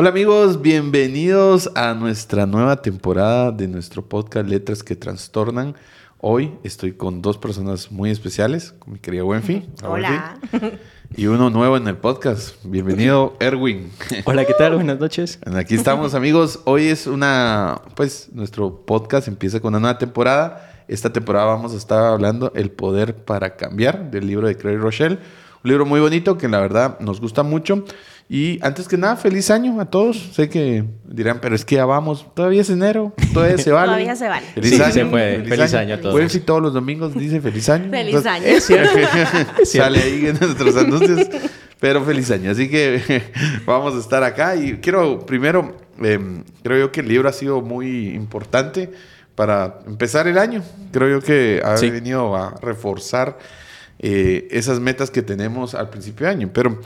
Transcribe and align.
Hola 0.00 0.08
amigos, 0.08 0.62
bienvenidos 0.62 1.70
a 1.74 1.92
nuestra 1.92 2.46
nueva 2.46 2.80
temporada 2.80 3.52
de 3.52 3.68
nuestro 3.68 4.08
podcast 4.08 4.48
Letras 4.48 4.82
que 4.82 4.96
Trastornan. 4.96 5.74
Hoy 6.16 6.54
estoy 6.64 6.92
con 6.92 7.20
dos 7.20 7.36
personas 7.36 7.92
muy 7.92 8.08
especiales, 8.08 8.72
con 8.78 8.94
mi 8.94 8.98
querida 8.98 9.24
Wenfi. 9.24 9.68
Hola. 9.84 10.38
Wenfi, 10.54 10.78
y 11.14 11.26
uno 11.26 11.50
nuevo 11.50 11.76
en 11.76 11.86
el 11.86 11.98
podcast. 11.98 12.56
Bienvenido, 12.64 13.36
Erwin. 13.40 13.92
Hola, 14.24 14.46
¿qué 14.46 14.54
tal? 14.54 14.76
Buenas 14.76 14.98
noches. 14.98 15.38
Aquí 15.54 15.74
estamos 15.74 16.14
amigos. 16.14 16.60
Hoy 16.64 16.86
es 16.86 17.06
una, 17.06 17.82
pues 17.94 18.30
nuestro 18.32 18.86
podcast 18.86 19.28
empieza 19.28 19.60
con 19.60 19.74
una 19.74 19.80
nueva 19.80 19.98
temporada. 19.98 20.82
Esta 20.88 21.12
temporada 21.12 21.44
vamos 21.44 21.74
a 21.74 21.76
estar 21.76 22.04
hablando 22.04 22.52
El 22.54 22.70
Poder 22.70 23.16
para 23.16 23.54
Cambiar 23.54 24.10
del 24.10 24.26
libro 24.26 24.48
de 24.48 24.56
Craig 24.56 24.78
Rochelle. 24.78 25.18
Un 25.62 25.68
libro 25.68 25.84
muy 25.84 26.00
bonito 26.00 26.38
que 26.38 26.48
la 26.48 26.58
verdad 26.58 26.98
nos 27.00 27.20
gusta 27.20 27.42
mucho. 27.42 27.84
Y 28.32 28.60
antes 28.62 28.86
que 28.86 28.96
nada, 28.96 29.16
feliz 29.16 29.50
año 29.50 29.80
a 29.80 29.86
todos. 29.86 30.30
Sé 30.34 30.48
que 30.48 30.84
dirán, 31.04 31.40
pero 31.40 31.56
es 31.56 31.64
que 31.64 31.74
ya 31.74 31.84
vamos, 31.84 32.32
todavía 32.32 32.60
es 32.60 32.70
enero, 32.70 33.12
todavía 33.34 33.58
se 33.58 33.72
vale. 33.72 33.86
Todavía 33.88 34.14
se 34.14 34.28
vale. 34.28 34.46
Feliz 34.54 34.70
Sí, 34.76 34.80
año. 34.80 34.92
se 34.92 35.06
puede. 35.06 35.44
Feliz 35.44 35.74
año 35.74 35.94
a 35.96 36.00
todos. 36.00 36.14
Bueno, 36.14 36.28
si 36.28 36.38
todos 36.38 36.62
los 36.62 36.72
domingos 36.72 37.12
dice 37.18 37.40
feliz 37.40 37.68
año. 37.68 37.90
Feliz 37.90 38.14
Entonces, 38.14 38.30
año. 38.32 38.46
Es 38.46 38.64
cierto. 38.64 38.98
Sale 39.64 39.98
ahí 40.00 40.26
en 40.26 40.38
nuestros 40.38 40.76
anuncios. 40.76 41.26
Pero 41.80 42.04
feliz 42.04 42.30
año. 42.30 42.52
Así 42.52 42.70
que 42.70 43.22
vamos 43.66 43.96
a 43.96 43.98
estar 43.98 44.22
acá. 44.22 44.54
Y 44.54 44.74
quiero, 44.74 45.26
primero, 45.26 45.76
eh, 46.00 46.20
creo 46.62 46.78
yo 46.78 46.92
que 46.92 47.00
el 47.00 47.08
libro 47.08 47.28
ha 47.28 47.32
sido 47.32 47.62
muy 47.62 48.10
importante 48.10 48.92
para 49.34 49.80
empezar 49.88 50.28
el 50.28 50.38
año. 50.38 50.62
Creo 50.92 51.08
yo 51.18 51.20
que 51.20 51.60
ha 51.64 51.76
Sí. 51.78 51.90
venido 51.90 52.36
a 52.36 52.54
reforzar 52.62 53.38
eh, 54.02 54.48
esas 54.50 54.80
metas 54.80 55.10
que 55.10 55.20
tenemos 55.22 55.74
al 55.74 55.90
principio 55.90 56.26
de 56.26 56.32
año. 56.32 56.50
Pero 56.52 56.80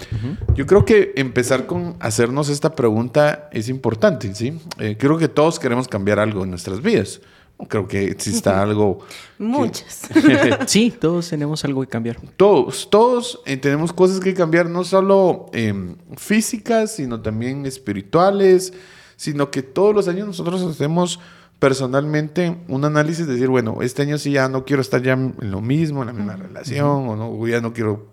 yo 0.54 0.66
creo 0.66 0.84
que 0.84 1.12
empezar 1.16 1.66
con 1.66 1.94
hacernos 2.00 2.48
esta 2.48 2.74
pregunta 2.74 3.48
es 3.52 3.68
importante, 3.68 4.34
¿sí? 4.34 4.58
Eh, 4.78 4.96
creo 4.98 5.16
que 5.16 5.28
todos 5.28 5.58
queremos 5.60 5.86
cambiar 5.88 6.18
algo 6.18 6.42
en 6.44 6.50
nuestras 6.50 6.82
vidas. 6.82 7.20
Creo 7.68 7.86
que 7.86 8.06
exista 8.06 8.60
algo... 8.60 8.98
que- 9.38 9.44
Muchos. 9.44 9.84
Sí, 10.66 10.90
todos 10.90 11.28
tenemos 11.28 11.64
algo 11.64 11.82
que 11.82 11.86
cambiar. 11.86 12.16
todos, 12.36 12.88
todos 12.90 13.40
eh, 13.46 13.56
tenemos 13.56 13.92
cosas 13.92 14.18
que 14.18 14.34
cambiar, 14.34 14.68
no 14.68 14.82
solo 14.82 15.46
em, 15.52 15.94
físicas, 16.16 16.96
sino 16.96 17.20
también 17.22 17.64
espirituales, 17.64 18.72
sino 19.16 19.52
que 19.52 19.62
todos 19.62 19.94
los 19.94 20.08
años 20.08 20.26
nosotros 20.26 20.62
hacemos 20.62 21.20
personalmente 21.64 22.58
un 22.68 22.84
análisis 22.84 23.26
de 23.26 23.32
decir, 23.32 23.48
bueno, 23.48 23.78
este 23.80 24.02
año 24.02 24.18
sí 24.18 24.32
ya 24.32 24.50
no 24.50 24.66
quiero 24.66 24.82
estar 24.82 25.00
ya 25.00 25.14
en 25.14 25.34
lo 25.38 25.62
mismo, 25.62 26.02
en 26.02 26.08
la 26.08 26.12
misma 26.12 26.36
relación, 26.36 27.08
o 27.08 27.16
no, 27.16 27.48
ya 27.48 27.62
no 27.62 27.72
quiero 27.72 28.12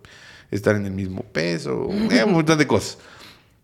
estar 0.51 0.73
en 0.77 0.85
el 0.85 0.93
mismo 0.93 1.23
peso, 1.23 1.89
eh, 2.09 2.23
un 2.23 2.31
montón 2.31 2.57
de 2.57 2.65
cosas. 2.65 2.97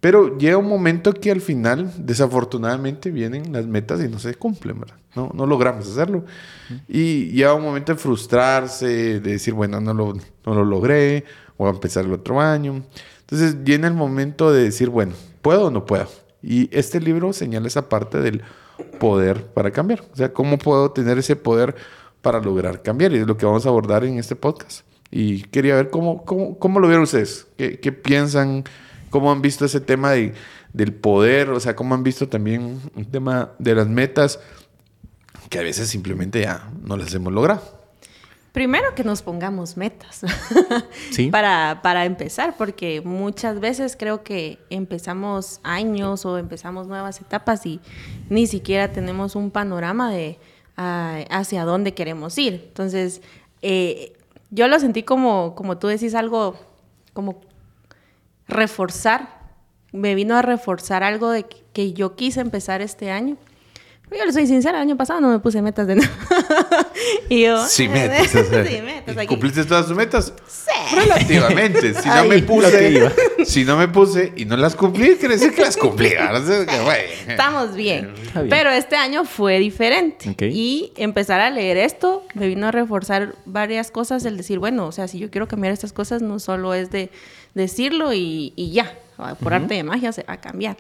Pero 0.02 0.38
llega 0.38 0.58
un 0.58 0.68
momento 0.68 1.14
que 1.14 1.32
al 1.32 1.40
final, 1.40 1.90
desafortunadamente, 2.00 3.12
vienen 3.12 3.54
las 3.54 3.66
metas 3.66 4.04
y 4.04 4.10
no 4.10 4.20
se 4.20 4.36
cumplen, 4.36 4.78
¿verdad? 4.82 4.98
No, 5.16 5.32
no 5.34 5.46
logramos 5.46 5.88
hacerlo. 5.88 6.26
Y 6.90 7.28
llega 7.28 7.54
un 7.54 7.64
momento 7.64 7.94
de 7.94 7.98
frustrarse, 7.98 9.22
de 9.22 9.32
decir, 9.32 9.54
bueno, 9.54 9.80
no 9.80 9.94
lo, 9.94 10.18
no 10.46 10.54
lo 10.54 10.66
logré, 10.66 11.24
voy 11.58 11.70
a 11.70 11.72
empezar 11.72 12.04
el 12.04 12.12
otro 12.12 12.42
año. 12.42 12.84
Entonces 13.22 13.64
viene 13.64 13.88
el 13.88 13.94
momento 13.94 14.52
de 14.52 14.64
decir, 14.64 14.90
bueno, 14.90 15.14
¿puedo 15.42 15.68
o 15.68 15.72
no 15.72 15.86
puedo? 15.86 16.10
Y 16.44 16.68
este 16.78 17.00
libro 17.00 17.32
señala 17.32 17.68
esa 17.68 17.88
parte 17.88 18.20
del 18.20 18.44
poder 19.00 19.46
para 19.46 19.72
cambiar. 19.72 20.04
O 20.12 20.16
sea, 20.16 20.34
¿cómo 20.34 20.58
puedo 20.58 20.92
tener 20.92 21.18
ese 21.18 21.36
poder 21.36 21.76
para 22.22 22.40
lograr 22.40 22.82
cambiar? 22.82 23.14
Y 23.14 23.18
es 23.18 23.28
lo 23.28 23.38
que 23.38 23.46
vamos 23.46 23.66
a 23.66 23.70
abordar 23.70 24.04
en 24.04 24.18
este 24.18 24.36
podcast. 24.36 24.86
Y 25.12 25.44
quería 25.44 25.76
ver 25.76 25.90
cómo, 25.90 26.26
cómo, 26.26 26.60
cómo 26.60 26.80
lo 26.80 26.88
vieron 26.88 27.04
ustedes, 27.04 27.48
qué, 27.58 27.80
qué 27.80 27.92
piensan, 27.92 28.66
cómo 29.10 29.32
han 29.32 29.42
visto 29.42 29.66
ese 29.66 29.80
tema 29.80 30.12
de, 30.12 30.34
del 30.74 30.94
poder, 30.94 31.50
o 31.50 31.60
sea, 31.60 31.76
cómo 31.76 31.96
han 31.96 32.04
visto 32.04 32.28
también 32.28 32.80
el 32.96 33.08
tema 33.08 33.52
de 33.58 33.76
las 33.76 33.88
metas, 33.88 34.40
que 35.50 35.60
a 35.60 35.64
veces 35.64 35.88
simplemente 35.88 36.42
ya 36.42 36.70
no 36.84 36.98
las 36.98 37.14
hemos 37.14 37.32
logrado. 37.32 37.77
Primero 38.58 38.96
que 38.96 39.04
nos 39.04 39.22
pongamos 39.22 39.78
metas 39.78 40.22
Sí. 41.12 41.30
para, 41.30 41.82
para 41.84 42.06
empezar, 42.06 42.56
porque 42.58 43.02
muchas 43.02 43.60
veces 43.60 43.96
creo 43.96 44.24
que 44.24 44.58
empezamos 44.72 45.60
años 45.62 46.26
o 46.26 46.40
empezamos 46.40 46.88
nuevas 46.88 47.22
etapas 47.22 47.68
y 47.68 47.80
ni 48.32 48.48
siquiera 48.48 48.92
tenemos 48.92 49.36
un 49.36 49.52
panorama 49.52 50.12
de 50.12 50.40
hacia 50.76 51.66
dónde 51.66 51.94
queremos 51.94 52.36
ir. 52.40 52.66
Entonces, 52.70 53.22
eh, 53.62 54.14
yo 54.50 54.68
lo 54.68 54.80
sentí 54.80 55.04
como, 55.04 55.54
como 55.54 55.78
tú 55.78 55.86
decís, 55.86 56.16
algo 56.16 56.56
como 57.14 57.42
reforzar, 58.48 59.40
me 59.92 60.16
vino 60.16 60.36
a 60.36 60.42
reforzar 60.42 61.04
algo 61.04 61.30
de 61.30 61.44
que 61.44 61.94
yo 61.94 62.16
quise 62.16 62.40
empezar 62.42 62.82
este 62.82 63.12
año. 63.12 63.38
Yo 64.10 64.26
le 64.26 64.32
soy 64.32 64.48
sincera, 64.48 64.78
el 64.78 64.84
año 64.84 64.96
pasado 64.96 65.20
no 65.20 65.30
me 65.30 65.40
puse 65.40 65.62
metas 65.62 65.86
de 65.86 65.96
nada. 65.96 66.10
y 67.30 67.44
yo... 67.44 67.66
Sí, 67.68 67.90
metas. 67.90 68.34
o 68.36 68.44
sea, 68.46 68.66
sí, 68.66 68.82
metas 68.82 69.16
¿y 69.16 69.20
aquí. 69.20 69.28
¿Cumpliste 69.28 69.66
todas 69.66 69.86
tus 69.86 69.98
metas? 69.98 70.34
Sí. 70.48 70.96
Relativamente. 70.96 71.94
Si 71.94 72.08
no 72.08 72.26
me 72.26 72.42
puse, 72.42 73.12
si 73.46 73.66
no 73.66 73.78
me 73.78 73.90
puse 73.90 74.32
y 74.38 74.46
no 74.46 74.56
las 74.56 74.76
cumplí, 74.76 75.18
quiere 75.18 75.36
decir 75.36 75.54
que 75.54 75.62
las 75.62 75.76
cumplí. 75.76 76.08
O 76.08 76.46
sea, 76.46 76.66
que, 76.66 76.80
bueno. 76.80 77.04
Estamos 77.28 77.76
bien. 77.76 78.14
Pero 78.50 78.70
este 78.70 78.96
año 78.96 79.26
fue 79.26 79.60
diferente. 79.60 80.36
Y 80.50 80.94
empezar 80.96 81.42
a 81.42 81.50
leer 81.50 81.76
esto 81.76 82.24
me 82.34 82.48
vino 82.48 82.68
a 82.68 82.72
reforzar 82.72 83.36
varias 83.46 83.92
cosas. 83.92 84.24
El 84.24 84.38
decir, 84.38 84.60
bueno, 84.60 84.88
o 84.88 84.92
sea, 84.94 85.10
si 85.10 85.20
yo 85.20 85.30
quiero 85.30 85.50
cambiar 85.50 85.74
estas 85.74 85.92
cosas, 85.92 86.22
no 86.22 86.40
solo 86.40 86.74
es 86.74 86.92
de 86.92 87.12
decirlo 87.56 88.14
y, 88.14 88.54
y 88.56 88.72
ya. 88.72 88.98
Por 89.42 89.54
arte 89.54 89.74
de 89.74 89.84
magia 89.84 90.14
se 90.14 90.24
va 90.24 90.36
a 90.36 90.42
cambiar. 90.42 90.78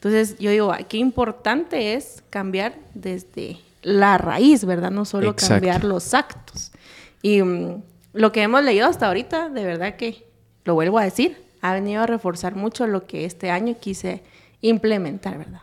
Entonces 0.00 0.38
yo 0.38 0.50
digo, 0.50 0.72
qué 0.88 0.96
importante 0.96 1.92
es 1.92 2.22
cambiar 2.30 2.74
desde 2.94 3.58
la 3.82 4.16
raíz, 4.16 4.64
¿verdad? 4.64 4.90
No 4.90 5.04
solo 5.04 5.28
Exacto. 5.28 5.56
cambiar 5.56 5.84
los 5.84 6.14
actos. 6.14 6.72
Y 7.20 7.42
mm, 7.42 7.82
lo 8.14 8.32
que 8.32 8.40
hemos 8.40 8.64
leído 8.64 8.86
hasta 8.86 9.08
ahorita, 9.08 9.50
de 9.50 9.62
verdad 9.62 9.96
que, 9.96 10.24
lo 10.64 10.72
vuelvo 10.72 10.98
a 10.98 11.04
decir, 11.04 11.36
ha 11.60 11.74
venido 11.74 12.02
a 12.02 12.06
reforzar 12.06 12.56
mucho 12.56 12.86
lo 12.86 13.06
que 13.06 13.26
este 13.26 13.50
año 13.50 13.76
quise 13.78 14.22
implementar, 14.62 15.36
¿verdad? 15.36 15.60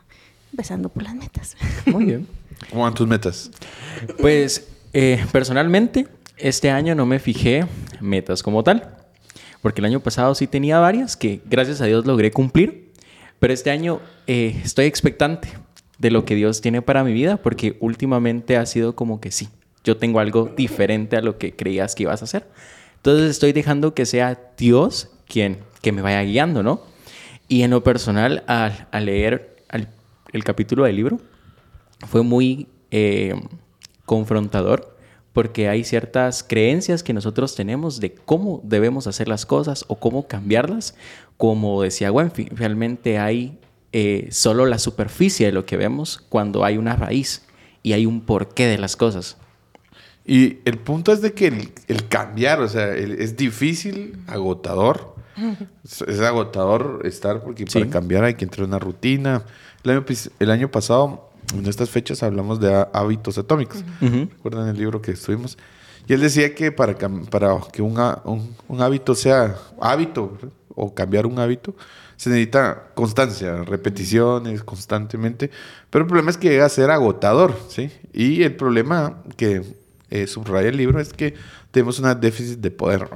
Empezando 0.52 0.90
por 0.90 1.02
las 1.02 1.16
metas. 1.16 1.58
Muy 1.88 2.06
bien. 2.06 2.28
¿Cómo 2.70 2.84
van 2.84 2.94
tus 2.94 3.08
metas? 3.08 3.50
Pues 4.20 4.68
eh, 4.94 5.26
personalmente, 5.32 6.08
este 6.38 6.70
año 6.70 6.94
no 6.94 7.08
me 7.08 7.18
fijé 7.18 7.66
metas 8.02 8.44
como 8.44 8.64
tal. 8.64 8.94
Porque 9.64 9.82
el 9.82 9.86
año 9.86 10.00
pasado 10.00 10.36
sí 10.36 10.46
tenía 10.46 10.78
varias 10.78 11.18
que 11.18 11.42
gracias 11.46 11.82
a 11.82 11.86
Dios 11.86 12.06
logré 12.06 12.32
cumplir. 12.32 12.87
Pero 13.40 13.54
este 13.54 13.72
año 13.72 14.00
eh, 14.26 14.60
estoy 14.64 14.86
expectante 14.86 15.50
de 16.00 16.12
lo 16.12 16.26
que 16.26 16.36
Dios 16.36 16.62
tiene 16.62 16.82
para 16.82 17.04
mi 17.04 17.14
vida. 17.14 17.38
Porque 17.38 17.78
últimamente 17.80 18.58
ha 18.58 18.66
sido 18.66 18.96
como 18.96 19.20
que 19.22 19.32
sí, 19.32 19.50
yo 19.84 19.98
tengo 19.98 20.20
algo 20.20 20.52
diferente 20.56 21.18
a 21.18 21.22
lo 21.22 21.38
que 21.38 21.56
creías 21.56 21.96
que 21.96 22.04
ibas 22.04 22.22
a 22.22 22.26
hacer. 22.26 22.48
Entonces 22.98 23.30
estoy 23.30 23.54
dejando 23.54 23.94
que 23.94 24.06
sea 24.06 24.40
Dios 24.58 25.10
quien 25.28 25.60
que 25.82 25.92
me 25.92 26.02
vaya 26.02 26.22
guiando, 26.24 26.64
¿no? 26.64 26.82
Y 27.48 27.62
en 27.62 27.72
lo 27.72 27.84
personal, 27.84 28.44
al, 28.48 28.88
al 28.92 29.06
leer 29.06 29.56
el 30.34 30.44
capítulo 30.44 30.84
del 30.84 30.96
libro, 30.96 31.20
fue 32.08 32.24
muy 32.24 32.68
eh, 32.92 33.34
confrontador 34.06 34.97
porque 35.38 35.70
hay 35.70 35.84
ciertas 35.84 36.42
creencias 36.42 37.04
que 37.04 37.14
nosotros 37.14 37.54
tenemos 37.54 38.00
de 38.00 38.12
cómo 38.12 38.60
debemos 38.64 39.06
hacer 39.06 39.28
las 39.28 39.46
cosas 39.46 39.86
o 39.88 40.00
cómo 40.00 40.28
cambiarlas. 40.28 40.96
Como 41.38 41.80
decía 41.84 42.12
Wenfi, 42.12 42.46
realmente 42.46 43.20
hay 43.20 43.60
eh, 43.92 44.30
solo 44.32 44.66
la 44.66 44.80
superficie 44.80 45.46
de 45.46 45.52
lo 45.52 45.64
que 45.64 45.78
vemos 45.78 46.24
cuando 46.30 46.66
hay 46.66 46.80
una 46.80 46.96
raíz 46.96 47.44
y 47.84 47.94
hay 47.94 48.08
un 48.08 48.22
porqué 48.22 48.66
de 48.66 48.80
las 48.80 48.96
cosas. 48.96 49.38
Y 50.26 50.58
el 50.66 50.80
punto 50.80 51.12
es 51.14 51.22
de 51.22 51.34
que 51.34 51.46
el, 51.50 51.70
el 51.88 52.08
cambiar, 52.08 52.60
o 52.60 52.68
sea, 52.68 52.96
el- 52.96 53.22
es 53.22 53.38
difícil, 53.38 54.18
agotador. 54.26 55.14
Es, 55.86 56.02
es 56.02 56.20
agotador 56.20 57.02
estar 57.06 57.44
porque 57.44 57.68
Sí. 57.68 57.78
para 57.78 57.92
cambiar 57.92 58.24
hay 58.24 58.34
que 58.34 58.44
entrar 58.46 58.64
en 58.64 58.72
una 58.72 58.80
rutina. 58.80 59.44
El 59.84 59.92
año, 59.92 60.04
pis- 60.04 60.32
el 60.40 60.50
año 60.50 60.72
pasado, 60.72 61.30
en 61.54 61.66
estas 61.66 61.90
fechas, 61.90 62.24
hablamos 62.24 62.60
de 62.60 62.74
há- 62.74 62.90
hábitos 62.94 63.38
atómicos. 63.38 63.84
Ujú. 64.02 64.28
¿Recuerdan 64.32 64.68
el 64.70 64.78
libro 64.78 65.02
que 65.02 65.12
estuvimos? 65.12 65.58
Y 66.08 66.14
él 66.14 66.22
decía 66.22 66.56
que 66.56 66.72
para, 66.72 66.96
para 67.30 67.58
que 67.72 67.82
un, 67.82 67.98
un- 68.26 68.56
un 68.68 68.82
hábito 68.82 69.14
sea 69.16 69.56
hábito 69.82 70.32
¿verdad? 70.34 70.50
o 70.76 70.94
cambiar 70.94 71.26
un 71.26 71.38
hábito, 71.40 71.76
se 72.16 72.30
necesita 72.30 72.88
constancia, 72.96 73.64
repeticiones 73.64 74.64
constantemente. 74.64 75.52
Pero 75.90 76.04
el 76.04 76.08
problema 76.08 76.32
es 76.32 76.38
que 76.38 76.50
llega 76.50 76.66
a 76.66 76.70
ser 76.70 76.90
agotador, 76.92 77.56
¿sí? 77.70 77.92
Y 78.14 78.44
el 78.44 78.56
problema 78.56 79.22
que 79.36 79.62
eh, 80.10 80.28
subraya 80.28 80.70
el 80.70 80.78
libro 80.78 81.00
es 81.00 81.14
que 81.14 81.34
tenemos 81.72 82.00
un 82.00 82.20
déficit 82.20 82.60
de 82.60 82.72
poder. 82.72 83.08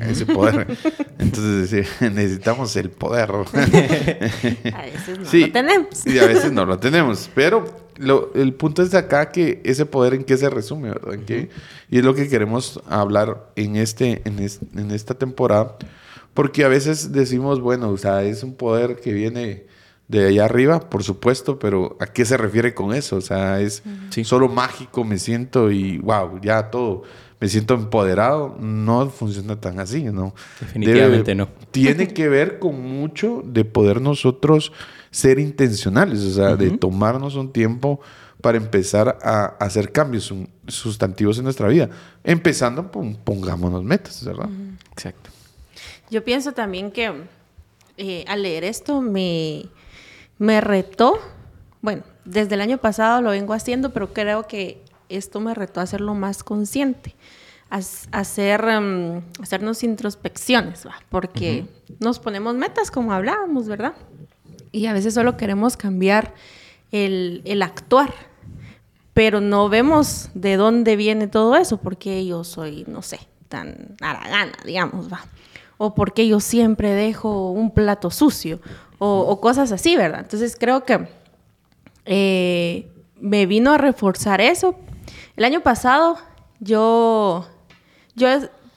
Ese 0.00 0.26
poder. 0.26 0.66
Entonces 1.18 1.70
sí, 1.70 2.04
necesitamos 2.06 2.74
el 2.76 2.90
poder. 2.90 3.30
A 4.74 4.82
veces 4.82 5.18
no 5.18 5.24
Sí, 5.26 5.46
lo 5.46 5.52
tenemos. 5.52 6.06
Y 6.06 6.18
a 6.18 6.26
veces 6.26 6.52
no 6.52 6.64
lo 6.66 6.78
tenemos. 6.78 7.30
Pero 7.34 7.64
lo- 7.96 8.32
el 8.34 8.52
punto 8.54 8.82
es 8.82 8.90
de 8.90 8.98
acá 8.98 9.30
que 9.30 9.60
ese 9.64 9.86
poder 9.86 10.14
en 10.14 10.24
qué 10.24 10.36
se 10.36 10.50
resume, 10.50 10.88
¿verdad? 10.90 11.14
¿En 11.14 11.24
qué? 11.24 11.50
Y 11.90 11.98
es 11.98 12.04
lo 12.04 12.14
que 12.14 12.28
queremos 12.28 12.80
hablar 12.88 13.50
en, 13.56 13.76
este, 13.76 14.22
en, 14.24 14.38
es- 14.40 14.60
en 14.74 14.90
esta 14.90 15.14
temporada. 15.14 15.76
Porque 16.34 16.64
a 16.64 16.68
veces 16.68 17.12
decimos, 17.12 17.60
bueno, 17.60 17.90
o 17.90 17.96
sea, 17.98 18.22
es 18.22 18.42
un 18.42 18.54
poder 18.54 18.96
que 18.96 19.12
viene 19.12 19.66
de 20.08 20.26
allá 20.26 20.44
arriba, 20.46 20.80
por 20.90 21.04
supuesto, 21.04 21.58
pero 21.58 21.96
¿a 22.00 22.06
qué 22.06 22.24
se 22.24 22.36
refiere 22.36 22.74
con 22.74 22.92
eso? 22.94 23.16
O 23.16 23.20
sea, 23.20 23.60
es 23.60 23.82
Sí. 24.10 24.24
solo 24.24 24.48
mágico, 24.48 25.04
me 25.04 25.18
siento 25.18 25.70
y 25.70 25.98
wow, 25.98 26.40
ya 26.42 26.70
todo, 26.70 27.02
me 27.40 27.48
siento 27.48 27.74
empoderado. 27.74 28.56
No 28.60 29.08
funciona 29.10 29.60
tan 29.60 29.80
así, 29.80 30.04
¿no? 30.04 30.34
Definitivamente 30.60 31.34
no. 31.34 31.48
Tiene 31.70 32.08
que 32.08 32.28
ver 32.28 32.58
con 32.58 32.80
mucho 32.80 33.42
de 33.44 33.64
poder 33.64 34.00
nosotros 34.00 34.72
ser 35.10 35.38
intencionales, 35.38 36.20
o 36.20 36.30
sea, 36.30 36.54
de 36.56 36.70
tomarnos 36.70 37.34
un 37.34 37.52
tiempo 37.52 38.00
para 38.40 38.56
empezar 38.56 39.18
a 39.22 39.44
hacer 39.58 39.92
cambios 39.92 40.32
sustantivos 40.66 41.36
en 41.38 41.44
nuestra 41.44 41.68
vida. 41.68 41.90
Empezando, 42.24 42.90
pon- 42.90 43.16
pongámonos 43.22 43.82
metas, 43.84 44.24
¿verdad? 44.24 44.48
Exacto. 44.92 45.30
Yo 46.10 46.24
pienso 46.24 46.52
también 46.52 46.90
que 46.90 47.12
eh, 47.98 48.24
al 48.28 48.42
leer 48.42 48.64
esto 48.64 49.00
me, 49.02 49.66
me 50.38 50.60
retó, 50.60 51.18
bueno, 51.82 52.02
desde 52.24 52.54
el 52.54 52.60
año 52.62 52.78
pasado 52.78 53.20
lo 53.20 53.30
vengo 53.30 53.52
haciendo, 53.52 53.90
pero 53.90 54.12
creo 54.12 54.46
que 54.46 54.82
esto 55.10 55.40
me 55.40 55.54
retó 55.54 55.80
a 55.80 55.84
hacerlo 55.84 56.14
más 56.14 56.42
consciente, 56.42 57.14
a, 57.70 57.80
hacer, 58.12 58.64
em, 58.64 59.22
hacernos 59.40 59.82
introspecciones, 59.82 60.86
¿va? 60.86 60.96
porque 61.08 61.66
nos 61.98 62.18
ponemos 62.18 62.54
metas 62.54 62.90
como 62.90 63.12
hablábamos, 63.12 63.68
¿verdad? 63.68 63.94
Y 64.72 64.86
a 64.86 64.92
veces 64.92 65.14
solo 65.14 65.36
queremos 65.36 65.76
cambiar 65.76 66.34
el, 66.92 67.42
el 67.44 67.62
actuar, 67.62 68.12
pero 69.14 69.40
no 69.40 69.68
vemos 69.68 70.30
de 70.34 70.56
dónde 70.56 70.96
viene 70.96 71.26
todo 71.26 71.56
eso, 71.56 71.76
porque 71.76 72.24
yo 72.24 72.44
soy, 72.44 72.84
no 72.88 73.02
sé, 73.02 73.20
tan 73.48 73.96
haragana, 74.00 74.52
digamos, 74.64 75.12
va. 75.12 75.24
O 75.78 75.94
porque 75.94 76.28
yo 76.28 76.40
siempre 76.40 76.90
dejo 76.90 77.50
un 77.50 77.72
plato 77.72 78.10
sucio, 78.10 78.60
o, 78.98 79.20
o 79.20 79.40
cosas 79.40 79.72
así, 79.72 79.96
¿verdad? 79.96 80.20
Entonces 80.20 80.56
creo 80.58 80.84
que 80.84 81.08
eh, 82.04 82.90
me 83.20 83.46
vino 83.46 83.72
a 83.72 83.78
reforzar 83.78 84.40
eso. 84.40 84.74
El 85.40 85.46
año 85.46 85.62
pasado 85.62 86.18
yo, 86.58 87.48
yo 88.14 88.28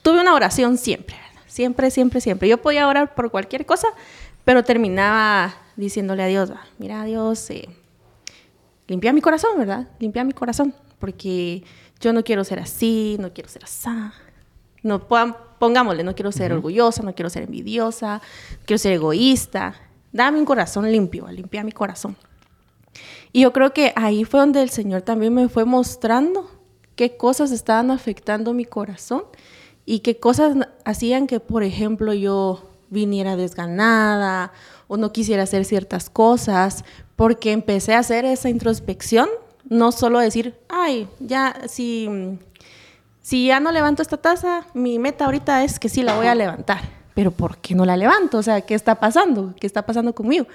tuve 0.02 0.22
una 0.22 0.34
oración 0.34 0.78
siempre, 0.78 1.18
¿verdad? 1.18 1.42
Siempre, 1.46 1.92
siempre, 1.92 2.22
siempre. 2.22 2.48
Yo 2.48 2.58
podía 2.62 2.88
orar 2.88 3.16
por 3.16 3.32
cualquier 3.32 3.66
cosa, 3.66 3.90
pero 4.46 4.64
terminaba 4.64 5.54
diciéndole 5.76 6.24
a 6.24 6.28
Dios, 6.28 6.50
va, 6.54 6.62
mira 6.78 7.04
Dios, 7.04 7.50
eh, 7.50 7.68
limpia 8.88 9.12
mi 9.12 9.20
corazón, 9.20 9.58
¿verdad? 9.58 9.90
Limpia 10.00 10.24
mi 10.24 10.32
corazón, 10.32 10.74
porque 11.00 11.66
yo 12.00 12.14
no 12.14 12.24
quiero 12.24 12.46
ser 12.46 12.60
así, 12.60 13.18
no 13.20 13.34
quiero 13.34 13.50
ser 13.50 13.66
así. 13.66 13.90
No, 14.84 15.06
pon- 15.06 15.36
pongámosle, 15.60 16.06
no 16.06 16.16
quiero 16.16 16.32
ser 16.32 16.54
orgullosa, 16.54 17.04
no 17.04 17.14
quiero 17.14 17.30
ser 17.30 17.44
envidiosa, 17.44 18.22
no 18.52 18.66
quiero 18.66 18.78
ser 18.78 18.94
egoísta. 18.94 19.76
Dame 20.14 20.40
un 20.40 20.46
corazón 20.46 20.90
limpio, 20.90 21.28
limpia 21.28 21.62
mi 21.66 21.74
corazón. 21.74 22.16
Y 23.34 23.42
yo 23.42 23.52
creo 23.52 23.74
que 23.74 23.92
ahí 23.98 24.24
fue 24.24 24.40
donde 24.40 24.62
el 24.62 24.70
Señor 24.70 25.02
también 25.02 25.34
me 25.34 25.50
fue 25.50 25.66
mostrando 25.66 26.52
qué 26.96 27.18
cosas 27.18 27.52
estaban 27.52 27.92
afectando 27.92 28.54
mi 28.54 28.66
corazón 28.66 29.24
y 29.86 30.00
qué 30.00 30.18
cosas 30.18 30.56
hacían 30.86 31.28
que, 31.28 31.40
por 31.40 31.64
ejemplo, 31.64 32.14
yo 32.14 32.64
viniera 32.90 33.36
desganada 33.36 34.54
o 34.88 34.98
no 34.98 35.12
quisiera 35.12 35.44
hacer 35.44 35.66
ciertas 35.66 36.10
cosas, 36.10 36.86
porque 37.16 37.52
empecé 37.52 37.94
a 37.94 38.00
hacer 38.00 38.26
esa 38.26 38.50
introspección, 38.50 39.28
no 39.68 39.92
solo 39.92 40.20
decir, 40.20 40.56
ay, 40.70 41.08
ya, 41.20 41.56
si, 41.68 42.38
si 43.22 43.48
ya 43.48 43.60
no 43.60 43.72
levanto 43.72 44.02
esta 44.02 44.18
taza, 44.18 44.66
mi 44.74 45.00
meta 45.00 45.26
ahorita 45.26 45.64
es 45.64 45.80
que 45.80 45.90
sí 45.90 46.04
la 46.04 46.16
voy 46.16 46.28
a 46.28 46.36
levantar, 46.36 46.82
pero 47.14 47.32
¿por 47.32 47.58
qué 47.58 47.76
no 47.76 47.86
la 47.86 47.98
levanto? 47.98 48.38
O 48.38 48.44
sea, 48.44 48.62
¿qué 48.62 48.76
está 48.76 48.96
pasando? 48.96 49.54
¿Qué 49.60 49.68
está 49.68 49.86
pasando 49.86 50.14
conmigo? 50.14 50.48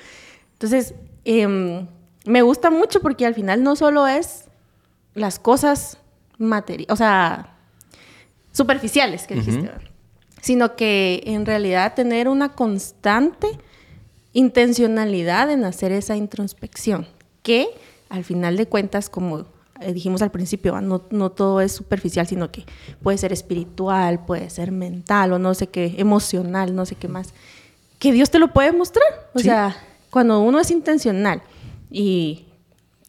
Entonces, 0.52 0.94
em, 1.25 1.87
me 2.25 2.43
gusta 2.43 2.70
mucho 2.70 3.00
porque 3.00 3.26
al 3.26 3.34
final 3.34 3.62
no 3.62 3.76
solo 3.76 4.06
es 4.06 4.44
las 5.14 5.38
cosas 5.38 5.99
materiales, 6.38 6.93
o 6.93 6.96
sea, 6.96 7.56
superficiales 8.52 9.26
que 9.26 9.35
dijiste, 9.35 9.70
sino 10.40 10.76
que 10.76 11.23
en 11.26 11.44
realidad 11.46 11.94
tener 11.94 12.29
una 12.29 12.50
constante 12.55 13.49
intencionalidad 14.32 15.50
en 15.50 15.64
hacer 15.64 15.93
esa 15.93 16.17
introspección, 16.17 17.06
que 17.43 17.67
al 18.08 18.25
final 18.25 18.56
de 18.56 18.67
cuentas, 18.67 19.11
como 19.11 19.46
eh, 19.81 19.93
dijimos 19.93 20.23
al 20.23 20.31
principio, 20.31 20.81
no, 20.81 21.02
no 21.11 21.31
todo 21.31 21.61
es 21.61 21.73
superficial, 21.73 22.26
sino 22.26 22.50
que 22.50 22.64
puede 23.02 23.19
ser 23.19 23.32
espiritual, 23.32 24.25
puede 24.25 24.49
ser 24.50 24.70
mental 24.73 25.32
o 25.32 25.38
no 25.38 25.55
sé 25.55 25.69
qué, 25.69 25.94
emocional, 25.99 26.75
no 26.75 26.87
sé 26.87 26.94
qué 26.94 27.08
más, 27.08 27.34
que 27.99 28.12
Dios 28.12 28.31
te 28.31 28.38
lo 28.38 28.52
puede 28.52 28.73
mostrar. 28.73 29.06
O 29.34 29.38
Sí. 29.38 29.44
sea, 29.46 29.76
cuando 30.11 30.41
uno 30.41 30.61
es 30.61 30.70
intencional 30.70 31.43
y 31.91 32.46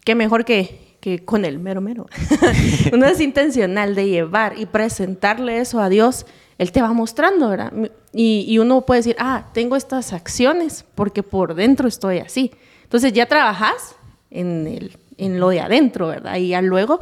qué 0.03 0.15
mejor 0.15 0.45
que, 0.45 0.88
que 0.99 1.23
con 1.23 1.45
el 1.45 1.59
mero 1.59 1.81
mero. 1.81 2.07
uno 2.93 3.05
es 3.05 3.19
intencional 3.21 3.95
de 3.95 4.07
llevar 4.09 4.57
y 4.57 4.65
presentarle 4.65 5.59
eso 5.59 5.79
a 5.79 5.89
Dios, 5.89 6.25
Él 6.57 6.71
te 6.71 6.81
va 6.81 6.91
mostrando, 6.93 7.49
¿verdad? 7.49 7.71
Y, 8.11 8.57
uno 8.59 8.85
puede 8.85 8.99
decir, 8.99 9.15
ah, 9.19 9.49
tengo 9.53 9.75
estas 9.75 10.13
acciones 10.13 10.85
porque 10.95 11.23
por 11.23 11.53
dentro 11.55 11.87
estoy 11.87 12.19
así. 12.19 12.51
Entonces 12.83 13.13
ya 13.13 13.27
trabajas 13.27 13.95
en, 14.31 14.67
el, 14.67 14.97
en 15.17 15.39
lo 15.39 15.49
de 15.49 15.61
adentro, 15.61 16.07
¿verdad? 16.07 16.35
Y 16.37 16.49
ya 16.49 16.61
luego, 16.61 16.99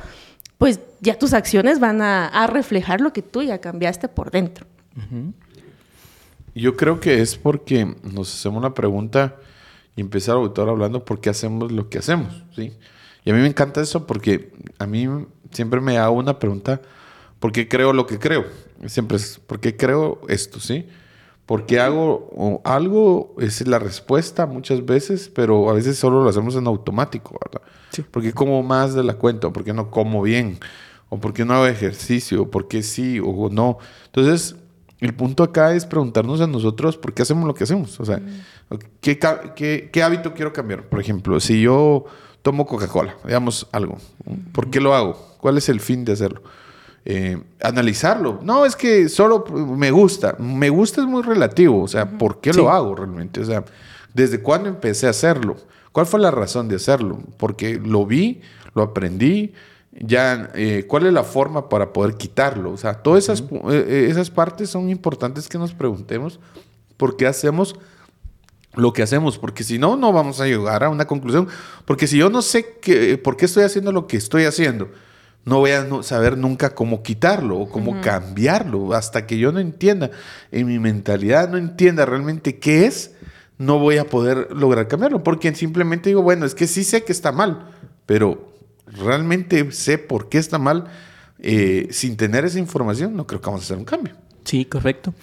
pues 0.58 0.80
ya 1.00 1.18
tus 1.18 1.34
acciones 1.34 1.80
van 1.80 2.02
a, 2.02 2.28
a 2.28 2.48
reflejar 2.48 3.02
lo 3.02 3.14
que 3.14 3.22
tú 3.22 3.42
ya 3.42 3.60
cambiaste 3.60 4.10
por 4.10 4.32
dentro. 4.32 4.68
Yo 6.54 6.76
creo 6.76 7.00
que 7.00 7.22
es 7.22 7.36
porque 7.36 7.96
nos 8.04 8.34
hacemos 8.34 8.58
una 8.58 8.74
pregunta 8.74 9.36
y 9.96 10.02
empieza 10.02 10.32
el 10.32 10.40
autor 10.40 10.70
hablando 10.70 11.06
por 11.06 11.22
qué 11.22 11.30
hacemos 11.30 11.72
lo 11.72 11.90
que 11.90 12.00
hacemos, 12.00 12.44
¿sí? 12.56 12.74
Y 13.28 13.30
a 13.30 13.34
mí 13.34 13.42
me 13.42 13.48
encanta 13.48 13.82
eso 13.82 14.08
porque 14.08 14.54
a 14.80 14.88
mí 14.88 15.06
siempre 15.52 15.82
me 15.82 15.98
hago 15.98 16.16
una 16.16 16.40
pregunta, 16.40 16.80
¿por 17.42 17.52
qué 17.52 17.68
creo 17.68 17.92
lo 17.92 18.08
que 18.08 18.20
creo? 18.20 18.46
Siempre 18.86 19.18
es, 19.18 19.38
¿por 19.46 19.60
qué 19.60 19.76
creo 19.76 20.22
esto, 20.30 20.62
sí? 20.62 20.88
¿Por 21.46 21.66
qué 21.66 21.82
hago 21.82 22.62
algo? 22.64 23.36
Es 23.38 23.68
la 23.68 23.80
respuesta 23.80 24.46
muchas 24.46 24.86
veces, 24.86 25.30
pero 25.36 25.70
a 25.70 25.74
veces 25.74 25.98
solo 25.98 26.24
lo 26.24 26.30
hacemos 26.30 26.56
en 26.56 26.68
automático, 26.68 27.38
¿verdad? 27.44 27.68
Sí. 27.92 28.02
¿Por 28.02 28.24
qué 28.24 28.32
como 28.32 28.64
más 28.64 28.94
de 28.94 29.04
la 29.04 29.16
cuenta? 29.16 29.48
¿O 29.48 29.52
por 29.52 29.66
qué 29.66 29.74
no 29.74 29.92
como 29.92 30.22
bien? 30.22 30.58
¿O 31.10 31.20
por 31.20 31.34
qué 31.34 31.44
no 31.44 31.54
hago 31.54 31.68
ejercicio? 31.68 32.44
¿O 32.44 32.50
por 32.50 32.70
qué 32.70 32.82
sí 32.82 33.20
o 33.20 33.50
no? 33.52 33.78
Entonces, 34.06 34.56
el 35.02 35.14
punto 35.14 35.44
acá 35.44 35.74
es 35.74 35.86
preguntarnos 35.86 36.40
a 36.40 36.48
nosotros 36.48 36.96
por 36.96 37.14
qué 37.14 37.24
hacemos 37.24 37.46
lo 37.46 37.54
que 37.54 37.66
hacemos. 37.66 38.00
O 38.00 38.06
sea, 38.06 38.22
¿qué, 39.02 39.20
ca- 39.20 39.54
qué- 39.54 39.90
qué 39.92 40.02
hábito 40.02 40.34
quiero 40.34 40.54
cambiar? 40.54 40.84
Por 40.88 41.02
ejemplo, 41.02 41.42
si 41.42 41.60
yo 41.62 42.06
tomo 42.48 42.66
Coca-Cola, 42.66 43.14
digamos 43.26 43.68
algo, 43.74 43.98
¿por 44.54 44.70
qué 44.70 44.80
lo 44.80 44.96
hago? 44.96 45.18
¿Cuál 45.42 45.58
es 45.58 45.68
el 45.68 45.82
fin 45.82 46.06
de 46.06 46.14
hacerlo? 46.14 46.42
Eh, 47.04 47.38
analizarlo. 47.62 48.40
No, 48.42 48.66
es 48.66 48.78
que 48.78 49.10
solo 49.10 49.44
me 49.52 49.92
gusta. 49.92 50.38
Me 50.40 50.70
gusta 50.70 51.02
es 51.02 51.08
muy 51.08 51.24
relativo. 51.24 51.84
O 51.84 51.88
sea, 51.90 52.10
¿por 52.10 52.40
qué 52.40 52.54
Sí. 52.54 52.60
lo 52.60 52.70
hago 52.70 52.96
realmente? 52.96 53.42
O 53.42 53.46
sea, 53.46 53.66
¿desde 54.14 54.40
cuándo 54.42 54.70
empecé 54.70 55.08
a 55.08 55.10
hacerlo? 55.10 55.58
¿Cuál 55.92 56.06
fue 56.06 56.22
la 56.22 56.32
razón 56.32 56.70
de 56.70 56.78
hacerlo? 56.78 57.20
Porque 57.36 57.82
lo 57.84 58.06
vi, 58.06 58.40
lo 58.76 58.82
aprendí. 58.82 59.52
Ya, 59.92 60.50
eh, 60.56 60.86
¿cuál 60.88 61.06
es 61.08 61.12
la 61.14 61.24
forma 61.26 61.68
para 61.68 61.92
poder 61.92 62.16
quitarlo? 62.16 62.72
O 62.72 62.78
sea, 62.78 62.94
todas 62.94 63.26
esas, 63.26 63.44
pu- 63.44 63.74
eh, 63.74 63.86
eh, 63.88 64.08
esas 64.10 64.30
partes 64.30 64.70
son 64.70 64.90
importantes 64.90 65.50
que 65.50 65.58
nos 65.58 65.74
preguntemos 65.74 66.40
por 66.96 67.18
qué 67.18 67.28
hacemos 67.28 67.76
lo 68.78 68.94
que 68.94 69.04
hacemos, 69.04 69.38
porque 69.38 69.64
si 69.64 69.80
no, 69.80 69.98
no 69.98 70.14
vamos 70.14 70.40
a 70.40 70.46
llegar 70.46 70.84
a 70.84 70.90
una 70.90 71.06
conclusión. 71.06 71.48
Porque 71.86 72.08
si 72.08 72.18
yo 72.18 72.30
no 72.30 72.42
sé 72.42 72.78
que, 72.82 73.18
por 73.18 73.36
qué 73.36 73.46
estoy 73.46 73.64
haciendo 73.64 73.92
lo 73.92 74.08
que 74.08 74.18
estoy 74.18 74.46
haciendo, 74.46 74.90
no 75.46 75.60
voy 75.60 75.72
a 75.72 75.86
saber 76.04 76.38
nunca 76.38 76.76
cómo 76.76 77.04
quitarlo 77.04 77.58
o 77.60 77.70
cómo 77.70 78.02
cambiarlo. 78.02 78.94
Hasta 78.94 79.26
que 79.26 79.38
yo 79.38 79.52
no 79.52 79.60
entienda, 79.60 80.12
en 80.52 80.68
mi 80.68 80.80
mentalidad 80.80 81.50
no 81.50 81.58
entienda 81.58 82.06
realmente 82.06 82.60
qué 82.60 82.86
es, 82.86 83.12
no 83.58 83.80
voy 83.80 83.98
a 83.98 84.06
poder 84.06 84.50
lograr 84.56 84.88
cambiarlo. 84.88 85.24
Porque 85.24 85.54
simplemente 85.56 86.10
digo, 86.10 86.22
bueno, 86.22 86.46
es 86.46 86.54
que 86.54 86.68
sí 86.68 86.84
sé 86.84 87.04
que 87.04 87.12
está 87.12 87.32
mal, 87.32 87.72
pero 88.06 88.54
realmente 88.86 89.72
sé 89.72 89.98
por 89.98 90.30
qué 90.30 90.38
está 90.38 90.58
mal. 90.60 90.90
eh, 91.40 91.88
sin 91.92 92.18
tener 92.18 92.46
esa 92.46 92.60
información, 92.60 93.16
no 93.16 93.28
creo 93.28 93.42
que 93.42 93.46
vamos 93.46 93.62
a 93.62 93.66
hacer 93.66 93.78
un 93.78 93.86
cambio. 93.86 94.16
Sí, 94.48 94.64
correcto. 94.64 95.14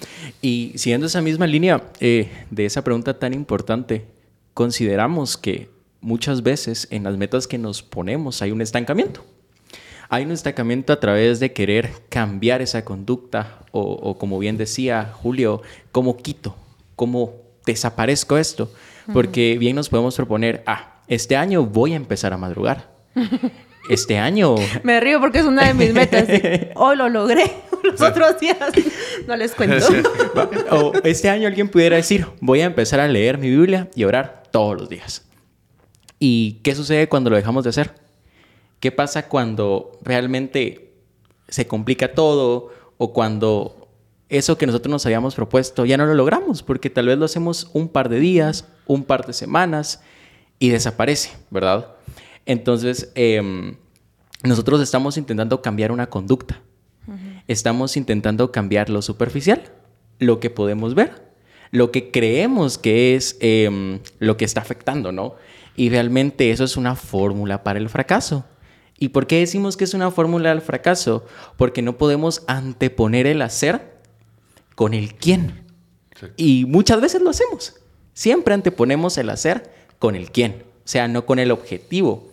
Y 0.43 0.73
siguiendo 0.77 1.07
esa 1.07 1.23
misma 1.23 1.47
línea 1.47 1.83
eh, 1.99 2.31
de 2.51 2.67
esa 2.67 2.85
pregunta 2.85 3.19
tan 3.19 3.33
importante, 3.33 4.05
consideramos 4.53 5.39
que 5.39 5.71
muchas 6.03 6.43
veces 6.43 6.87
en 6.91 7.05
las 7.05 7.17
metas 7.17 7.47
que 7.47 7.57
nos 7.57 7.83
ponemos 7.83 8.43
hay 8.43 8.53
un 8.53 8.61
estancamiento. 8.61 9.25
Hay 10.11 10.27
un 10.27 10.31
estancamiento 10.31 10.93
a 10.93 11.01
través 11.01 11.41
de 11.41 11.55
querer 11.55 11.91
cambiar 12.11 12.61
esa 12.61 12.85
conducta 12.85 13.61
o, 13.73 13.81
o 13.81 14.19
como 14.19 14.39
bien 14.39 14.59
decía 14.59 15.11
Julio, 15.15 15.63
¿cómo 15.91 16.19
quito? 16.19 16.55
¿Cómo 16.95 17.33
desaparezco 17.65 18.37
esto? 18.37 18.71
Porque 19.11 19.57
bien 19.57 19.75
nos 19.75 19.89
podemos 19.89 20.17
proponer, 20.17 20.63
ah, 20.67 21.01
este 21.09 21.35
año 21.35 21.65
voy 21.65 21.95
a 21.95 21.97
empezar 21.97 22.35
a 22.35 22.37
madrugar. 22.37 22.93
Este 23.89 24.19
año 24.19 24.55
Me 24.83 25.01
río 25.01 25.21
porque 25.21 25.39
es 25.39 25.45
una 25.45 25.67
de 25.67 25.75
mis 25.75 25.93
metas. 25.93 26.29
Hoy 26.75 26.97
lo 26.97 27.09
logré. 27.09 27.51
Los 27.83 28.01
otros 28.01 28.41
días 28.41 28.57
no 29.27 29.37
les 29.37 29.53
cuento. 29.53 29.87
O 30.71 30.93
este 31.05 31.29
año 31.29 31.47
alguien 31.47 31.69
pudiera 31.69 31.97
decir, 31.97 32.27
voy 32.41 32.63
a 32.63 32.65
empezar 32.65 32.99
a 32.99 33.07
leer 33.07 33.37
mi 33.37 33.51
Biblia 33.51 33.91
y 33.95 34.05
orar 34.05 34.45
todos 34.51 34.81
los 34.81 34.89
días. 34.89 35.27
¿Y 36.19 36.61
qué 36.63 36.75
sucede 36.75 37.11
cuando 37.11 37.29
lo 37.29 37.37
dejamos 37.37 37.63
de 37.63 37.71
hacer? 37.71 37.95
¿Qué 38.81 38.91
pasa 38.91 39.29
cuando 39.29 39.99
realmente 40.03 40.95
se 41.49 41.67
complica 41.67 42.15
todo 42.15 42.73
o 42.97 43.13
cuando 43.13 43.89
eso 44.31 44.57
que 44.57 44.67
nosotros 44.67 44.91
nos 44.91 45.05
habíamos 45.05 45.35
propuesto 45.35 45.85
ya 45.85 45.99
no 45.99 46.07
lo 46.07 46.15
logramos? 46.15 46.63
Porque 46.63 46.89
tal 46.89 47.09
vez 47.09 47.19
lo 47.19 47.27
hacemos 47.27 47.69
un 47.75 47.89
par 47.89 48.09
de 48.09 48.19
días, 48.19 48.67
un 48.87 49.05
par 49.05 49.27
de 49.27 49.35
semanas 49.35 50.03
y 50.59 50.71
desaparece, 50.71 51.33
¿verdad? 51.51 51.89
Entonces, 52.47 53.11
em, 53.15 53.77
nosotros 54.43 54.81
estamos 54.81 55.17
intentando 55.17 55.63
cambiar 55.63 55.93
una 55.93 56.09
conducta. 56.09 56.61
Estamos 57.47 57.99
intentando 57.99 58.51
cambiar 58.51 58.89
lo 58.89 59.03
superficial, 59.03 59.63
lo 60.19 60.41
que 60.41 60.49
podemos 60.49 60.95
ver, 60.95 61.23
lo 61.71 61.91
que 61.91 62.11
creemos 62.11 62.79
que 62.79 63.15
es 63.15 63.37
em, 63.41 64.01
lo 64.19 64.39
que 64.39 64.47
está 64.47 64.63
afectando, 64.63 65.13
¿no? 65.13 65.35
Y 65.77 65.91
realmente 65.91 66.51
eso 66.51 66.65
es 66.65 66.79
una 66.79 66.97
fórmula 66.97 67.63
para 67.63 67.79
el 67.79 67.91
fracaso. 67.91 68.47
¿Y 68.99 69.09
por 69.09 69.27
qué 69.27 69.41
decimos 69.41 69.77
que 69.77 69.85
es 69.85 69.93
una 69.93 70.11
fórmula 70.11 70.51
del 70.51 70.63
fracaso? 70.63 71.27
Porque 71.57 71.83
no 71.83 71.99
podemos 71.99 72.45
anteponer 72.47 73.27
el 73.27 73.43
hacer 73.43 73.99
con 74.75 74.95
el 74.95 75.15
quién. 75.15 75.65
Y 76.37 76.65
muchas 76.65 77.01
veces 77.01 77.21
lo 77.21 77.31
hacemos. 77.31 77.75
Siempre 78.15 78.55
anteponemos 78.55 79.19
el 79.19 79.31
hacer 79.31 79.71
con 79.99 80.15
el 80.15 80.31
quién, 80.31 80.63
o 80.85 80.89
sea, 80.89 81.09
no 81.09 81.27
con 81.27 81.39
el 81.39 81.51
objetivo. 81.51 82.29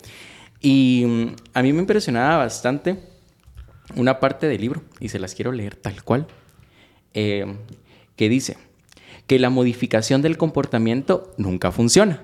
Y 0.60 1.04
mm, 1.06 1.26
a 1.54 1.62
mí 1.62 1.72
me 1.72 1.80
impresionaba 1.80 2.38
bastante 2.38 2.98
una 3.96 4.20
parte 4.20 4.46
del 4.46 4.60
libro, 4.60 4.82
y 5.00 5.08
se 5.08 5.18
las 5.18 5.34
quiero 5.34 5.52
leer 5.52 5.76
tal 5.76 6.02
cual, 6.02 6.26
eh, 7.14 7.56
que 8.16 8.28
dice 8.28 8.56
que 9.26 9.38
la 9.38 9.50
modificación 9.50 10.22
del 10.22 10.36
comportamiento 10.36 11.32
nunca 11.36 11.72
funciona 11.72 12.22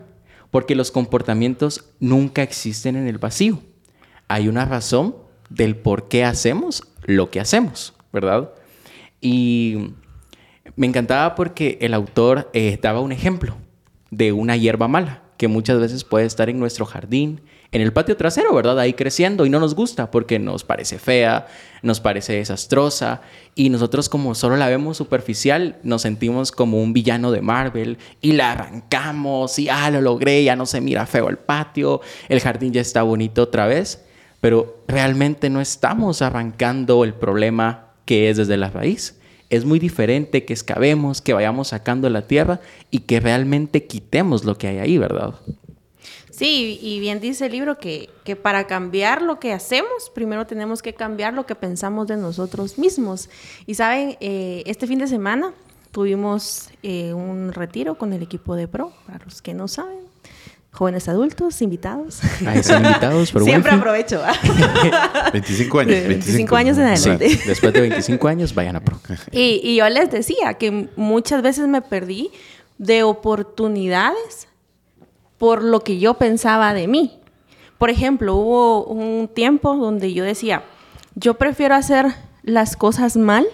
porque 0.51 0.75
los 0.75 0.91
comportamientos 0.91 1.85
nunca 2.01 2.43
existen 2.43 2.97
en 2.97 3.07
el 3.07 3.19
vacío. 3.19 3.61
Hay 4.29 4.49
una 4.49 4.65
razón 4.65 5.17
del 5.51 5.77
por 5.77 6.09
qué 6.09 6.25
hacemos 6.25 6.85
lo 7.05 7.31
que 7.31 7.41
hacemos, 7.41 7.95
¿verdad? 8.13 8.51
Y 9.21 9.93
me 10.77 10.87
encantaba 10.87 11.35
porque 11.35 11.79
el 11.81 11.95
autor 11.95 12.51
eh, 12.53 12.79
daba 12.81 13.01
un 13.01 13.13
ejemplo 13.13 13.57
de 14.11 14.33
una 14.33 14.57
hierba 14.57 14.89
mala 14.89 15.23
que 15.39 15.49
muchas 15.49 15.81
veces 15.81 16.05
puede 16.05 16.27
estar 16.27 16.51
en 16.51 16.59
nuestro 16.59 16.85
jardín, 16.85 17.41
en 17.71 17.81
el 17.81 17.93
patio 17.93 18.17
trasero, 18.17 18.53
¿verdad? 18.55 18.79
Ahí 18.79 18.95
creciendo 18.95 19.47
y 19.47 19.51
no 19.51 19.61
nos 19.61 19.75
gusta 19.75 20.11
porque 20.11 20.39
nos 20.39 20.65
parece 20.65 20.99
fea, 20.99 21.47
nos 21.83 22.01
parece 22.01 22.35
desastrosa 22.35 23.21
y 23.55 23.71
nosotros 23.71 24.09
como 24.09 24.35
solo 24.35 24.57
la 24.57 24.69
vemos 24.69 24.97
superficial 24.97 25.77
nos 25.83 26.03
sentimos 26.03 26.51
como 26.51 26.83
un 26.83 26.93
villano 26.93 27.31
de 27.31 27.41
Marvel 27.41 27.99
y 28.21 28.33
la 28.33 28.53
arrancamos 28.53 29.59
y 29.59 29.69
ah, 29.69 29.91
lo 29.91 30.01
logré, 30.01 30.43
ya 30.43 30.57
no 30.57 30.67
se 30.67 30.81
mira 30.81 31.07
feo 31.07 31.29
el 31.29 31.39
patio, 31.39 32.01
el 32.29 32.41
jardín 32.41 32.73
ya 32.73 32.81
está 32.81 33.03
bonito 33.03 33.43
otra 33.43 33.67
vez, 33.67 34.05
pero 34.41 34.83
realmente 34.89 35.51
no 35.51 35.61
estamos 35.61 36.21
arrancando 36.21 37.05
el 37.05 37.15
problema 37.15 37.93
que 38.07 38.31
es 38.31 38.39
desde 38.39 38.57
la 38.57 38.71
raíz. 38.71 39.18
Es 39.51 39.65
muy 39.65 39.79
diferente 39.79 40.45
que 40.45 40.53
excavemos, 40.53 41.23
que 41.23 41.33
vayamos 41.33 41.69
sacando 41.69 42.11
la 42.11 42.27
tierra 42.27 42.61
y 42.91 43.01
que 43.01 43.21
realmente 43.21 43.87
quitemos 43.87 44.45
lo 44.45 44.59
que 44.59 44.69
hay 44.69 44.79
ahí, 44.79 44.99
¿verdad? 44.99 45.35
Sí, 46.39 46.79
y 46.81 47.01
bien 47.01 47.19
dice 47.19 47.47
el 47.47 47.53
libro 47.53 47.79
que, 47.79 48.11
para 48.41 48.69
cambiar 48.69 49.23
lo 49.23 49.41
que 49.41 49.53
hacemos, 49.53 50.09
primero 50.15 50.47
tenemos 50.47 50.83
que 50.83 50.95
cambiar 50.95 51.35
lo 51.35 51.47
que 51.47 51.57
pensamos 51.57 52.07
de 52.07 52.17
nosotros 52.17 52.79
mismos. 52.79 53.29
Y 53.67 53.75
saben, 53.75 54.17
eh, 54.21 54.63
este 54.67 54.87
fin 54.87 55.01
de 55.01 55.09
semana 55.09 55.53
tuvimos 55.91 56.71
eh, 56.85 57.13
un 57.13 57.53
retiro 57.53 57.97
con 57.97 58.13
el 58.13 58.23
equipo 58.23 58.55
de 58.55 58.69
Pro, 58.69 58.93
para 59.07 59.25
los 59.25 59.43
que 59.43 59.53
no 59.53 59.67
saben. 59.67 60.08
Jóvenes 60.79 61.09
adultos, 61.09 61.61
invitados. 61.61 62.21
Ahí 62.47 62.63
son 62.63 62.87
invitados, 62.87 63.33
pero 63.33 63.45
Siempre 63.45 63.73
aprovecho. 63.73 64.23
25 65.33 65.79
años. 65.81 66.07
25, 66.07 66.55
años 66.55 66.79
en 66.79 66.85
adelante. 66.85 67.41
después 67.45 67.73
de 67.73 67.81
25 67.81 68.29
años, 68.29 68.55
vayan 68.55 68.77
a 68.77 68.81
Pro. 68.81 68.97
Y, 69.33 69.61
y 69.65 69.75
yo 69.75 69.89
les 69.89 70.09
decía 70.09 70.55
que 70.55 70.89
muchas 70.95 71.43
veces 71.43 71.67
me 71.67 71.83
perdí 71.83 72.31
de 72.79 73.03
oportunidades 73.03 74.47
por 75.37 75.65
lo 75.65 75.81
que 75.81 75.99
yo 75.99 76.15
pensaba 76.15 76.73
de 76.75 76.87
mí. 76.87 77.19
Por 77.77 77.91
ejemplo, 77.91 78.37
hubo 78.37 78.85
un 78.85 79.27
tiempo 79.27 79.75
donde 79.75 80.13
yo 80.13 80.23
decía, 80.23 80.63
yo 81.17 81.35
prefiero 81.35 81.75
hacer 81.75 82.07
las 82.45 82.77
cosas 82.77 83.17
mal 83.17 83.49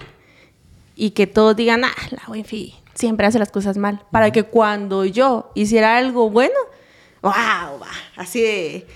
y 0.95 1.12
que 1.12 1.26
todos 1.26 1.57
digan, 1.57 1.87
ah, 1.87 1.95
la 2.11 2.31
Winfi 2.31 2.75
siempre 2.93 3.26
hace 3.26 3.38
las 3.38 3.50
cosas 3.50 3.78
mal, 3.78 4.02
para 4.11 4.31
que 4.31 4.43
cuando 4.43 5.07
yo 5.07 5.50
hiciera 5.54 5.97
algo 5.97 6.28
bueno, 6.28 6.54
wow, 7.25 7.81
va, 7.81 7.88
así 8.16 8.43
de, 8.43 8.87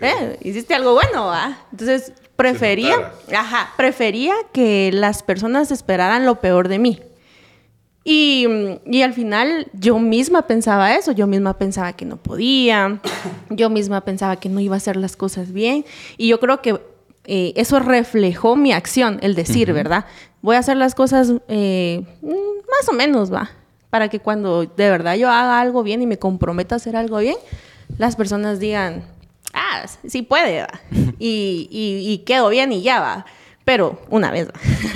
eh, 0.00 0.38
hiciste 0.42 0.74
algo 0.74 0.94
bueno, 0.94 1.26
va. 1.26 1.58
Entonces 1.70 2.12
prefería, 2.34 3.12
ajá, 3.36 3.72
prefería 3.76 4.34
que 4.52 4.90
las 4.92 5.22
personas 5.22 5.70
esperaran 5.70 6.24
lo 6.24 6.40
peor 6.40 6.68
de 6.68 6.78
mí. 6.78 7.00
Y, 8.04 8.46
y, 8.86 9.02
al 9.02 9.12
final 9.12 9.66
yo 9.74 9.98
misma 9.98 10.46
pensaba 10.46 10.94
eso, 10.94 11.12
yo 11.12 11.26
misma 11.26 11.58
pensaba 11.58 11.92
que 11.92 12.06
no 12.06 12.16
podía, 12.16 13.00
yo 13.50 13.68
misma 13.68 14.00
pensaba 14.00 14.36
que 14.36 14.48
no 14.48 14.60
iba 14.60 14.76
a 14.76 14.78
hacer 14.78 14.96
las 14.96 15.14
cosas 15.14 15.52
bien. 15.52 15.84
Y 16.16 16.28
yo 16.28 16.40
creo 16.40 16.62
que 16.62 16.80
eh, 17.24 17.52
eso 17.56 17.80
reflejó 17.80 18.56
mi 18.56 18.72
acción, 18.72 19.18
el 19.20 19.34
decir, 19.34 19.74
¿verdad? 19.74 20.06
Voy 20.40 20.56
a 20.56 20.60
hacer 20.60 20.78
las 20.78 20.94
cosas 20.94 21.34
eh, 21.48 22.02
mm, 22.22 22.28
más 22.30 22.88
o 22.88 22.92
menos, 22.94 23.30
va, 23.30 23.50
para 23.90 24.08
que 24.08 24.20
cuando 24.20 24.64
de 24.64 24.90
verdad 24.90 25.16
yo 25.16 25.30
haga 25.30 25.60
algo 25.60 25.82
bien 25.82 26.02
y 26.02 26.06
me 26.06 26.18
comprometa 26.18 26.74
a 26.74 26.76
hacer 26.76 26.96
algo 26.96 27.18
bien, 27.18 27.36
las 27.96 28.16
personas 28.16 28.60
digan, 28.60 29.04
ah, 29.54 29.84
sí 30.06 30.22
puede, 30.22 30.62
va. 30.62 30.80
Y, 31.18 31.68
y, 31.70 32.12
y 32.12 32.18
quedo 32.18 32.48
bien 32.48 32.72
y 32.72 32.82
ya 32.82 33.00
va. 33.00 33.26
Pero 33.64 34.00
una 34.08 34.30
vez, 34.30 34.48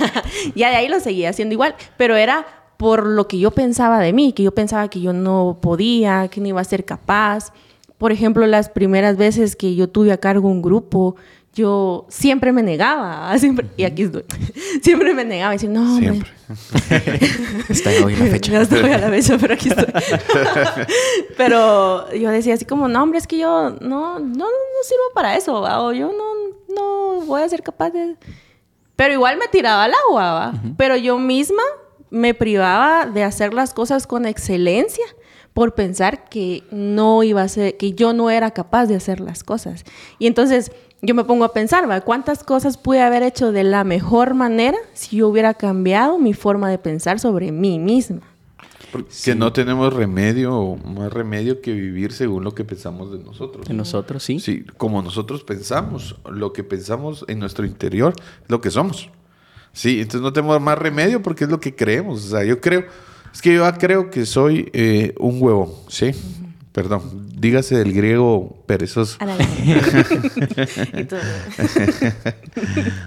ya 0.55 0.69
de 0.69 0.75
ahí 0.75 0.87
lo 0.87 0.99
seguía 0.99 1.29
haciendo 1.29 1.53
igual, 1.53 1.75
pero 1.97 2.15
era 2.15 2.45
por 2.77 3.05
lo 3.05 3.27
que 3.27 3.39
yo 3.39 3.51
pensaba 3.51 3.99
de 3.99 4.13
mí, 4.13 4.33
que 4.33 4.43
yo 4.43 4.51
pensaba 4.53 4.87
que 4.89 4.99
yo 4.99 5.13
no 5.13 5.59
podía, 5.61 6.27
que 6.27 6.41
no 6.41 6.47
iba 6.47 6.61
a 6.61 6.65
ser 6.65 6.83
capaz. 6.83 7.53
Por 7.97 8.11
ejemplo, 8.11 8.47
las 8.47 8.69
primeras 8.69 9.15
veces 9.15 9.55
que 9.55 9.75
yo 9.75 9.89
tuve 9.89 10.11
a 10.11 10.17
cargo 10.17 10.49
un 10.49 10.61
grupo, 10.61 11.15
yo 11.53 12.07
siempre 12.09 12.51
me 12.51 12.63
negaba, 12.63 13.37
siempre, 13.37 13.67
y 13.77 13.83
aquí 13.83 14.03
estoy, 14.03 14.25
siempre 14.81 15.13
me 15.13 15.23
negaba, 15.23 15.53
y 15.53 15.57
decir, 15.57 15.69
no, 15.69 15.97
siempre. 15.97 16.29
Está 17.69 17.91
hoy 18.03 18.15
la 18.15 18.25
fecha. 18.25 18.59
A 18.59 18.97
la 18.97 19.09
fecha, 19.09 19.37
pero 19.37 19.53
aquí 19.53 19.69
estoy. 19.69 19.85
pero 21.37 22.11
yo 22.13 22.29
decía 22.29 22.55
así 22.55 22.65
como, 22.65 22.87
no, 22.87 23.03
hombre, 23.03 23.19
es 23.19 23.27
que 23.27 23.37
yo 23.37 23.69
no, 23.81 24.19
no, 24.19 24.45
no 24.45 24.83
sirvo 24.83 25.03
para 25.13 25.37
eso, 25.37 25.61
o 25.61 25.93
yo 25.93 26.11
no, 26.11 26.75
no 26.75 27.25
voy 27.25 27.41
a 27.41 27.49
ser 27.49 27.61
capaz 27.61 27.91
de... 27.91 28.17
Pero 28.95 29.13
igual 29.13 29.37
me 29.37 29.47
tiraba 29.47 29.85
al 29.85 29.93
agua, 30.07 30.33
¿va? 30.33 30.53
pero 30.77 30.95
yo 30.95 31.17
misma 31.17 31.63
me 32.11 32.35
privaba 32.35 33.07
de 33.07 33.23
hacer 33.23 33.53
las 33.53 33.73
cosas 33.73 34.05
con 34.05 34.27
excelencia 34.27 35.05
por 35.53 35.73
pensar 35.73 36.29
que 36.29 36.63
no 36.69 37.23
iba 37.23 37.41
a 37.41 37.47
ser, 37.47 37.77
que 37.77 37.93
yo 37.93 38.13
no 38.13 38.29
era 38.29 38.51
capaz 38.51 38.85
de 38.85 38.95
hacer 38.95 39.19
las 39.19 39.43
cosas. 39.43 39.83
Y 40.19 40.27
entonces 40.27 40.71
yo 41.03 41.13
me 41.13 41.25
pongo 41.25 41.43
a 41.43 41.51
pensar, 41.51 41.87
¿va? 41.89 41.99
¿cuántas 41.99 42.45
cosas 42.45 42.77
pude 42.77 43.01
haber 43.01 43.23
hecho 43.23 43.51
de 43.51 43.65
la 43.65 43.83
mejor 43.83 44.33
manera 44.33 44.77
si 44.93 45.17
yo 45.17 45.27
hubiera 45.27 45.53
cambiado 45.53 46.17
mi 46.17 46.33
forma 46.33 46.69
de 46.69 46.77
pensar 46.77 47.19
sobre 47.19 47.51
mí 47.51 47.77
misma? 47.77 48.21
Porque 48.89 49.35
no 49.35 49.51
tenemos 49.51 49.91
remedio, 49.91 50.77
más 50.85 51.11
remedio 51.11 51.59
que 51.59 51.73
vivir 51.73 52.13
según 52.13 52.45
lo 52.45 52.55
que 52.55 52.63
pensamos 52.63 53.11
de 53.11 53.19
nosotros. 53.19 53.67
De 53.67 53.73
nosotros, 53.73 54.23
sí. 54.23 54.39
Sí, 54.39 54.63
como 54.77 55.01
nosotros 55.01 55.43
pensamos, 55.43 56.15
lo 56.31 56.53
que 56.53 56.63
pensamos 56.63 57.25
en 57.27 57.39
nuestro 57.39 57.65
interior, 57.65 58.13
lo 58.47 58.61
que 58.61 58.71
somos. 58.71 59.09
Sí, 59.73 59.99
entonces 59.99 60.21
no 60.21 60.31
tenemos 60.31 60.61
más 60.61 60.77
remedio 60.77 61.21
porque 61.21 61.43
es 61.43 61.49
lo 61.49 61.59
que 61.59 61.75
creemos. 61.75 62.23
O 62.23 62.29
sea, 62.29 62.45
yo 62.45 62.61
creo, 62.61 62.85
es 63.33 63.41
que 63.41 63.55
yo 63.55 63.69
creo 63.77 64.09
que 64.09 64.25
soy 64.25 64.69
eh, 64.71 65.13
un 65.19 65.41
huevo, 65.41 65.83
¿sí? 65.89 66.11
Perdón, 66.73 67.29
dígase 67.39 67.77
del 67.77 67.93
griego 67.93 68.57
perezoso. 68.65 69.19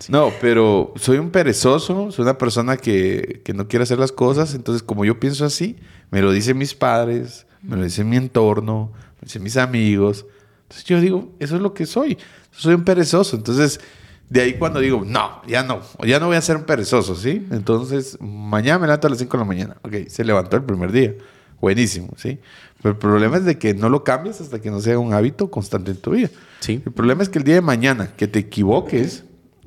no, 0.08 0.30
pero 0.40 0.94
soy 0.96 1.18
un 1.18 1.30
perezoso, 1.30 2.12
soy 2.12 2.22
una 2.22 2.38
persona 2.38 2.76
que, 2.76 3.42
que, 3.44 3.54
no 3.54 3.66
quiere 3.66 3.82
hacer 3.82 3.98
las 3.98 4.12
cosas, 4.12 4.54
entonces 4.54 4.84
como 4.84 5.04
yo 5.04 5.18
pienso 5.18 5.44
así, 5.44 5.76
me 6.12 6.22
lo 6.22 6.30
dicen 6.30 6.56
mis 6.56 6.74
padres, 6.74 7.48
me 7.60 7.76
lo 7.76 7.82
dicen 7.82 8.08
mi 8.08 8.16
entorno, 8.16 8.92
me 9.20 9.26
dicen 9.26 9.42
mis 9.42 9.56
amigos. 9.56 10.26
Entonces 10.62 10.84
yo 10.84 11.00
digo, 11.00 11.32
eso 11.40 11.56
es 11.56 11.62
lo 11.62 11.74
que 11.74 11.86
soy, 11.86 12.18
soy 12.52 12.74
un 12.74 12.84
perezoso. 12.84 13.36
Entonces 13.36 13.80
de 14.28 14.42
ahí 14.42 14.54
cuando 14.54 14.80
digo, 14.80 15.02
no, 15.04 15.40
ya 15.46 15.62
no, 15.62 15.80
ya 16.04 16.18
no 16.18 16.26
voy 16.26 16.36
a 16.36 16.40
ser 16.40 16.56
un 16.56 16.64
perezoso, 16.64 17.14
¿sí? 17.14 17.46
Entonces, 17.50 18.18
mañana 18.20 18.80
me 18.80 18.86
levanto 18.86 19.06
a 19.06 19.10
las 19.10 19.18
5 19.18 19.36
de 19.36 19.40
la 19.40 19.44
mañana. 19.44 19.76
Ok, 19.82 20.08
se 20.08 20.24
levantó 20.24 20.56
el 20.56 20.64
primer 20.64 20.90
día. 20.90 21.14
Buenísimo, 21.60 22.12
¿sí? 22.16 22.40
Pero 22.86 22.92
el 22.94 22.98
problema 23.00 23.36
es 23.36 23.44
de 23.44 23.58
que 23.58 23.74
no 23.74 23.88
lo 23.88 24.04
cambies 24.04 24.40
hasta 24.40 24.60
que 24.60 24.70
no 24.70 24.78
sea 24.80 24.96
un 24.96 25.12
hábito 25.12 25.50
constante 25.50 25.90
en 25.90 25.96
tu 25.96 26.12
vida. 26.12 26.30
Sí. 26.60 26.80
El 26.86 26.92
problema 26.92 27.24
es 27.24 27.28
que 27.28 27.38
el 27.40 27.44
día 27.44 27.56
de 27.56 27.60
mañana 27.60 28.12
que 28.16 28.28
te 28.28 28.38
equivoques, 28.38 29.24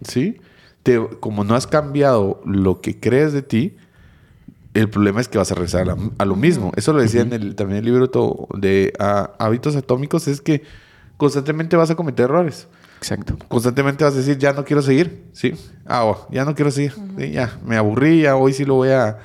¿sí? 0.07 0.37
Te, 0.83 1.05
como 1.19 1.43
no 1.43 1.53
has 1.53 1.67
cambiado 1.67 2.41
lo 2.45 2.79
que 2.79 2.97
crees 2.97 3.33
de 3.33 3.41
ti, 3.41 3.75
el 4.73 4.89
problema 4.89 5.19
es 5.19 5.27
que 5.27 5.37
vas 5.37 5.51
a 5.51 5.55
regresar 5.55 5.81
a, 5.81 5.85
la- 5.95 5.97
a 6.17 6.23
lo 6.23 6.37
mismo. 6.37 6.71
Eso 6.77 6.93
lo 6.93 7.01
decía 7.01 7.19
en 7.19 7.33
el, 7.33 7.55
también 7.55 7.79
el 7.79 7.85
libro 7.91 8.09
de 8.57 8.93
ah, 8.99 9.33
Hábitos 9.37 9.75
Atómicos, 9.75 10.29
es 10.29 10.39
que 10.39 10.63
constantemente 11.17 11.75
vas 11.75 11.89
a 11.89 11.95
cometer 11.95 12.23
errores. 12.23 12.69
Exacto. 12.99 13.37
Constantemente 13.49 14.05
vas 14.05 14.13
a 14.13 14.17
decir, 14.17 14.37
ya 14.37 14.53
no 14.53 14.63
quiero 14.63 14.81
seguir, 14.81 15.25
¿sí? 15.33 15.55
Ah, 15.85 16.05
oh, 16.05 16.25
ya 16.31 16.45
no 16.45 16.55
quiero 16.55 16.71
seguir, 16.71 16.93
sí, 17.17 17.31
ya, 17.31 17.59
me 17.65 17.75
aburrí, 17.75 18.21
ya 18.21 18.37
hoy 18.37 18.53
sí 18.53 18.63
lo 18.63 18.75
voy 18.75 18.91
a, 18.91 19.17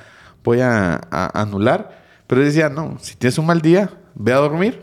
voy 0.43 0.59
a, 0.59 0.95
a 1.09 1.41
anular. 1.41 2.03
Pero 2.27 2.41
decía, 2.41 2.69
no, 2.69 2.97
si 3.01 3.15
tienes 3.15 3.37
un 3.37 3.45
mal 3.45 3.61
día, 3.61 3.91
ve 4.15 4.33
a 4.33 4.37
dormir, 4.37 4.81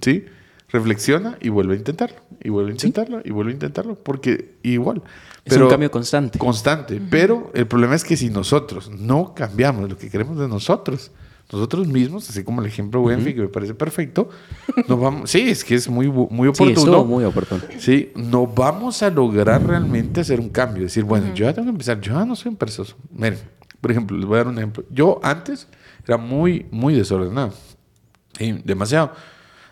¿sí? 0.00 0.24
Reflexiona 0.68 1.36
y 1.40 1.48
vuelve 1.48 1.74
a 1.74 1.78
intentarlo, 1.78 2.16
y 2.42 2.48
vuelve 2.48 2.70
a 2.70 2.72
intentarlo, 2.72 3.20
y 3.24 3.30
vuelve 3.30 3.50
a 3.50 3.54
intentarlo, 3.54 3.94
porque 3.96 4.54
igual. 4.62 5.02
Es 5.44 5.56
un 5.56 5.68
cambio 5.68 5.90
constante. 5.90 6.38
Constante. 6.38 7.00
Pero 7.10 7.50
el 7.54 7.66
problema 7.66 7.94
es 7.94 8.04
que 8.04 8.16
si 8.16 8.30
nosotros 8.30 8.90
no 8.90 9.34
cambiamos 9.34 9.90
lo 9.90 9.98
que 9.98 10.08
queremos 10.08 10.38
de 10.38 10.46
nosotros, 10.48 11.10
nosotros 11.52 11.88
mismos, 11.88 12.30
así 12.30 12.44
como 12.44 12.60
el 12.60 12.68
ejemplo 12.68 13.02
Wenfi, 13.02 13.34
que 13.34 13.40
me 13.40 13.48
parece 13.48 13.74
perfecto, 13.74 14.28
nos 14.86 15.00
vamos, 15.00 15.28
sí, 15.30 15.50
es 15.50 15.64
que 15.64 15.74
es 15.74 15.88
muy, 15.88 16.06
muy 16.08 16.46
Sí, 16.54 16.62
oportuno. 16.62 16.70
estuvo 16.70 17.04
muy 17.04 17.24
oportuno. 17.24 17.62
Sí, 17.78 18.12
no 18.14 18.46
vamos 18.46 19.02
a 19.02 19.10
lograr 19.10 19.66
realmente 19.66 20.20
hacer 20.20 20.38
un 20.38 20.50
cambio. 20.50 20.84
Decir, 20.84 21.02
bueno, 21.02 21.34
yo 21.34 21.46
ya 21.46 21.52
tengo 21.52 21.66
que 21.66 21.72
empezar, 21.72 22.00
yo 22.00 22.12
ya 22.12 22.24
no 22.24 22.36
soy 22.36 22.50
un 22.50 22.56
perezoso. 22.56 22.94
Miren, 23.12 23.40
por 23.80 23.90
ejemplo, 23.90 24.16
les 24.16 24.26
voy 24.26 24.36
a 24.36 24.38
dar 24.38 24.48
un 24.48 24.58
ejemplo. 24.58 24.84
Yo 24.90 25.18
antes 25.24 25.66
era 26.10 26.16
muy, 26.18 26.66
muy 26.72 26.94
desordenado. 26.94 27.52
Sí, 28.36 28.60
demasiado. 28.64 29.12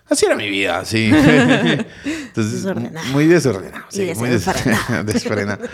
Así 0.08 0.24
era 0.24 0.36
mi 0.36 0.48
vida, 0.48 0.84
sí. 0.84 1.10
Entonces, 2.04 2.62
Desordenado. 2.62 3.06
muy 3.12 3.26
desordenado. 3.26 3.84
Sí, 3.88 4.10
Y 4.10 4.14
muy 4.14 4.28
desenfrenado. 4.30 5.04
desenfrenado. 5.04 5.64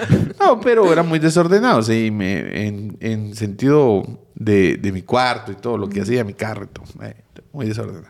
No, 0.41 0.61
pero 0.61 0.91
era 0.93 1.03
muy 1.03 1.19
desordenado, 1.19 1.83
sí, 1.83 2.11
me- 2.11 2.67
en, 2.67 2.97
en 3.01 3.35
sentido 3.37 4.03
de, 4.35 4.77
de 4.79 4.91
mi 4.91 5.03
cuarto 5.03 5.53
y 5.53 5.57
todo, 5.57 5.77
lo 5.79 5.89
que 5.89 6.01
hacía, 6.01 6.25
mi 6.25 6.35
carro 6.35 6.65
y 6.65 6.69
todo. 6.69 6.85
eh, 7.05 7.15
muy 7.53 7.67
desordenado. 7.67 8.09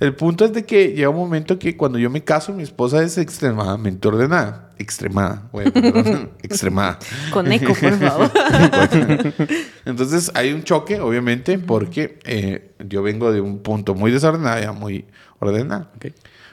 El 0.00 0.14
punto 0.14 0.44
es 0.44 0.52
de 0.52 0.64
que 0.64 0.92
llega 0.92 1.08
un 1.08 1.16
momento 1.16 1.58
que 1.58 1.76
cuando 1.76 1.98
yo 1.98 2.08
me 2.08 2.22
caso, 2.22 2.52
mi 2.52 2.62
esposa 2.62 3.02
es 3.02 3.18
extremadamente 3.18 4.06
ordenada. 4.06 4.72
Extremada, 4.78 5.48
bueno, 5.50 5.72
perdón, 5.72 6.30
extremada. 6.42 7.00
Con 7.32 7.50
eco, 7.50 7.74
por 7.74 7.98
favor. 7.98 8.30
Entonces 9.84 10.30
hay 10.34 10.52
un 10.52 10.62
choque, 10.62 11.00
obviamente, 11.00 11.58
porque 11.58 12.20
eh, 12.24 12.74
yo 12.86 13.02
vengo 13.02 13.32
de 13.32 13.40
un 13.40 13.58
punto 13.58 13.96
muy 13.96 14.12
desordenado, 14.12 14.60
ya 14.60 14.70
muy 14.70 15.04
ordenado. 15.40 15.88
Ok. 15.96 16.12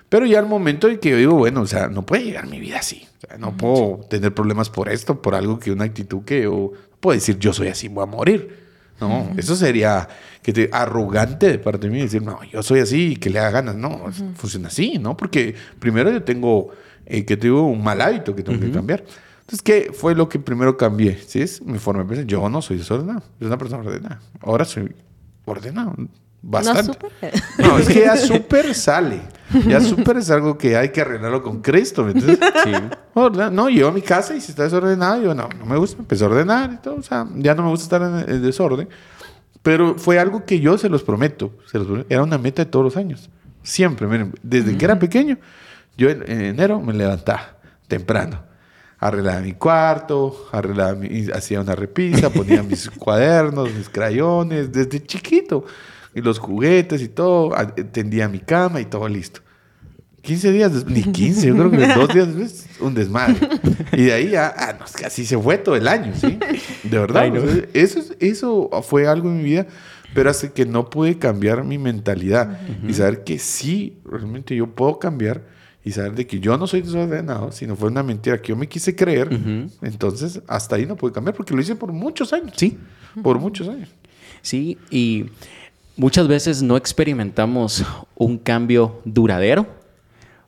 Pero 0.09 0.25
ya 0.25 0.39
al 0.39 0.47
momento 0.47 0.87
en 0.87 0.97
que 0.97 1.11
yo 1.11 1.17
digo, 1.17 1.35
bueno, 1.35 1.61
o 1.61 1.67
sea, 1.67 1.87
no 1.87 2.03
puede 2.03 2.23
llegar 2.23 2.47
mi 2.47 2.59
vida 2.59 2.79
así. 2.79 3.07
O 3.17 3.27
sea, 3.27 3.37
no 3.37 3.55
puedo 3.55 3.99
tener 4.09 4.33
problemas 4.33 4.71
por 4.71 4.89
esto, 4.89 5.21
por 5.21 5.35
algo 5.35 5.59
que 5.59 5.71
una 5.71 5.85
actitud 5.85 6.23
que 6.23 6.43
yo 6.43 6.71
puedo 6.99 7.13
decir, 7.15 7.37
yo 7.37 7.53
soy 7.53 7.67
así, 7.67 7.89
voy 7.89 8.03
a 8.03 8.07
morir. 8.07 8.64
No, 8.99 9.29
eso 9.35 9.55
sería 9.55 10.07
que 10.41 10.53
te, 10.53 10.69
arrogante 10.71 11.47
de 11.47 11.59
parte 11.59 11.87
de 11.87 11.93
mí 11.93 12.01
decir, 12.01 12.21
no, 12.21 12.41
yo 12.43 12.63
soy 12.63 12.79
así 12.79 13.11
y 13.11 13.15
que 13.17 13.29
le 13.29 13.39
haga 13.39 13.51
ganas. 13.51 13.75
No, 13.75 14.05
funciona 14.35 14.69
así, 14.69 14.97
¿no? 14.99 15.17
Porque 15.17 15.53
primero 15.79 16.11
yo 16.11 16.23
tengo, 16.23 16.69
eh, 17.05 17.25
que 17.25 17.35
tengo 17.35 17.67
un 17.67 17.83
mal 17.83 17.99
hábito 17.99 18.35
que 18.35 18.43
tengo 18.43 18.59
que 18.59 18.71
cambiar. 18.71 19.03
Entonces, 19.41 19.61
¿qué 19.61 19.91
fue 19.93 20.15
lo 20.15 20.27
que 20.27 20.39
primero 20.39 20.75
cambié? 20.75 21.19
¿Sí? 21.27 21.41
Es 21.41 21.61
mi 21.61 21.77
forma 21.77 22.03
de 22.03 22.09
pensar. 22.09 22.25
Yo 22.25 22.49
no 22.49 22.61
soy 22.61 22.77
desordenado, 22.77 23.21
soy 23.37 23.47
una 23.47 23.57
persona 23.57 23.83
ordenada. 23.83 24.19
Ahora 24.41 24.65
soy 24.65 24.91
ordenado. 25.45 25.95
Bastante. 26.47 26.97
No. 27.57 27.67
No, 27.67 27.77
es 27.79 27.87
que 27.87 28.01
ya 28.01 28.15
súper 28.17 28.73
sale. 28.75 29.21
Ya 29.67 29.79
súper 29.79 30.17
es 30.17 30.29
algo 30.29 30.57
que 30.57 30.75
hay 30.75 30.89
que 30.89 31.01
arreglarlo 31.01 31.41
con 31.41 31.61
Cristo. 31.61 32.03
¿me 32.03 32.11
entiendes? 32.11 32.39
Sí. 32.63 32.71
No, 33.51 33.69
llego 33.69 33.89
a 33.89 33.91
mi 33.91 34.01
casa 34.01 34.35
y 34.35 34.41
si 34.41 34.51
está 34.51 34.63
desordenado, 34.63 35.21
yo 35.21 35.33
no, 35.35 35.47
no 35.57 35.65
me 35.65 35.77
gusta, 35.77 35.97
empecé 35.99 36.23
a 36.23 36.27
ordenar 36.27 36.73
y 36.73 36.77
todo. 36.77 36.95
O 36.95 37.03
sea, 37.03 37.25
ya 37.35 37.55
no 37.55 37.63
me 37.63 37.69
gusta 37.69 37.83
estar 37.85 38.01
en 38.01 38.29
el 38.29 38.41
desorden. 38.41 38.89
Pero 39.61 39.95
fue 39.97 40.19
algo 40.19 40.45
que 40.45 40.59
yo 40.59 40.77
se 40.77 40.89
los 40.89 41.03
prometo. 41.03 41.51
Se 41.71 41.77
los 41.79 41.87
prometo. 41.87 42.07
Era 42.09 42.21
una 42.23 42.37
meta 42.37 42.63
de 42.63 42.69
todos 42.69 42.85
los 42.85 42.97
años. 42.97 43.29
Siempre, 43.63 44.05
miren, 44.07 44.33
desde 44.43 44.77
que 44.77 44.85
era 44.85 44.99
pequeño, 44.99 45.37
yo 45.97 46.09
en, 46.09 46.21
en 46.29 46.41
enero 46.41 46.79
me 46.81 46.93
levantaba 46.93 47.55
temprano. 47.87 48.43
Arreglaba 48.99 49.41
mi 49.41 49.53
cuarto, 49.53 50.47
arreglaba 50.51 50.93
mi- 50.93 51.27
hacía 51.31 51.61
una 51.61 51.75
repisa, 51.75 52.29
ponía 52.29 52.61
mis 52.63 52.89
cuadernos, 52.99 53.73
mis 53.73 53.89
crayones, 53.89 54.71
desde 54.71 55.03
chiquito. 55.03 55.65
Y 56.15 56.21
los 56.21 56.39
juguetes 56.39 57.01
y 57.01 57.09
todo, 57.09 57.51
tendía 57.91 58.27
mi 58.29 58.39
cama 58.39 58.79
y 58.81 58.85
todo 58.85 59.07
listo. 59.07 59.41
15 60.21 60.51
días, 60.53 60.85
ni 60.87 61.03
15, 61.03 61.47
yo 61.47 61.55
creo 61.55 61.69
que 61.69 61.77
dos 61.93 62.11
días 62.13 62.27
después, 62.35 62.67
un 62.79 62.95
desmadre. 62.95 63.35
Y 63.93 64.03
de 64.05 64.13
ahí 64.13 64.29
ya, 64.31 64.51
ah, 64.57 64.75
no, 64.79 64.85
así 65.05 65.23
se 65.23 65.37
fue 65.37 65.59
todo 65.59 65.75
el 65.75 65.87
año, 65.87 66.13
¿sí? 66.15 66.39
De 66.83 66.97
verdad. 66.97 67.23
Ay, 67.23 67.31
no. 67.31 67.43
o 67.43 67.47
sea, 67.47 67.63
eso, 67.73 67.99
es- 67.99 68.15
eso 68.19 68.69
fue 68.81 69.05
algo 69.07 69.29
en 69.29 69.37
mi 69.37 69.43
vida, 69.43 69.67
pero 70.15 70.31
hace 70.31 70.51
que 70.51 70.65
no 70.65 70.89
pude 70.89 71.19
cambiar 71.19 71.63
mi 71.63 71.77
mentalidad 71.77 72.59
y 72.87 72.93
saber 72.95 73.23
que 73.23 73.37
sí, 73.37 73.99
realmente 74.03 74.55
yo 74.55 74.67
puedo 74.73 74.97
cambiar 74.97 75.43
y 75.83 75.91
saber 75.91 76.15
de 76.15 76.25
que 76.25 76.39
yo 76.39 76.57
no 76.57 76.65
soy 76.65 76.81
desordenado, 76.81 77.51
sino 77.51 77.75
fue 77.75 77.89
una 77.89 78.01
mentira 78.01 78.41
que 78.41 78.47
yo 78.49 78.55
me 78.55 78.67
quise 78.67 78.95
creer. 78.95 79.27
Ujú. 79.31 79.69
Entonces, 79.83 80.41
hasta 80.47 80.77
ahí 80.77 80.87
no 80.87 80.95
pude 80.95 81.11
cambiar 81.11 81.35
porque 81.35 81.53
lo 81.53 81.61
hice 81.61 81.75
por 81.75 81.91
muchos 81.91 82.33
años. 82.33 82.53
Sí. 82.55 82.79
Por 83.21 83.37
muchos 83.37 83.67
años. 83.67 83.89
Sí, 84.41 84.79
y 84.89 85.25
muchas 85.97 86.27
veces 86.27 86.61
no 86.61 86.77
experimentamos 86.77 87.83
un 88.15 88.37
cambio 88.37 89.01
duradero 89.05 89.67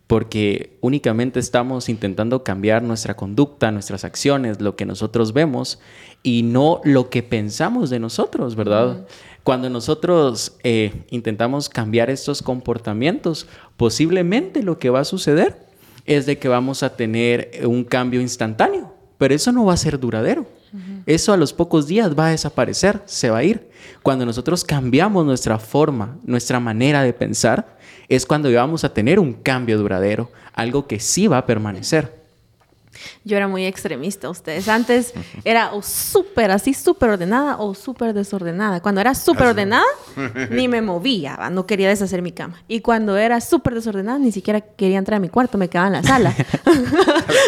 porque 0.08 0.78
únicamente 0.80 1.40
estamos 1.40 1.90
intentando 1.90 2.44
cambiar 2.44 2.82
nuestra 2.82 3.16
conducta, 3.16 3.72
nuestras 3.72 4.06
acciones, 4.06 4.62
lo 4.62 4.78
que 4.78 4.86
nosotros 4.86 5.34
vemos 5.34 5.80
y 6.24 6.44
no 6.44 6.80
lo 6.86 7.10
que 7.10 7.24
pensamos 7.24 7.90
de 7.90 8.00
nosotros, 8.00 8.56
¿verdad? 8.56 9.06
Cuando 9.44 9.70
nosotros 9.70 10.58
eh, 10.64 11.04
intentamos 11.10 11.68
cambiar 11.68 12.10
estos 12.10 12.42
comportamientos, 12.42 13.48
posiblemente 13.76 14.64
lo 14.64 14.80
que 14.80 14.90
va 14.90 15.02
a 15.02 15.06
suceder 15.06 15.58
es 16.06 16.26
de 16.26 16.38
que 16.38 16.48
vamos 16.48 16.84
a 16.84 16.96
tener 16.96 17.52
un 17.66 17.84
cambio 17.84 18.22
instantáneo, 18.22 18.94
pero 19.18 19.34
eso 19.34 19.52
no 19.52 19.66
va 19.66 19.74
a 19.74 19.78
ser 19.78 20.00
duradero. 20.00 20.46
Eso 21.06 21.34
a 21.34 21.38
los 21.38 21.54
pocos 21.54 21.88
días 21.88 22.18
va 22.18 22.28
a 22.28 22.32
desaparecer, 22.32 23.02
se 23.06 23.30
va 23.30 23.40
a 23.40 23.44
ir. 23.44 23.70
Cuando 24.04 24.26
nosotros 24.26 24.64
cambiamos 24.64 25.26
nuestra 25.26 25.60
forma, 25.60 26.18
nuestra 26.24 26.60
manera 26.60 27.04
de 27.04 27.14
pensar, 27.14 27.78
es 28.10 28.26
cuando 28.26 28.52
vamos 28.54 28.84
a 28.84 28.94
tener 28.94 29.20
un 29.20 29.34
cambio 29.34 29.78
duradero, 29.78 30.32
algo 30.54 30.88
que 30.88 31.00
sí 31.00 31.28
va 31.28 31.40
a 31.40 31.46
permanecer. 31.46 32.27
Yo 33.24 33.38
era 33.38 33.48
muy 33.48 33.66
extremista, 33.66 34.30
ustedes. 34.30 34.68
Antes 34.68 35.14
era 35.44 35.74
o 35.74 35.82
súper 35.82 36.52
así, 36.52 36.74
súper 36.74 37.10
ordenada 37.10 37.58
o 37.58 37.74
súper 37.74 38.14
desordenada. 38.14 38.82
Cuando 38.82 39.02
era 39.02 39.14
súper 39.16 39.48
ordenada, 39.48 39.86
ni 40.52 40.68
me 40.68 40.82
movía, 40.82 41.38
no 41.52 41.66
quería 41.66 41.90
deshacer 41.90 42.22
mi 42.22 42.32
cama. 42.32 42.62
Y 42.68 42.82
cuando 42.82 43.18
era 43.18 43.40
súper 43.42 43.74
desordenada, 43.76 44.20
ni 44.20 44.32
siquiera 44.32 44.62
quería 44.62 44.98
entrar 44.98 45.18
a 45.18 45.20
mi 45.20 45.30
cuarto, 45.30 45.58
me 45.58 45.68
quedaba 45.70 45.88
en 45.88 45.94
la 45.94 46.04
sala. 46.04 46.36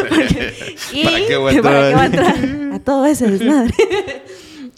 Porque- 0.09 0.53
y- 0.93 1.03
¿Para 1.03 1.17
qué 1.27 1.37
voy 1.37 1.57
a 1.57 1.61
¿para 1.61 1.89
qué 1.89 1.93
voy 1.93 2.01
a 2.01 2.05
entrar? 2.05 2.35
entrar 2.37 2.73
a 2.73 2.79
todo 2.79 3.05
ese 3.05 3.27
desmadre? 3.29 3.73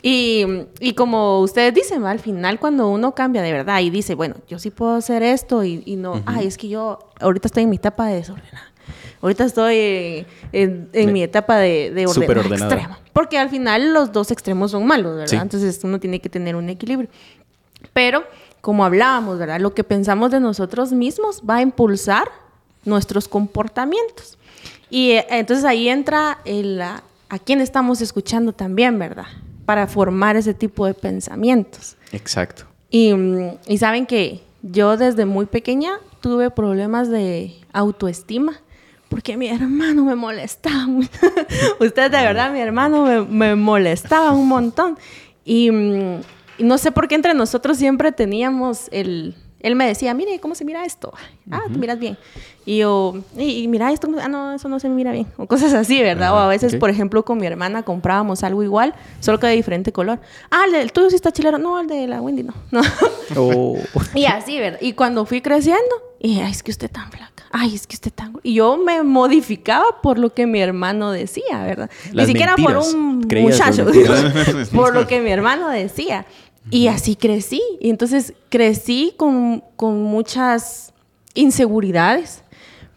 Y, 0.04 0.44
y 0.80 0.94
como 0.96 1.42
ustedes 1.42 1.76
dicen, 1.76 2.06
al 2.08 2.18
final 2.18 2.60
cuando 2.60 2.90
uno 2.90 3.14
cambia 3.14 3.44
de 3.44 3.52
verdad 3.52 3.82
y 3.82 3.92
dice, 3.92 4.16
bueno, 4.16 4.34
yo 4.50 4.58
sí 4.58 4.72
puedo 4.72 4.96
hacer 4.96 5.22
esto 5.22 5.64
y, 5.64 5.84
y 5.86 5.96
no, 5.96 6.24
ay, 6.26 6.48
es 6.48 6.58
que 6.58 6.68
yo 6.70 6.98
ahorita 7.20 7.48
estoy 7.48 7.62
en 7.66 7.70
mi 7.70 7.76
etapa 7.76 8.08
de 8.08 8.16
desordenada. 8.16 8.71
Ahorita 9.22 9.46
estoy 9.46 10.26
en, 10.52 10.90
en- 10.94 11.14
mi 11.14 11.24
etapa 11.24 11.58
de, 11.58 11.92
de 11.92 12.04
extrema. 12.04 13.00
Porque 13.14 13.38
al 13.38 13.50
final 13.50 13.94
los 13.94 14.12
dos 14.12 14.32
extremos 14.32 14.72
son 14.72 14.86
malos, 14.88 15.14
¿verdad? 15.16 15.28
Sí. 15.28 15.36
Entonces 15.36 15.80
uno 15.84 16.00
tiene 16.00 16.20
que 16.20 16.30
tener 16.30 16.56
un 16.56 16.70
equilibrio. 16.70 17.10
Pero, 17.94 18.24
como 18.62 18.86
hablábamos, 18.86 19.38
¿verdad? 19.40 19.60
Lo 19.60 19.74
que 19.74 19.84
pensamos 19.84 20.32
de 20.32 20.40
nosotros 20.40 20.92
mismos 20.92 21.42
va 21.48 21.58
a 21.58 21.62
impulsar 21.62 22.30
nuestros 22.86 23.28
comportamientos. 23.28 24.38
Y 24.90 25.12
eh, 25.12 25.26
entonces 25.30 25.66
ahí 25.66 25.88
entra 25.90 26.40
el, 26.46 26.82
a, 26.82 27.04
a 27.30 27.40
quién 27.40 27.62
estamos 27.62 28.02
escuchando 28.02 28.54
también, 28.54 28.98
¿verdad? 29.00 29.26
Para 29.66 29.88
formar 29.88 30.36
ese 30.36 30.54
tipo 30.54 30.86
de 30.86 30.94
pensamientos. 30.94 31.96
Exacto. 32.12 32.66
Y, 32.90 33.14
mm, 33.14 33.52
y 33.68 33.78
saben 33.78 34.06
que 34.06 34.42
yo 34.62 34.98
desde 34.98 35.26
muy 35.26 35.46
pequeña 35.46 35.94
tuve 36.22 36.50
problemas 36.52 37.10
de 37.10 37.56
autoestima 37.74 38.60
porque 39.12 39.36
mi 39.36 39.50
hermano 39.50 40.06
me 40.06 40.16
molestaba. 40.16 40.88
Ustedes 41.82 42.12
de 42.12 42.18
verdad, 42.18 42.54
mi 42.54 42.62
hermano 42.62 43.26
me, 43.28 43.56
molestaba 43.56 44.32
un 44.32 44.48
montón. 44.48 44.94
Mm, 45.46 46.22
y 46.58 46.64
no 46.64 46.78
sé 46.78 46.94
por 46.94 47.10
qué 47.10 47.16
entre 47.16 47.34
nosotros 47.34 47.78
siempre 47.78 48.14
teníamos 48.14 48.88
el... 48.92 49.36
Él 49.62 49.76
me 49.76 49.88
decía, 49.88 50.14
mire, 50.14 50.40
¿cómo 50.40 50.56
se 50.56 50.66
mira 50.66 50.86
esto? 50.86 51.14
Ah, 51.50 51.64
tú 51.72 51.80
miras 51.80 52.00
bien. 52.00 52.18
Y 52.66 52.80
yo, 52.80 53.16
y, 53.38 53.64
y 53.64 53.68
mira 53.68 53.92
esto, 53.92 54.08
ah, 54.22 54.28
no, 54.28 54.54
eso 54.54 54.70
no 54.70 54.80
se 54.80 54.90
mira 54.90 55.12
bien. 55.12 55.28
O 55.38 55.48
cosas 55.48 55.74
así, 55.74 56.02
¿verdad? 56.02 56.34
o 56.34 56.38
a 56.38 56.48
veces, 56.48 56.74
ok. 56.74 56.80
por 56.80 56.90
ejemplo, 56.90 57.24
con 57.26 57.38
mi 57.38 57.48
hermana 57.48 57.84
comprábamos 57.84 58.44
algo 58.44 58.64
igual, 58.64 58.94
solo 59.20 59.40
que 59.40 59.48
de 59.48 59.54
diferente 59.54 59.92
color. 59.92 60.20
Ah, 60.50 60.64
el, 60.68 60.74
del 60.74 60.92
tuyo 60.92 61.10
sí 61.10 61.16
está 61.16 61.32
chilero. 61.32 61.58
No, 61.58 61.80
el 61.80 61.88
de 61.88 62.08
la 62.08 62.22
Wendy 62.22 62.44
no. 62.44 62.54
no. 62.72 62.82
Oh. 63.36 63.78
Y 64.14 64.26
así, 64.26 64.60
¿verdad? 64.60 64.80
Y 64.82 64.94
cuando 64.94 65.26
fui 65.26 65.42
creciendo, 65.42 65.96
y 66.20 66.40
ay, 66.40 66.52
es 66.52 66.62
que 66.64 66.72
usted 66.72 66.92
tan 66.92 67.10
flaca. 67.12 67.46
ay, 67.52 67.74
es 67.74 67.88
que 67.88 67.96
usted 67.96 68.12
tan... 68.12 68.38
Y 68.44 68.56
yo 68.56 68.78
me 68.78 69.02
modificaba 69.04 70.02
por 70.04 70.20
lo 70.20 70.34
que 70.34 70.46
mi 70.46 70.60
hermano 70.60 71.12
decía, 71.12 71.64
¿verdad? 71.64 71.90
Las 72.12 72.28
Ni 72.28 72.34
siquiera 72.34 72.56
por 72.58 72.78
un 72.78 73.20
muchacho, 73.20 73.88
por 74.76 74.94
lo 74.94 75.08
que 75.08 75.22
mi 75.22 75.32
hermano 75.32 75.70
decía. 75.70 76.26
Y 76.70 76.88
así 76.88 77.16
crecí. 77.16 77.62
Y 77.80 77.90
entonces 77.90 78.34
crecí 78.50 79.14
con, 79.18 79.64
con 79.76 80.04
muchas 80.04 80.94
inseguridades. 81.34 82.44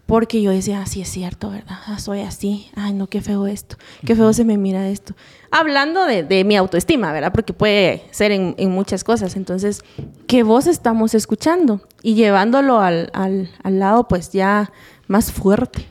Porque 0.06 0.42
yo 0.42 0.50
decía, 0.50 0.82
ah, 0.82 0.86
sí 0.86 1.00
es 1.00 1.08
cierto, 1.08 1.48
¿verdad? 1.48 1.78
Ah, 1.86 1.98
soy 1.98 2.20
así. 2.20 2.68
Ay, 2.74 2.92
no, 2.92 3.06
qué 3.06 3.22
feo 3.22 3.46
esto. 3.46 3.76
Qué 4.04 4.14
feo 4.14 4.34
se 4.34 4.44
me 4.44 4.58
mira 4.58 4.86
esto. 4.90 5.14
Hablando 5.50 6.04
de, 6.04 6.22
de 6.22 6.44
mi 6.44 6.56
autoestima, 6.56 7.10
¿verdad? 7.10 7.32
Porque 7.32 7.54
puede 7.54 8.04
ser 8.10 8.30
en, 8.30 8.54
en 8.58 8.70
muchas 8.70 9.02
cosas. 9.02 9.34
Entonces, 9.34 9.82
¿qué 10.26 10.42
voz 10.42 10.66
estamos 10.66 11.14
escuchando? 11.14 11.80
Y 12.02 12.16
llevándolo 12.16 12.80
al, 12.80 13.08
al, 13.14 13.48
al 13.62 13.78
lado, 13.78 14.06
pues 14.06 14.30
ya 14.30 14.70
más 15.08 15.32
fuerte. 15.32 15.86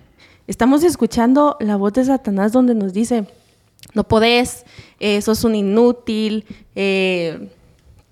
Estamos 0.46 0.84
escuchando 0.84 1.58
la 1.60 1.76
voz 1.76 1.94
de 1.94 2.06
Satanás 2.06 2.52
donde 2.52 2.76
nos 2.76 2.94
dice, 2.94 3.26
no 3.96 4.04
podés, 4.04 4.64
eh, 5.00 5.22
sos 5.22 5.44
un 5.44 5.56
inútil, 5.56 6.46
eh, 6.76 7.50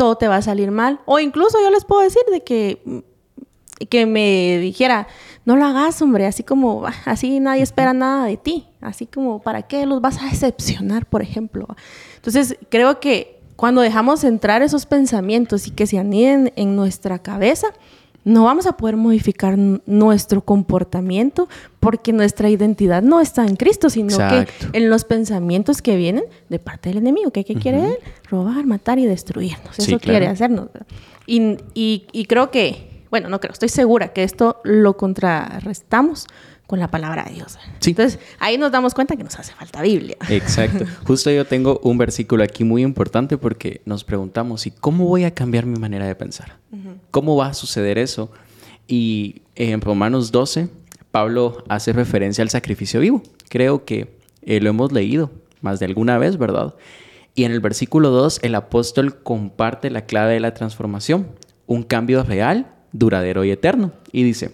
todo 0.01 0.15
te 0.15 0.27
va 0.27 0.37
a 0.37 0.41
salir 0.41 0.71
mal. 0.71 0.99
O 1.05 1.19
incluso 1.19 1.59
yo 1.61 1.69
les 1.69 1.85
puedo 1.85 2.01
decir 2.01 2.23
de 2.31 2.41
que, 2.41 3.03
que 3.87 4.07
me 4.07 4.57
dijera, 4.57 5.07
no 5.45 5.55
lo 5.55 5.63
hagas, 5.63 6.01
hombre, 6.01 6.25
así 6.25 6.41
como, 6.41 6.85
así 7.05 7.39
nadie 7.39 7.61
espera 7.61 7.93
nada 7.93 8.25
de 8.25 8.35
ti, 8.35 8.65
así 8.81 9.05
como, 9.05 9.43
¿para 9.43 9.61
qué 9.61 9.85
los 9.85 10.01
vas 10.01 10.19
a 10.19 10.25
decepcionar, 10.25 11.05
por 11.05 11.21
ejemplo? 11.21 11.67
Entonces, 12.15 12.57
creo 12.69 12.99
que 12.99 13.39
cuando 13.55 13.81
dejamos 13.81 14.23
entrar 14.23 14.63
esos 14.63 14.87
pensamientos 14.87 15.67
y 15.67 15.69
que 15.69 15.85
se 15.85 15.99
aniden 15.99 16.51
en 16.55 16.75
nuestra 16.75 17.19
cabeza, 17.19 17.67
no 18.23 18.43
vamos 18.43 18.65
a 18.67 18.73
poder 18.77 18.97
modificar 18.97 19.57
nuestro 19.57 20.41
comportamiento 20.41 21.47
porque 21.79 22.13
nuestra 22.13 22.49
identidad 22.49 23.01
no 23.01 23.19
está 23.19 23.45
en 23.47 23.55
Cristo, 23.55 23.89
sino 23.89 24.09
Exacto. 24.13 24.51
que 24.71 24.77
en 24.77 24.89
los 24.89 25.05
pensamientos 25.05 25.81
que 25.81 25.95
vienen 25.95 26.23
de 26.49 26.59
parte 26.59 26.89
del 26.89 26.99
enemigo. 26.99 27.31
que 27.31 27.43
¿Qué 27.43 27.55
quiere 27.55 27.85
él? 27.85 27.97
Robar, 28.29 28.65
matar 28.65 28.99
y 28.99 29.05
destruirnos. 29.05 29.75
Sí, 29.75 29.81
Eso 29.83 29.99
claro. 29.99 30.01
quiere 30.01 30.27
hacernos. 30.27 30.69
y- 31.25 31.57
y 32.11 32.25
creo 32.25 32.51
que, 32.51 33.05
bueno, 33.09 33.29
no 33.29 33.39
creo, 33.39 33.53
estoy 33.53 33.69
segura 33.69 34.09
que 34.13 34.23
esto 34.23 34.59
lo 34.63 34.97
contrarrestamos 34.97 36.27
con 36.71 36.79
la 36.79 36.89
palabra 36.89 37.25
de 37.25 37.33
Dios. 37.33 37.59
Entonces, 37.85 38.17
ahí 38.39 38.57
nos 38.57 38.71
damos 38.71 38.93
cuenta 38.93 39.17
que 39.17 39.25
nos 39.25 39.37
hace 39.37 39.51
falta 39.51 39.81
Biblia. 39.81 40.15
Exacto. 40.29 40.85
Justo 41.05 41.29
yo 41.29 41.43
tengo 41.43 41.81
un 41.83 41.97
versículo 41.97 42.45
aquí 42.45 42.63
muy 42.63 42.81
importante 42.81 43.37
porque 43.37 43.81
nos 43.83 44.05
preguntamos, 44.05 44.65
¿y 44.65 44.71
cómo 44.71 45.05
voy 45.05 45.25
a 45.25 45.31
cambiar 45.31 45.65
mi 45.65 45.77
manera 45.77 46.07
de 46.07 46.15
pensar? 46.15 46.59
¿Cómo 47.11 47.35
va 47.35 47.47
a 47.47 47.53
suceder 47.53 47.97
eso? 47.97 48.31
Y 48.87 49.41
en 49.55 49.81
Romanos 49.81 50.31
12, 50.31 50.69
Pablo 51.11 51.61
hace 51.67 51.91
referencia 51.91 52.41
al 52.41 52.49
sacrificio 52.49 53.01
vivo. 53.01 53.21
Creo 53.49 53.83
que 53.83 54.15
eh, 54.43 54.61
lo 54.61 54.69
hemos 54.69 54.93
leído 54.93 55.29
más 55.59 55.81
de 55.81 55.87
alguna 55.87 56.17
vez, 56.19 56.37
¿verdad? 56.37 56.75
Y 57.35 57.43
en 57.43 57.51
el 57.51 57.59
versículo 57.59 58.11
2, 58.11 58.39
el 58.43 58.55
apóstol 58.55 59.21
comparte 59.21 59.89
la 59.89 60.05
clave 60.05 60.35
de 60.35 60.39
la 60.39 60.53
transformación, 60.53 61.27
un 61.67 61.83
cambio 61.83 62.23
real, 62.23 62.71
duradero 62.93 63.43
y 63.43 63.51
eterno. 63.51 63.91
Y 64.13 64.23
dice, 64.23 64.51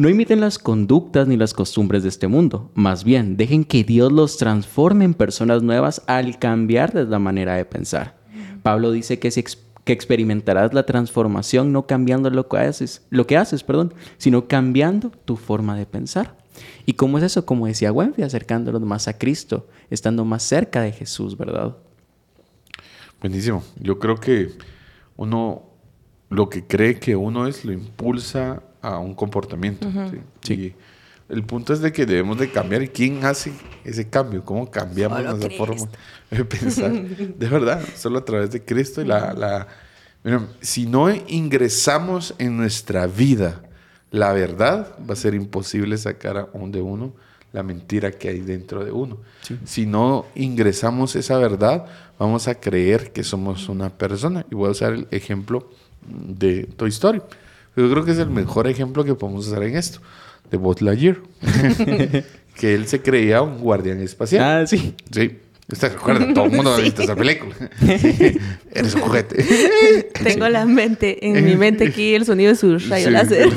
no 0.00 0.08
imiten 0.08 0.40
las 0.40 0.58
conductas 0.58 1.28
ni 1.28 1.36
las 1.36 1.52
costumbres 1.52 2.02
de 2.02 2.08
este 2.08 2.26
mundo, 2.26 2.70
más 2.72 3.04
bien 3.04 3.36
dejen 3.36 3.64
que 3.64 3.84
Dios 3.84 4.10
los 4.10 4.38
transforme 4.38 5.04
en 5.04 5.12
personas 5.12 5.62
nuevas 5.62 6.00
al 6.06 6.38
cambiarles 6.38 7.08
la 7.08 7.18
manera 7.18 7.56
de 7.56 7.66
pensar. 7.66 8.18
Pablo 8.62 8.92
dice 8.92 9.18
que, 9.18 9.30
se 9.30 9.40
ex- 9.40 9.58
que 9.84 9.92
experimentarás 9.92 10.72
la 10.72 10.86
transformación 10.86 11.72
no 11.72 11.86
cambiando 11.86 12.30
lo 12.30 12.48
que 12.48 12.56
haces, 12.56 13.04
lo 13.10 13.26
que 13.26 13.36
haces, 13.36 13.62
perdón, 13.62 13.92
sino 14.16 14.48
cambiando 14.48 15.10
tu 15.10 15.36
forma 15.36 15.76
de 15.76 15.84
pensar. 15.84 16.38
¿Y 16.86 16.94
cómo 16.94 17.18
es 17.18 17.24
eso? 17.24 17.44
Como 17.44 17.66
decía 17.66 17.92
Wenfi, 17.92 18.22
acercándonos 18.22 18.80
más 18.80 19.06
a 19.06 19.18
Cristo, 19.18 19.68
estando 19.90 20.24
más 20.24 20.42
cerca 20.42 20.80
de 20.80 20.92
Jesús, 20.92 21.36
¿verdad? 21.36 21.76
Buenísimo. 23.20 23.62
Yo 23.78 23.98
creo 23.98 24.16
que 24.16 24.48
uno 25.18 25.64
lo 26.30 26.48
que 26.48 26.66
cree 26.66 26.98
que 26.98 27.16
uno 27.16 27.46
es 27.46 27.66
lo 27.66 27.72
impulsa 27.72 28.62
a 28.82 28.98
un 28.98 29.14
comportamiento. 29.14 29.88
¿sí? 30.10 30.18
Sí. 30.42 30.54
Y 30.54 30.74
el 31.28 31.44
punto 31.44 31.72
es 31.72 31.80
de 31.80 31.92
que 31.92 32.06
debemos 32.06 32.38
de 32.38 32.50
cambiar. 32.50 32.82
¿Y 32.82 32.88
quién 32.88 33.24
hace 33.24 33.52
ese 33.84 34.08
cambio? 34.08 34.44
¿Cómo 34.44 34.70
cambiamos 34.70 35.18
Solo 35.18 35.30
nuestra 35.30 35.48
Cristo. 35.48 35.66
forma 35.66 35.88
de 36.30 36.44
pensar? 36.44 36.92
De 36.92 37.48
verdad, 37.48 37.82
solo 37.96 38.18
a 38.18 38.24
través 38.24 38.50
de 38.50 38.64
Cristo 38.64 39.00
y 39.02 39.04
la... 39.04 39.32
la 39.32 39.68
Mira, 40.22 40.46
si 40.60 40.84
no 40.84 41.08
ingresamos 41.28 42.34
en 42.36 42.58
nuestra 42.58 43.06
vida 43.06 43.62
la 44.10 44.32
verdad, 44.32 44.96
va 45.08 45.12
a 45.14 45.16
ser 45.16 45.34
imposible 45.34 45.96
sacar 45.96 46.36
a 46.36 46.48
un 46.52 46.72
de 46.72 46.82
uno 46.82 47.12
la 47.52 47.62
mentira 47.62 48.12
que 48.12 48.28
hay 48.28 48.40
dentro 48.40 48.84
de 48.84 48.92
uno. 48.92 49.18
Si 49.64 49.86
no 49.86 50.26
ingresamos 50.34 51.16
esa 51.16 51.38
verdad, 51.38 51.86
vamos 52.18 52.46
a 52.48 52.54
creer 52.54 53.12
que 53.12 53.24
somos 53.24 53.68
una 53.68 53.90
persona. 53.90 54.46
Y 54.50 54.54
voy 54.54 54.68
a 54.68 54.72
usar 54.72 54.92
el 54.92 55.08
ejemplo 55.10 55.68
de 56.02 56.64
Toy 56.76 56.90
Story. 56.90 57.22
Yo 57.76 57.90
creo 57.90 58.04
que 58.04 58.10
es 58.12 58.18
el 58.18 58.30
mejor 58.30 58.66
ejemplo 58.66 59.04
que 59.04 59.14
podemos 59.14 59.46
usar 59.46 59.62
en 59.62 59.76
esto, 59.76 60.00
de 60.50 60.56
Buzz 60.56 60.82
Lightyear. 60.82 61.18
que 62.56 62.74
él 62.74 62.86
se 62.86 63.00
creía 63.00 63.42
un 63.42 63.58
guardián 63.58 64.00
espacial. 64.00 64.42
Ah, 64.62 64.66
sí. 64.66 64.94
Sí. 65.10 65.38
¿Usted 65.72 65.92
recuerda? 65.92 66.34
Todo 66.34 66.46
el 66.46 66.50
mundo 66.50 66.72
ha 66.74 66.78
visto 66.80 67.02
esa 67.02 67.14
película. 67.14 67.54
Eres 68.72 68.94
un 68.96 69.02
juguete. 69.02 69.44
Tengo 70.24 70.46
Sí. 70.46 70.52
la 70.52 70.66
mente, 70.66 71.24
en 71.26 71.44
mi 71.44 71.54
mente 71.56 71.86
aquí 71.86 72.14
el 72.14 72.24
sonido 72.24 72.50
de 72.50 72.56
su 72.56 72.76
rayo 72.88 73.06
Sí, 73.06 73.10
láser. 73.12 73.48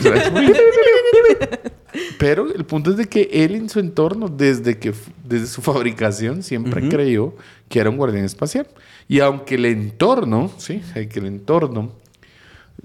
Pero 2.18 2.54
el 2.54 2.66
punto 2.66 2.92
es 2.92 2.98
de 2.98 3.06
que 3.06 3.30
él 3.32 3.56
en 3.56 3.70
su 3.70 3.80
entorno, 3.80 4.28
desde, 4.28 4.78
que, 4.78 4.94
desde 5.28 5.48
su 5.48 5.62
fabricación, 5.62 6.42
siempre 6.44 6.88
creyó 6.88 7.36
que 7.70 7.80
era 7.80 7.90
un 7.90 7.98
guardián 7.98 8.26
espacial. 8.26 8.68
Y 9.08 9.20
aunque 9.20 9.56
el 9.56 9.66
entorno, 9.66 10.52
sí, 10.58 10.82
eh, 10.96 11.08
que 11.08 11.20
el 11.20 11.26
entorno 11.26 11.94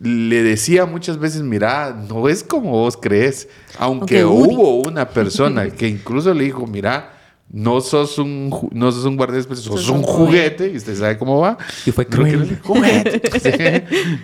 le 0.00 0.42
decía 0.42 0.86
muchas 0.86 1.18
veces, 1.18 1.42
mira, 1.42 1.92
no 2.08 2.28
es 2.28 2.44
como 2.44 2.70
vos 2.72 2.96
crees. 2.96 3.48
Aunque 3.78 4.24
hubo 4.24 4.82
una 4.88 5.08
persona 5.08 5.70
que 5.70 5.88
incluso 5.88 6.32
le 6.34 6.44
dijo, 6.44 6.66
mira, 6.66 7.12
no 7.50 7.80
sos 7.80 8.18
un, 8.18 8.50
no 8.72 8.92
sos 8.92 9.04
un 9.04 9.16
guardián 9.16 9.40
espacial, 9.40 9.64
sos, 9.72 9.80
Sos 9.80 9.90
un 9.90 9.98
un 9.98 10.02
juguete. 10.04 10.70
Y 10.70 10.76
usted 10.76 10.94
sabe 10.96 11.18
cómo 11.18 11.40
va. 11.40 11.58
Y 11.86 11.90
fue 11.90 12.06
cruel. 12.06 12.60
juguete. 12.62 13.22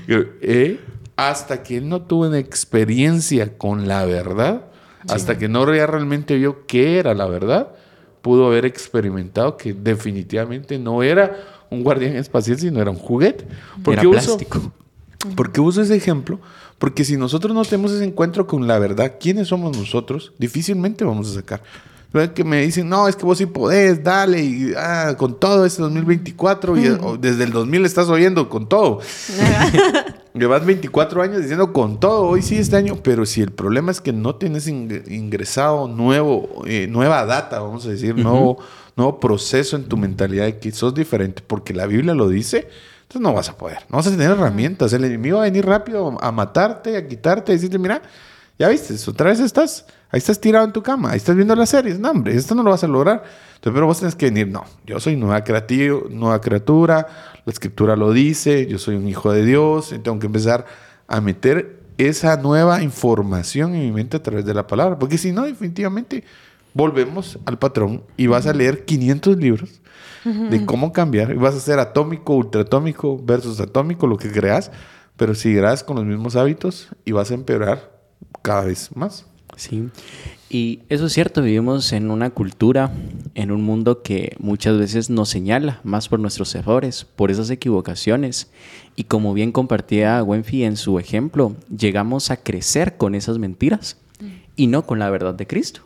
Sí. 0.07 0.15
Eh, 0.43 0.81
hasta 1.17 1.63
que 1.63 1.77
él 1.79 1.89
no 1.89 2.03
tuvo 2.03 2.27
una 2.27 2.39
experiencia 2.39 3.57
con 3.57 3.89
la 3.89 4.05
verdad, 4.05 4.67
hasta 5.09 5.39
que 5.39 5.49
no 5.49 5.65
realmente 5.65 6.37
vio 6.37 6.67
qué 6.67 6.99
era 6.99 7.15
la 7.15 7.27
verdad, 7.27 7.69
pudo 8.23 8.47
haber 8.47 8.65
experimentado 8.65 9.57
que 9.57 9.75
definitivamente 9.75 10.79
no 10.79 11.03
era 11.03 11.37
un 11.71 11.83
guardián 11.83 12.17
espacial, 12.17 12.59
sino 12.59 12.81
era 12.81 12.91
un 12.91 12.97
juguete. 12.99 13.47
¿Por 13.83 13.95
Era 13.95 14.09
uso- 14.09 14.39
¿Por 15.37 15.53
qué 15.53 15.61
uso 15.61 15.83
ese 15.83 15.95
ejemplo? 15.97 16.41
Porque 16.79 17.05
si 17.05 17.17
nosotros 17.17 17.55
no 17.55 17.63
tenemos 17.65 17.93
ese 17.93 18.05
encuentro 18.05 18.47
con 18.47 18.67
la 18.67 18.79
verdad, 18.79 19.15
¿quiénes 19.21 19.49
somos 19.49 19.77
nosotros? 19.77 20.33
Difícilmente 20.39 21.05
vamos 21.05 21.31
a 21.31 21.35
sacar. 21.35 21.63
Luego 22.13 22.33
Que 22.33 22.45
me 22.45 22.63
dicen, 22.63 22.89
no, 22.89 23.09
es 23.09 23.17
que 23.17 23.25
vos 23.27 23.39
sí 23.39 23.47
podés, 23.47 24.05
dale, 24.05 24.41
y 24.43 24.73
ah, 24.77 25.15
con 25.19 25.39
todo 25.41 25.65
este 25.67 25.83
2024, 25.83 26.77
y 26.77 26.97
desde 27.21 27.45
el 27.45 27.51
2000 27.53 27.85
estás 27.87 28.09
oyendo 28.09 28.49
con 28.49 28.69
todo. 28.69 29.01
Llevas 30.35 30.65
24 30.67 31.23
años 31.23 31.43
diciendo 31.43 31.73
con 31.73 32.01
todo, 32.01 32.23
hoy 32.23 32.43
sí 32.43 32.57
este 32.57 32.77
año, 32.77 32.97
pero 33.03 33.25
si 33.25 33.41
el 33.41 33.51
problema 33.53 33.93
es 33.93 34.01
que 34.01 34.13
no 34.13 34.35
tienes 34.35 34.69
ing- 34.69 35.09
ingresado 35.11 35.87
nuevo, 35.89 36.65
eh, 36.67 36.87
nueva 36.89 37.25
data, 37.25 37.61
vamos 37.61 37.87
a 37.87 37.91
decir, 37.91 38.17
nuevo, 38.17 38.59
nuevo 38.97 39.21
proceso 39.21 39.77
en 39.77 39.85
tu 39.85 39.97
mentalidad 39.97 40.45
de 40.45 40.59
que 40.59 40.73
sos 40.73 40.95
diferente, 40.95 41.43
porque 41.47 41.73
la 41.73 41.87
Biblia 41.87 42.15
lo 42.15 42.29
dice, 42.29 42.69
entonces 43.15 43.31
no 43.31 43.33
vas 43.33 43.49
a 43.49 43.57
poder, 43.57 43.79
no 43.89 43.99
vas 43.99 44.07
a 44.09 44.11
tener 44.11 44.31
herramientas, 44.33 44.93
el 44.93 45.05
enemigo 45.05 45.37
va 45.37 45.45
a 45.45 45.47
venir 45.47 45.65
rápido 45.65 46.19
a 46.21 46.33
matarte, 46.33 46.97
a 46.97 47.07
quitarte, 47.07 47.53
a 47.53 47.55
decirte, 47.55 47.79
mira, 47.79 48.03
ya 48.59 48.69
viste, 48.69 48.95
otra 49.09 49.31
vez 49.31 49.39
estás, 49.39 49.87
ahí 50.11 50.19
estás 50.19 50.41
tirado 50.41 50.65
en 50.65 50.73
tu 50.73 50.83
cama, 50.83 51.13
ahí 51.13 51.19
estás 51.19 51.37
viendo 51.37 51.55
las 51.55 51.71
series, 51.71 51.99
no 52.01 52.11
hombre, 52.11 52.35
esto 52.35 52.57
no 52.57 52.65
lo 52.65 52.71
vas 52.71 52.83
a 52.83 52.89
lograr. 52.89 53.23
Entonces, 53.55 53.73
pero 53.73 53.87
vos 53.87 54.01
tenés 54.01 54.17
que 54.17 54.27
venir, 54.27 54.49
no, 54.49 54.65
yo 54.85 54.99
soy 54.99 55.17
nueva, 55.17 55.45
creativo, 55.45 56.09
nueva 56.11 56.41
criatura, 56.41 57.07
la 57.45 57.53
escritura 57.53 57.95
lo 57.95 58.13
dice, 58.13 58.67
yo 58.67 58.79
soy 58.79 58.97
un 58.97 59.07
hijo 59.07 59.33
de 59.33 59.45
Dios, 59.45 59.93
y 59.93 60.01
tengo 60.01 60.19
que 60.19 60.27
empezar 60.27 60.67
a 61.07 61.21
meter 61.21 61.81
esa 61.97 62.37
nueva 62.37 62.83
información 62.83 63.77
en 63.77 63.83
mi 63.83 63.93
mente 63.93 64.17
a 64.17 64.23
través 64.23 64.45
de 64.45 64.55
la 64.55 64.67
palabra, 64.67 64.99
porque 64.99 65.19
si 65.19 65.31
no, 65.31 65.45
definitivamente 65.45 66.25
volvemos 66.75 67.39
al 67.47 67.59
patrón 67.59 68.03
y 68.17 68.27
vas 68.27 68.47
a 68.47 68.53
leer 68.53 68.85
500 68.85 69.37
libros 69.39 69.81
de 70.25 70.65
cómo 70.65 70.91
cambiar, 70.91 71.33
y 71.33 71.37
vas 71.37 71.55
a 71.55 71.61
ser 71.61 71.79
atómico, 71.79 72.35
ultratómico 72.35 73.21
versus 73.23 73.61
atómico, 73.61 74.07
lo 74.07 74.17
que 74.17 74.33
creas, 74.33 74.71
pero 75.17 75.35
seguirás 75.35 75.85
con 75.85 75.97
los 75.97 76.05
mismos 76.07 76.35
hábitos 76.35 76.89
y 77.05 77.13
vas 77.13 77.31
a 77.31 77.35
empeorar 77.35 77.93
cada 78.41 78.65
vez 78.65 78.91
más. 78.97 79.27
Sí, 79.57 79.91
y 80.49 80.81
eso 80.89 81.07
es 81.07 81.13
cierto, 81.13 81.43
vivimos 81.43 81.93
en 81.93 82.11
una 82.11 82.31
cultura, 82.31 82.91
en 83.35 83.51
un 83.51 83.63
mundo 83.63 84.03
que 84.03 84.35
muchas 84.39 84.79
veces 84.79 85.11
nos 85.11 85.29
señala 85.29 85.81
más 85.85 86.09
por 86.09 86.21
nuestros 86.21 86.55
errores, 86.55 87.05
por 87.05 87.31
esas 87.31 87.51
equivocaciones. 87.51 88.51
Y 88.97 89.05
como 89.05 89.35
bien 89.35 89.53
compartía 89.53 90.23
Wenfi 90.23 90.65
en 90.65 90.77
su 90.77 90.99
ejemplo, 90.99 91.55
llegamos 91.77 92.31
a 92.31 92.37
crecer 92.39 92.97
con 92.97 93.15
esas 93.15 93.39
mentiras. 93.39 93.99
y 94.57 94.69
no 94.69 94.87
con 94.87 95.01
la 95.01 95.11
verdad 95.11 95.35
de 95.35 95.49
Cristo. 95.49 95.83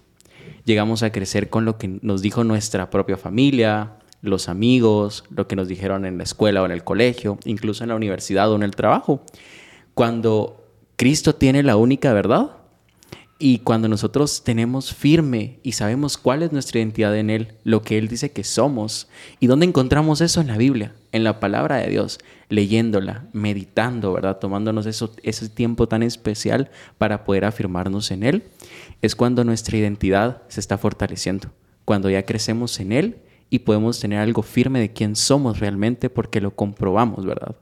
Llegamos 0.69 1.03
a 1.03 1.13
crecer 1.13 1.49
con 1.49 1.65
lo 1.65 1.79
que 1.79 1.89
nos 2.03 2.21
dijo 2.21 2.45
nuestra 2.45 2.91
propia 2.91 3.17
familia, 3.17 3.95
los 4.21 4.51
amigos, 4.51 5.25
lo 5.31 5.49
que 5.49 5.57
nos 5.57 5.67
dijeron 5.67 6.05
en 6.05 6.19
la 6.19 6.25
escuela 6.25 6.61
o 6.61 6.67
en 6.67 6.73
el 6.73 6.85
colegio, 6.85 7.39
incluso 7.47 7.85
en 7.85 7.89
la 7.89 7.97
universidad 7.97 8.53
o 8.53 8.57
en 8.57 8.63
el 8.63 8.77
trabajo. 8.77 9.23
Cuando 9.95 10.67
Cristo 10.97 11.35
tiene 11.35 11.63
la 11.63 11.77
única 11.77 12.13
verdad, 12.13 12.51
y 13.41 13.61
cuando 13.61 13.89
nosotros 13.89 14.43
tenemos 14.43 14.93
firme 14.93 15.61
y 15.63 15.73
sabemos 15.73 16.19
cuál 16.19 16.43
es 16.43 16.51
nuestra 16.51 16.81
identidad 16.81 17.17
en 17.17 17.31
Él, 17.31 17.55
lo 17.63 17.83
que 17.83 17.97
Él 17.97 18.09
dice 18.09 18.33
que 18.33 18.43
somos, 18.43 19.09
¿y 19.39 19.47
dónde 19.47 19.65
encontramos 19.65 20.21
eso 20.21 20.41
en 20.41 20.49
la 20.49 20.59
Biblia? 20.59 20.93
En 21.13 21.23
la 21.23 21.39
palabra 21.39 21.77
de 21.77 21.89
Dios, 21.89 22.19
leyéndola, 22.49 23.27
meditando, 23.33 24.13
¿verdad? 24.13 24.39
Tomándonos 24.39 24.87
eso, 24.87 25.13
ese 25.23 25.49
tiempo 25.49 25.87
tan 25.87 26.03
especial 26.03 26.71
para 26.99 27.25
poder 27.25 27.45
afirmarnos 27.45 28.11
en 28.11 28.25
Él, 28.25 28.43
es 29.03 29.15
cuando 29.15 29.45
nuestra 29.45 29.77
identidad 29.77 30.43
se 30.49 30.61
está 30.61 30.79
fortaleciendo, 30.79 31.51
cuando 31.85 32.11
ya 32.11 32.25
crecemos 32.25 32.79
en 32.81 32.93
Él 32.93 33.17
y 33.51 33.61
podemos 33.61 34.01
tener 34.01 34.19
algo 34.19 34.43
firme 34.43 34.81
de 34.81 34.93
quién 34.93 35.17
somos 35.17 35.61
realmente 35.61 36.11
porque 36.11 36.41
lo 36.41 36.55
comprobamos, 36.55 37.25
¿verdad? 37.25 37.57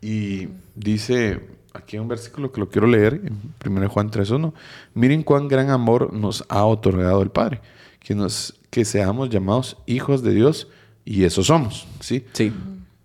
Y 0.00 0.48
dice 0.74 1.40
aquí 1.74 1.98
un 1.98 2.08
versículo 2.08 2.52
que 2.52 2.60
lo 2.60 2.68
quiero 2.68 2.86
leer, 2.86 3.20
en 3.24 3.54
1 3.64 3.88
Juan 3.88 4.10
3.1. 4.10 4.52
Miren 4.94 5.22
cuán 5.22 5.48
gran 5.48 5.70
amor 5.70 6.12
nos 6.12 6.44
ha 6.48 6.64
otorgado 6.64 7.22
el 7.22 7.30
Padre, 7.30 7.60
que, 8.00 8.14
nos, 8.14 8.54
que 8.70 8.84
seamos 8.84 9.30
llamados 9.30 9.76
hijos 9.86 10.22
de 10.22 10.34
Dios 10.34 10.68
y 11.04 11.24
eso 11.24 11.42
somos, 11.42 11.86
¿sí? 12.00 12.24
Sí. 12.32 12.52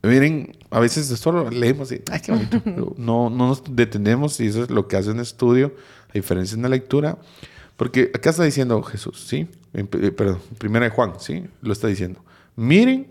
Miren, 0.01 0.57
a 0.69 0.79
veces 0.79 1.09
esto 1.09 1.31
lo 1.31 1.49
leemos 1.49 1.91
y, 1.91 2.01
ay, 2.11 2.19
qué 2.19 2.31
bonito, 2.31 2.61
no, 2.97 3.29
no 3.29 3.47
nos 3.47 3.63
detenemos 3.69 4.39
y 4.39 4.47
eso 4.47 4.63
es 4.63 4.69
lo 4.69 4.87
que 4.87 4.97
hace 4.97 5.11
un 5.11 5.19
estudio, 5.19 5.73
a 6.09 6.13
diferencia 6.13 6.55
en 6.55 6.63
la 6.63 6.69
lectura, 6.69 7.17
porque 7.77 8.11
acá 8.13 8.29
está 8.29 8.43
diciendo 8.43 8.81
Jesús, 8.83 9.25
¿sí? 9.27 9.47
Eh, 9.73 9.83
perdón, 9.83 10.39
1 10.63 10.89
Juan, 10.91 11.13
¿sí? 11.19 11.45
Lo 11.61 11.73
está 11.73 11.87
diciendo. 11.87 12.23
Miren 12.55 13.07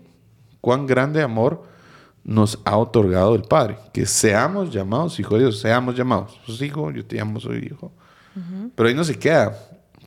cuán 0.61 0.87
grande 0.87 1.21
amor 1.21 1.63
nos 2.23 2.59
ha 2.63 2.77
otorgado 2.77 3.35
el 3.35 3.41
Padre, 3.41 3.77
que 3.91 4.05
seamos 4.05 4.73
llamados 4.73 5.19
hijos 5.19 5.33
de 5.33 5.39
Dios, 5.39 5.59
seamos 5.59 5.95
llamados. 5.95 6.39
Sos 6.45 6.61
hijo, 6.61 6.89
yo 6.91 7.05
te 7.05 7.17
llamo, 7.17 7.39
soy 7.39 7.69
hijo. 7.71 7.91
Pero 8.75 8.89
ahí 8.89 8.95
no 8.95 9.03
se 9.03 9.19
queda, 9.19 9.55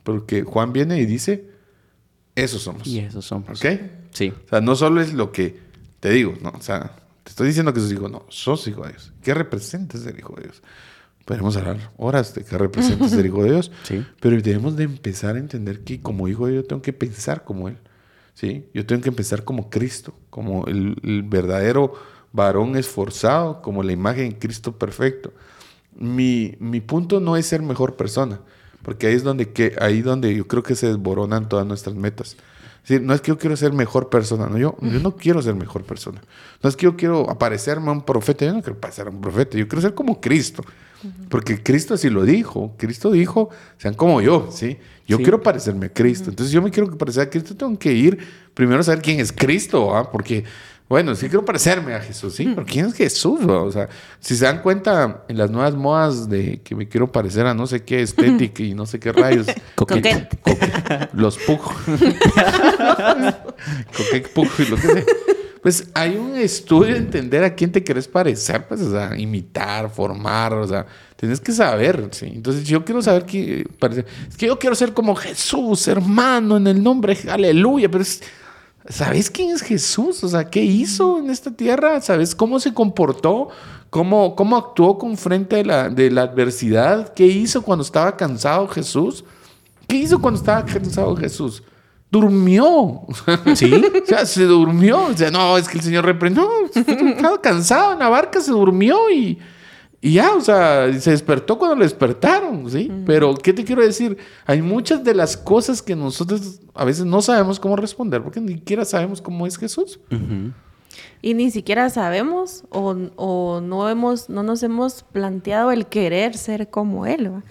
porque 0.03 0.43
Juan 0.43 0.73
viene 0.73 0.97
y 0.97 1.05
dice, 1.05 1.49
esos 2.35 2.63
somos. 2.63 2.85
Y 2.87 2.99
esos 2.99 3.23
somos. 3.23 3.63
¿Ok? 3.63 3.79
Sí. 4.11 4.33
O 4.45 4.49
sea, 4.49 4.61
no 4.61 4.75
solo 4.75 4.99
es 4.99 5.13
lo 5.13 5.31
que 5.31 5.59
te 5.99 6.09
digo, 6.09 6.33
¿no? 6.41 6.49
O 6.49 6.61
sea, 6.61 6.95
te 7.23 7.29
estoy 7.29 7.47
diciendo 7.47 7.73
que 7.73 7.79
sos 7.79 7.91
hijo, 7.91 8.09
no, 8.09 8.25
sos 8.29 8.67
hijo 8.67 8.83
de 8.83 8.89
Dios. 8.89 9.13
¿Qué 9.21 9.33
representa 9.33 9.97
ser 9.97 10.17
hijo 10.17 10.35
de 10.35 10.43
Dios? 10.43 10.61
Podemos 11.27 11.57
hablar 11.57 11.91
horas 11.97 12.33
de 12.33 12.43
qué 12.45 12.57
representa 12.57 13.07
ser 13.09 13.25
hijo 13.25 13.43
de 13.43 13.51
Dios, 13.51 13.69
Sí. 13.83 14.03
pero 14.21 14.41
debemos 14.41 14.77
de 14.77 14.85
empezar 14.85 15.35
a 15.35 15.39
entender 15.39 15.81
que 15.81 16.01
como 16.01 16.27
hijo 16.29 16.45
de 16.47 16.53
Dios 16.53 16.67
tengo 16.67 16.81
que 16.81 16.93
pensar 16.93 17.43
como 17.43 17.67
Él. 17.67 17.77
¿sí? 18.33 18.65
Yo 18.73 18.85
tengo 18.85 19.01
que 19.01 19.09
empezar 19.09 19.43
como 19.43 19.69
Cristo, 19.69 20.13
como 20.29 20.65
el, 20.67 20.95
el 21.03 21.23
verdadero 21.23 21.93
varón 22.31 22.77
esforzado, 22.77 23.61
como 23.61 23.83
la 23.83 23.91
imagen 23.91 24.29
de 24.29 24.39
Cristo 24.39 24.77
perfecto. 24.79 25.33
Mi, 25.93 26.55
mi 26.59 26.79
punto 26.79 27.19
no 27.19 27.35
es 27.35 27.45
ser 27.45 27.61
mejor 27.61 27.97
persona, 27.97 28.39
porque 28.81 29.07
ahí 29.07 29.15
es 29.15 29.23
donde, 29.23 29.51
que, 29.51 29.75
ahí 29.81 30.01
donde 30.01 30.33
yo 30.33 30.47
creo 30.47 30.63
que 30.63 30.75
se 30.75 30.87
desboronan 30.87 31.49
todas 31.49 31.65
nuestras 31.65 31.95
metas. 31.95 32.37
Decir, 32.87 33.01
no 33.01 33.13
es 33.13 33.19
que 33.21 33.29
yo 33.29 33.37
quiero 33.37 33.57
ser 33.57 33.73
mejor 33.73 34.09
persona, 34.09 34.47
no, 34.47 34.57
yo, 34.57 34.77
yo 34.81 34.99
no 35.01 35.15
quiero 35.17 35.41
ser 35.41 35.55
mejor 35.55 35.83
persona. 35.83 36.21
No 36.63 36.69
es 36.69 36.77
que 36.77 36.85
yo 36.85 36.95
quiero 36.95 37.29
aparecerme 37.29 37.89
a 37.89 37.91
un 37.91 38.01
profeta, 38.01 38.45
yo 38.45 38.53
no 38.53 38.61
quiero 38.61 38.79
parecer 38.79 39.07
a 39.07 39.09
un 39.09 39.19
profeta, 39.19 39.57
yo 39.57 39.67
quiero 39.67 39.81
ser 39.81 39.93
como 39.93 40.21
Cristo. 40.21 40.63
Porque 41.29 41.61
Cristo 41.61 41.93
así 41.93 42.09
lo 42.09 42.23
dijo. 42.23 42.73
Cristo 42.77 43.11
dijo, 43.11 43.49
sean 43.77 43.93
como 43.93 44.19
yo, 44.21 44.49
¿sí? 44.51 44.77
Yo 45.05 45.17
Sí. 45.17 45.23
quiero 45.23 45.43
parecerme 45.43 45.87
a 45.87 45.89
Cristo. 45.93 46.29
Entonces 46.29 46.51
yo 46.51 46.61
me 46.61 46.71
quiero 46.71 46.97
parecer 46.97 47.23
a 47.23 47.29
Cristo, 47.29 47.55
tengo 47.55 47.77
que 47.77 47.91
ir 47.93 48.17
primero 48.53 48.79
a 48.79 48.83
saber 48.83 49.01
quién 49.03 49.19
es 49.19 49.31
Cristo, 49.31 49.95
¿ah? 49.95 50.09
Porque, 50.11 50.43
bueno, 50.89 51.15
sí 51.15 51.27
quiero 51.27 51.43
parecerme 51.43 51.93
a 51.93 51.99
Jesús, 51.99 52.35
¿sí? 52.35 52.45
Pero 52.55 52.65
¿quién 52.65 52.85
es 52.85 52.93
Jesús? 52.93 53.41
¿va? 53.41 53.61
O 53.61 53.71
sea, 53.71 53.89
si 54.21 54.37
se 54.37 54.45
dan 54.45 54.61
cuenta 54.61 55.25
en 55.27 55.37
las 55.37 55.51
nuevas 55.51 55.75
modas 55.75 56.29
de 56.29 56.61
que 56.61 56.75
me 56.75 56.87
quiero 56.87 57.11
parecer 57.11 57.45
a 57.45 57.53
no 57.53 57.67
sé 57.67 57.83
qué 57.83 58.01
estética 58.01 58.63
y 58.63 58.73
no 58.73 58.85
sé 58.85 58.97
qué 58.99 59.11
rayos. 59.11 59.47
Coquette. 59.75 60.39
Coquette. 60.41 61.09
Los 61.13 61.37
pug. 61.39 61.59
Coquette 63.97 64.29
pug 64.33 64.47
y 64.59 64.65
lo 64.65 64.77
que 64.77 64.81
sea. 64.81 65.03
Pues 65.61 65.89
hay 65.93 66.15
un 66.15 66.37
estudio 66.37 66.93
de 66.93 66.99
entender 66.99 67.43
a 67.43 67.53
quién 67.53 67.71
te 67.71 67.83
querés 67.83 68.07
parecer, 68.07 68.65
pues, 68.67 68.79
o 68.79 68.91
sea, 68.91 69.17
imitar, 69.17 69.89
formar, 69.89 70.53
o 70.53 70.65
sea, 70.65 70.85
tienes 71.17 71.41
que 71.41 71.51
saber, 71.51 72.07
¿sí? 72.11 72.31
Entonces, 72.33 72.63
yo 72.63 72.85
quiero 72.85 73.01
saber 73.01 73.25
qué 73.25 73.67
parecer. 73.77 74.05
Es 74.29 74.37
que 74.37 74.45
yo 74.45 74.57
quiero 74.57 74.75
ser 74.77 74.93
como 74.93 75.13
Jesús, 75.15 75.89
hermano, 75.89 76.55
en 76.55 76.67
el 76.67 76.81
nombre, 76.81 77.17
aleluya, 77.29 77.89
pero 77.89 78.03
es, 78.03 78.21
¿sabes 78.89 79.29
quién 79.29 79.51
es 79.51 79.61
Jesús? 79.61 80.23
O 80.23 80.27
sea, 80.27 80.49
¿qué 80.49 80.61
hizo 80.61 81.19
en 81.19 81.29
esta 81.29 81.51
tierra? 81.51 82.01
¿Sabes 82.01 82.35
cómo 82.35 82.59
se 82.59 82.73
comportó? 82.73 83.49
¿Cómo, 83.89 84.35
cómo 84.35 84.57
actuó 84.57 84.97
con 84.97 85.17
frente 85.17 85.57
de 85.57 85.65
la, 85.65 85.89
de 85.89 86.11
la 86.11 86.23
adversidad? 86.23 87.13
¿Qué 87.13 87.25
hizo 87.25 87.61
cuando 87.61 87.83
estaba 87.83 88.15
cansado 88.17 88.67
Jesús? 88.67 89.23
¿Qué 89.87 89.95
hizo 89.97 90.19
cuando 90.19 90.39
estaba 90.39 90.65
cansado 90.65 91.15
Jesús? 91.15 91.63
Durmió. 92.11 93.01
Sí. 93.55 93.71
O 94.03 94.05
sea, 94.07 94.25
se 94.25 94.45
durmió. 94.45 95.07
O 95.07 95.17
sea, 95.17 95.31
no, 95.31 95.57
es 95.57 95.67
que 95.67 95.77
el 95.77 95.83
Señor 95.83 96.05
reprendió. 96.05 96.43
No, 96.43 97.09
estaba 97.09 97.41
cansado 97.41 97.93
en 97.93 97.99
la 97.99 98.09
barca, 98.09 98.39
se 98.39 98.51
durmió 98.51 99.09
y, 99.09 99.37
y 100.01 100.13
ya, 100.13 100.35
o 100.35 100.41
sea, 100.41 100.91
se 100.99 101.11
despertó 101.11 101.57
cuando 101.57 101.75
lo 101.75 101.83
despertaron, 101.83 102.69
¿sí? 102.69 102.91
Pero, 103.05 103.33
¿qué 103.35 103.51
te 103.53 103.63
quiero 103.63 103.81
decir? 103.81 104.17
Hay 104.45 104.61
muchas 104.61 105.03
de 105.03 105.13
las 105.15 105.35
cosas 105.35 105.81
que 105.81 105.95
nosotros 105.95 106.59
a 106.75 106.85
veces 106.85 107.05
no 107.05 107.21
sabemos 107.21 107.59
cómo 107.59 107.75
responder 107.75 108.21
porque 108.21 108.39
ni 108.39 108.53
siquiera 108.53 108.85
sabemos 108.85 109.21
cómo 109.21 109.47
es 109.47 109.57
Jesús. 109.57 109.99
Y 111.21 111.33
ni 111.33 111.49
siquiera 111.51 111.89
sabemos 111.89 112.63
o, 112.69 112.95
o 113.15 113.59
no, 113.61 113.89
hemos, 113.89 114.29
no 114.29 114.43
nos 114.43 114.61
hemos 114.63 115.03
planteado 115.03 115.71
el 115.71 115.87
querer 115.87 116.37
ser 116.37 116.69
como 116.69 117.05
Él. 117.05 117.31
¿va? 117.33 117.43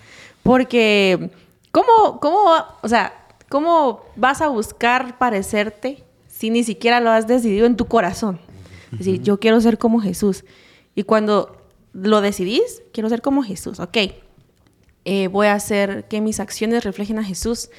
Porque, 0.43 1.31
¿cómo, 1.73 2.21
cómo, 2.21 2.45
va- 2.45 2.77
o 2.83 2.89
sea, 2.89 3.13
¿cómo 3.49 4.03
vas 4.15 4.41
a 4.41 4.49
buscar 4.49 5.19
parecerte 5.19 6.05
si 6.29 6.51
ni 6.51 6.63
siquiera 6.63 7.01
lo 7.01 7.11
has 7.11 7.27
decidido 7.27 7.67
en 7.67 7.77
tu 7.77 7.87
corazón? 7.87 8.39
Es 8.93 8.99
decir, 9.01 9.23
yo 9.23 9.39
quiero 9.41 9.61
ser 9.61 9.79
como 9.79 10.01
Jesús. 10.01 10.45
Y 10.95 11.03
cuando 11.03 11.56
lo 12.03 12.21
decidís, 12.21 12.83
quiero 12.93 13.09
ser 13.09 13.23
como 13.23 13.43
Jesús. 13.43 13.81
Ok, 13.81 13.97
eh, 15.05 15.29
voy 15.29 15.47
a 15.47 15.55
hacer 15.55 16.07
que 16.09 16.21
mis 16.21 16.41
acciones 16.41 16.85
reflejen 16.85 17.19
a 17.19 17.25
Jesús 17.25 17.71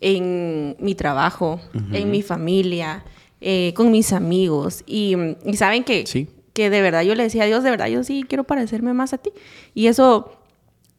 en 0.00 0.76
mi 0.80 0.94
trabajo, 0.94 1.60
en 1.92 2.10
mi 2.10 2.22
familia, 2.22 3.04
eh, 3.40 3.72
con 3.74 3.90
mis 3.90 4.12
amigos. 4.12 4.82
Y, 4.86 5.14
y 5.46 5.54
saben 5.56 5.82
que, 5.84 6.06
Sí. 6.06 6.28
que 6.52 6.68
de 6.70 6.82
verdad 6.82 7.02
yo 7.02 7.14
le 7.14 7.22
decía 7.22 7.44
a 7.44 7.46
Dios, 7.46 7.64
de 7.64 7.70
verdad 7.70 7.86
yo 7.86 8.04
sí 8.04 8.24
quiero 8.28 8.44
parecerme 8.44 8.92
más 8.92 9.12
a 9.14 9.18
ti. 9.18 9.30
Y 9.74 9.86
eso 9.86 10.36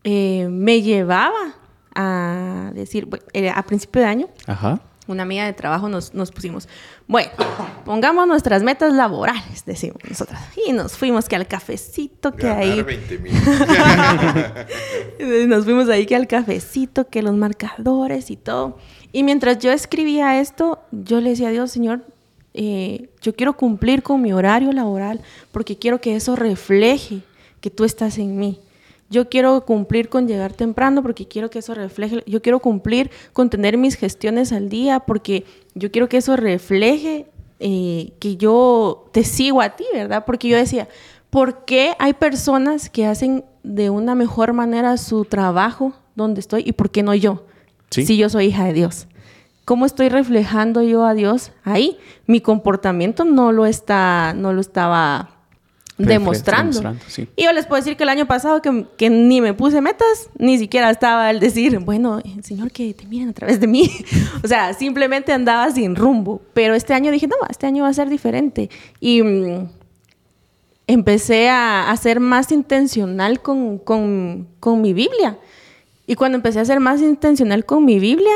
eh, 0.04 0.48
me 0.50 0.82
llevaba 0.82 1.56
a 1.94 2.72
decir, 2.74 3.08
a 3.54 3.64
principio 3.64 4.02
de 4.02 4.08
año, 4.08 4.28
Ajá. 4.48 4.82
Una 5.08 5.24
amiga 5.24 5.46
de 5.46 5.54
trabajo 5.54 5.90
nos, 5.90 6.14
nos 6.14 6.32
pusimos, 6.32 6.68
bueno, 7.08 7.32
pongamos 7.86 8.28
nuestras 8.28 8.64
metas 8.64 8.94
laborales, 8.94 9.64
decimos 9.66 9.98
nosotras. 10.08 10.42
Y 10.68 10.74
nos 10.74 10.98
fuimos 10.98 11.30
que 11.30 11.36
al 11.36 11.48
cafecito, 11.48 12.36
que 12.36 12.48
ahí... 12.48 12.86
Nos 15.48 15.64
fuimos 15.66 15.90
ahí 15.90 16.06
que 16.06 16.16
al 16.16 16.28
cafecito, 16.28 17.08
que 17.08 17.22
los 17.22 17.36
marcadores 17.36 18.32
y 18.32 18.36
todo. 18.36 18.78
Y 19.12 19.24
mientras 19.24 19.60
yo 19.60 19.72
escribía 19.72 20.40
esto, 20.40 20.80
yo 20.92 21.22
le 21.22 21.30
decía 21.32 21.50
a 21.50 21.52
Dios, 21.52 21.72
Señor, 21.72 22.06
eh, 22.54 23.10
yo 23.22 23.36
quiero 23.36 23.58
cumplir 23.58 24.02
con 24.02 24.22
mi 24.22 24.32
horario 24.34 24.72
laboral 24.72 25.22
porque 25.52 25.78
quiero 25.78 26.00
que 26.00 26.16
eso 26.16 26.36
refleje 26.36 27.22
que 27.62 27.70
tú 27.70 27.84
estás 27.84 28.18
en 28.18 28.38
mí. 28.38 28.60
Yo 29.10 29.30
quiero 29.30 29.66
cumplir 29.66 30.10
con 30.10 30.28
llegar 30.28 30.54
temprano 30.54 31.04
porque 31.04 31.28
quiero 31.28 31.50
que 31.50 31.60
eso 31.60 31.76
refleje, 31.76 32.24
yo 32.26 32.42
quiero 32.42 32.60
cumplir 32.60 33.12
con 33.34 33.50
tener 33.50 33.78
mis 33.78 33.96
gestiones 33.96 34.52
al 34.52 34.70
día 34.70 35.02
porque 35.02 35.46
yo 35.76 35.92
quiero 35.92 36.10
que 36.10 36.18
eso 36.18 36.36
refleje 36.36 37.28
eh, 37.60 38.14
que 38.20 38.36
yo 38.36 39.08
te 39.12 39.24
sigo 39.24 39.62
a 39.62 39.76
ti, 39.76 39.86
¿verdad? 39.94 40.26
Porque 40.26 40.48
yo 40.50 40.58
decía, 40.58 40.88
¿por 41.30 41.66
qué 41.66 41.96
hay 42.00 42.14
personas 42.14 42.90
que 42.90 43.06
hacen 43.06 43.46
de 43.64 43.90
una 43.90 44.16
mejor 44.16 44.54
manera 44.54 44.98
su 44.98 45.24
trabajo 45.26 45.94
donde 46.16 46.40
estoy 46.40 46.64
y 46.66 46.74
por 46.74 46.90
qué 46.90 47.04
no 47.04 47.14
yo? 47.14 47.46
Sí. 47.92 48.06
Si 48.06 48.18
yo 48.18 48.30
soy 48.30 48.48
hija 48.48 48.66
de 48.66 48.74
Dios. 48.74 49.08
¿Cómo 49.66 49.86
estoy 49.86 50.10
reflejando 50.10 50.84
yo 50.84 51.06
a 51.06 51.14
Dios 51.14 51.52
ahí? 51.64 51.98
Mi 52.28 52.40
comportamiento 52.40 53.26
no 53.26 53.52
lo 53.52 53.66
está, 53.66 54.34
no 54.36 54.54
lo 54.54 54.62
estaba 54.62 55.35
demostrando. 55.98 56.80
demostrando, 56.80 57.06
sí. 57.08 57.28
Y 57.36 57.44
yo 57.46 57.54
les 57.54 57.66
puedo 57.66 57.82
decir 57.82 57.96
que 57.98 58.04
el 58.04 58.10
año 58.10 58.26
pasado 58.26 58.62
que, 58.62 58.86
que 58.98 59.10
ni 59.10 59.40
me 59.42 59.54
puse 59.54 59.80
metas, 59.82 60.30
ni 60.38 60.58
siquiera 60.58 60.90
estaba 60.90 61.30
el 61.32 61.40
decir, 61.40 61.80
bueno, 61.80 62.22
Señor, 62.44 62.72
que 62.72 62.94
te 62.94 63.06
miren 63.08 63.30
a 63.30 63.34
través 63.34 63.60
de 63.60 63.68
mí. 63.68 63.90
o 64.44 64.48
sea, 64.48 64.74
simplemente 64.74 65.32
andaba 65.32 65.72
sin 65.72 65.96
rumbo. 65.96 66.42
Pero 66.54 66.74
este 66.76 66.94
año 66.94 67.12
dije, 67.12 67.28
no, 67.28 67.36
este 67.50 67.66
año 67.68 67.84
va 67.84 67.90
a 67.90 67.94
ser 67.94 68.10
diferente. 68.10 68.70
Y 69.00 69.22
mm, 69.24 69.70
empecé 70.88 71.50
a, 71.50 71.90
a 71.90 71.98
ser 71.98 72.20
más 72.20 72.52
intencional 72.52 73.42
con, 73.42 73.78
con- 73.80 74.48
con 74.60 74.82
mi 74.82 74.94
Biblia. 74.94 75.38
Y 76.08 76.16
cuando 76.16 76.36
empecé 76.36 76.60
a 76.60 76.66
ser 76.66 76.80
más 76.80 77.02
intencional 77.02 77.66
con 77.66 77.84
mi 77.86 78.00
Biblia, 78.00 78.34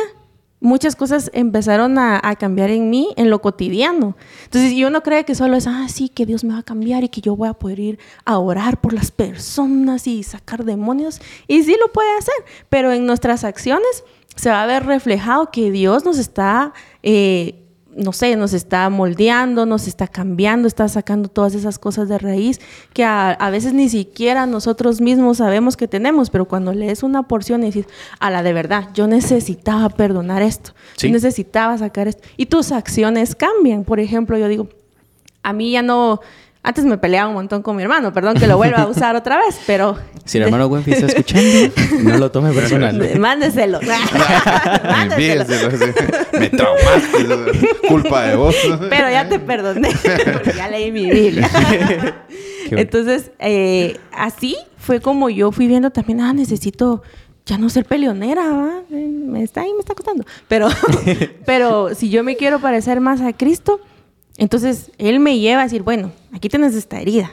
muchas 0.60 0.96
cosas 0.96 1.32
empezaron 1.34 1.98
a, 1.98 2.22
cambiar 2.40 2.70
en 2.70 2.90
mí, 2.90 3.14
en 3.18 3.30
lo 3.30 3.42
cotidiano. 3.42 4.16
Entonces 4.46 4.74
yo 4.74 4.90
no 4.90 5.02
creo 5.02 5.26
que 5.26 5.36
solo 5.36 5.56
es, 5.56 5.68
ah, 5.68 5.88
sí, 5.90 6.10
que 6.10 6.26
Dios 6.26 6.44
me 6.44 6.54
va 6.54 6.60
a 6.60 6.64
cambiar 6.64 7.04
y 7.04 7.10
que 7.10 7.22
yo 7.22 7.36
voy 7.36 7.50
a 7.50 7.54
poder 7.54 7.80
ir 7.80 8.00
a 8.26 8.38
orar 8.38 8.80
por 8.82 8.94
las 8.94 9.12
personas 9.12 10.08
y 10.08 10.24
sacar 10.24 10.66
demonios. 10.66 11.22
Y 11.48 11.64
sí 11.64 11.76
lo 11.80 11.92
puede 11.92 12.16
hacer, 12.18 12.36
pero 12.70 12.92
en 12.92 13.06
nuestras 13.06 13.44
acciones 13.44 14.04
se 14.36 14.50
va 14.50 14.64
a 14.64 14.68
ver 14.68 14.86
reflejado 14.86 15.52
que 15.52 15.72
Dios 15.72 16.06
nos 16.06 16.18
está... 16.18 16.74
Eh, 17.04 17.66
no 17.96 18.14
sé, 18.14 18.36
nos 18.36 18.54
está 18.54 18.90
moldeando, 18.90 19.66
nos 19.66 19.88
está 19.88 20.08
cambiando, 20.08 20.68
está 20.68 20.88
sacando 20.88 21.28
todas 21.28 21.56
esas 21.56 21.80
cosas 21.80 22.08
de 22.08 22.18
raíz 22.18 22.60
que 22.94 23.04
a, 23.04 23.32
a, 23.32 23.50
veces 23.50 23.74
ni 23.74 23.90
siquiera 23.90 24.46
nosotros 24.46 25.02
mismos 25.02 25.38
sabemos 25.38 25.76
que 25.76 25.88
tenemos, 25.88 26.30
pero 26.30 26.46
cuando 26.46 26.74
lees 26.74 27.04
una 27.04 27.24
porción 27.24 27.64
y 27.64 27.68
dices, 27.68 27.88
a 28.20 28.30
la 28.30 28.44
de 28.44 28.54
verdad, 28.54 28.90
yo 28.94 29.08
necesitaba 29.08 29.90
perdonar 29.90 30.42
esto, 30.42 30.72
Sí. 30.96 31.08
yo 31.08 31.14
necesitaba 31.14 31.78
sacar 31.78 32.08
esto, 32.08 32.28
y 32.38 32.46
tus 32.46 32.72
acciones 32.72 33.36
cambian. 33.36 33.84
Por 33.84 34.00
ejemplo, 34.00 34.38
yo 34.38 34.48
digo, 34.48 34.70
a 35.44 35.54
mí 35.54 35.72
ya 35.72 35.82
no, 35.82 36.20
antes 36.62 36.86
me 36.86 36.98
peleaba 36.98 37.30
un 37.30 37.36
montón 37.36 37.62
con 37.62 37.76
mi 37.76 37.84
hermano, 37.84 38.14
perdón 38.14 38.36
que 38.36 38.48
lo 38.48 38.58
vuelva 38.58 38.84
a 38.84 38.88
usar 38.90 39.16
otra 39.16 39.38
vez, 39.38 39.60
pero... 39.66 39.98
Si 40.26 40.38
el 40.38 40.46
hermano 40.46 40.68
Wenfi 40.68 40.92
está 40.92 41.06
escuchando, 41.08 41.74
no 42.04 42.18
lo 42.18 42.32
tome 42.32 42.52
personal. 42.52 42.98
Mándeselo. 43.20 43.80
Mándeselo. 44.84 45.46
Me 46.34 46.50
traumaste. 46.50 47.88
Culpa 47.88 48.24
de 48.24 48.36
vos. 48.36 48.56
Pero 48.90 49.10
ya 49.10 49.28
te 49.28 49.40
perdoné, 49.40 49.90
porque 50.34 50.54
ya 50.56 50.68
leí 50.70 50.92
mi 50.92 51.10
Biblia. 51.10 51.50
Entonces, 52.72 53.32
eh, 53.40 53.98
así 54.12 54.56
fue 54.78 55.02
como 55.02 55.30
yo 55.30 55.52
fui 55.52 55.68
viendo 55.68 55.90
también, 55.90 56.22
ah, 56.22 56.34
necesito 56.34 57.02
ya 57.46 57.58
no 57.58 57.70
ser 57.70 57.86
peleonera, 57.86 58.52
¿va? 58.52 58.82
Eh, 58.92 59.08
me 59.08 59.42
está 59.42 59.62
ahí, 59.62 59.74
me 59.74 59.80
está 59.80 59.96
costando. 59.96 60.24
Pero, 60.48 60.68
pero 61.46 61.96
si 61.96 62.10
yo 62.10 62.24
me 62.24 62.36
quiero 62.36 62.60
parecer 62.60 63.02
más 63.02 63.22
a 63.22 63.34
Cristo, 63.34 63.82
entonces 64.40 64.92
Él 64.98 65.20
me 65.20 65.38
lleva 65.40 65.62
a 65.62 65.64
decir, 65.66 65.84
bueno, 65.84 66.12
aquí 66.34 66.50
tienes 66.50 66.74
esta 66.76 67.00
herida. 67.00 67.30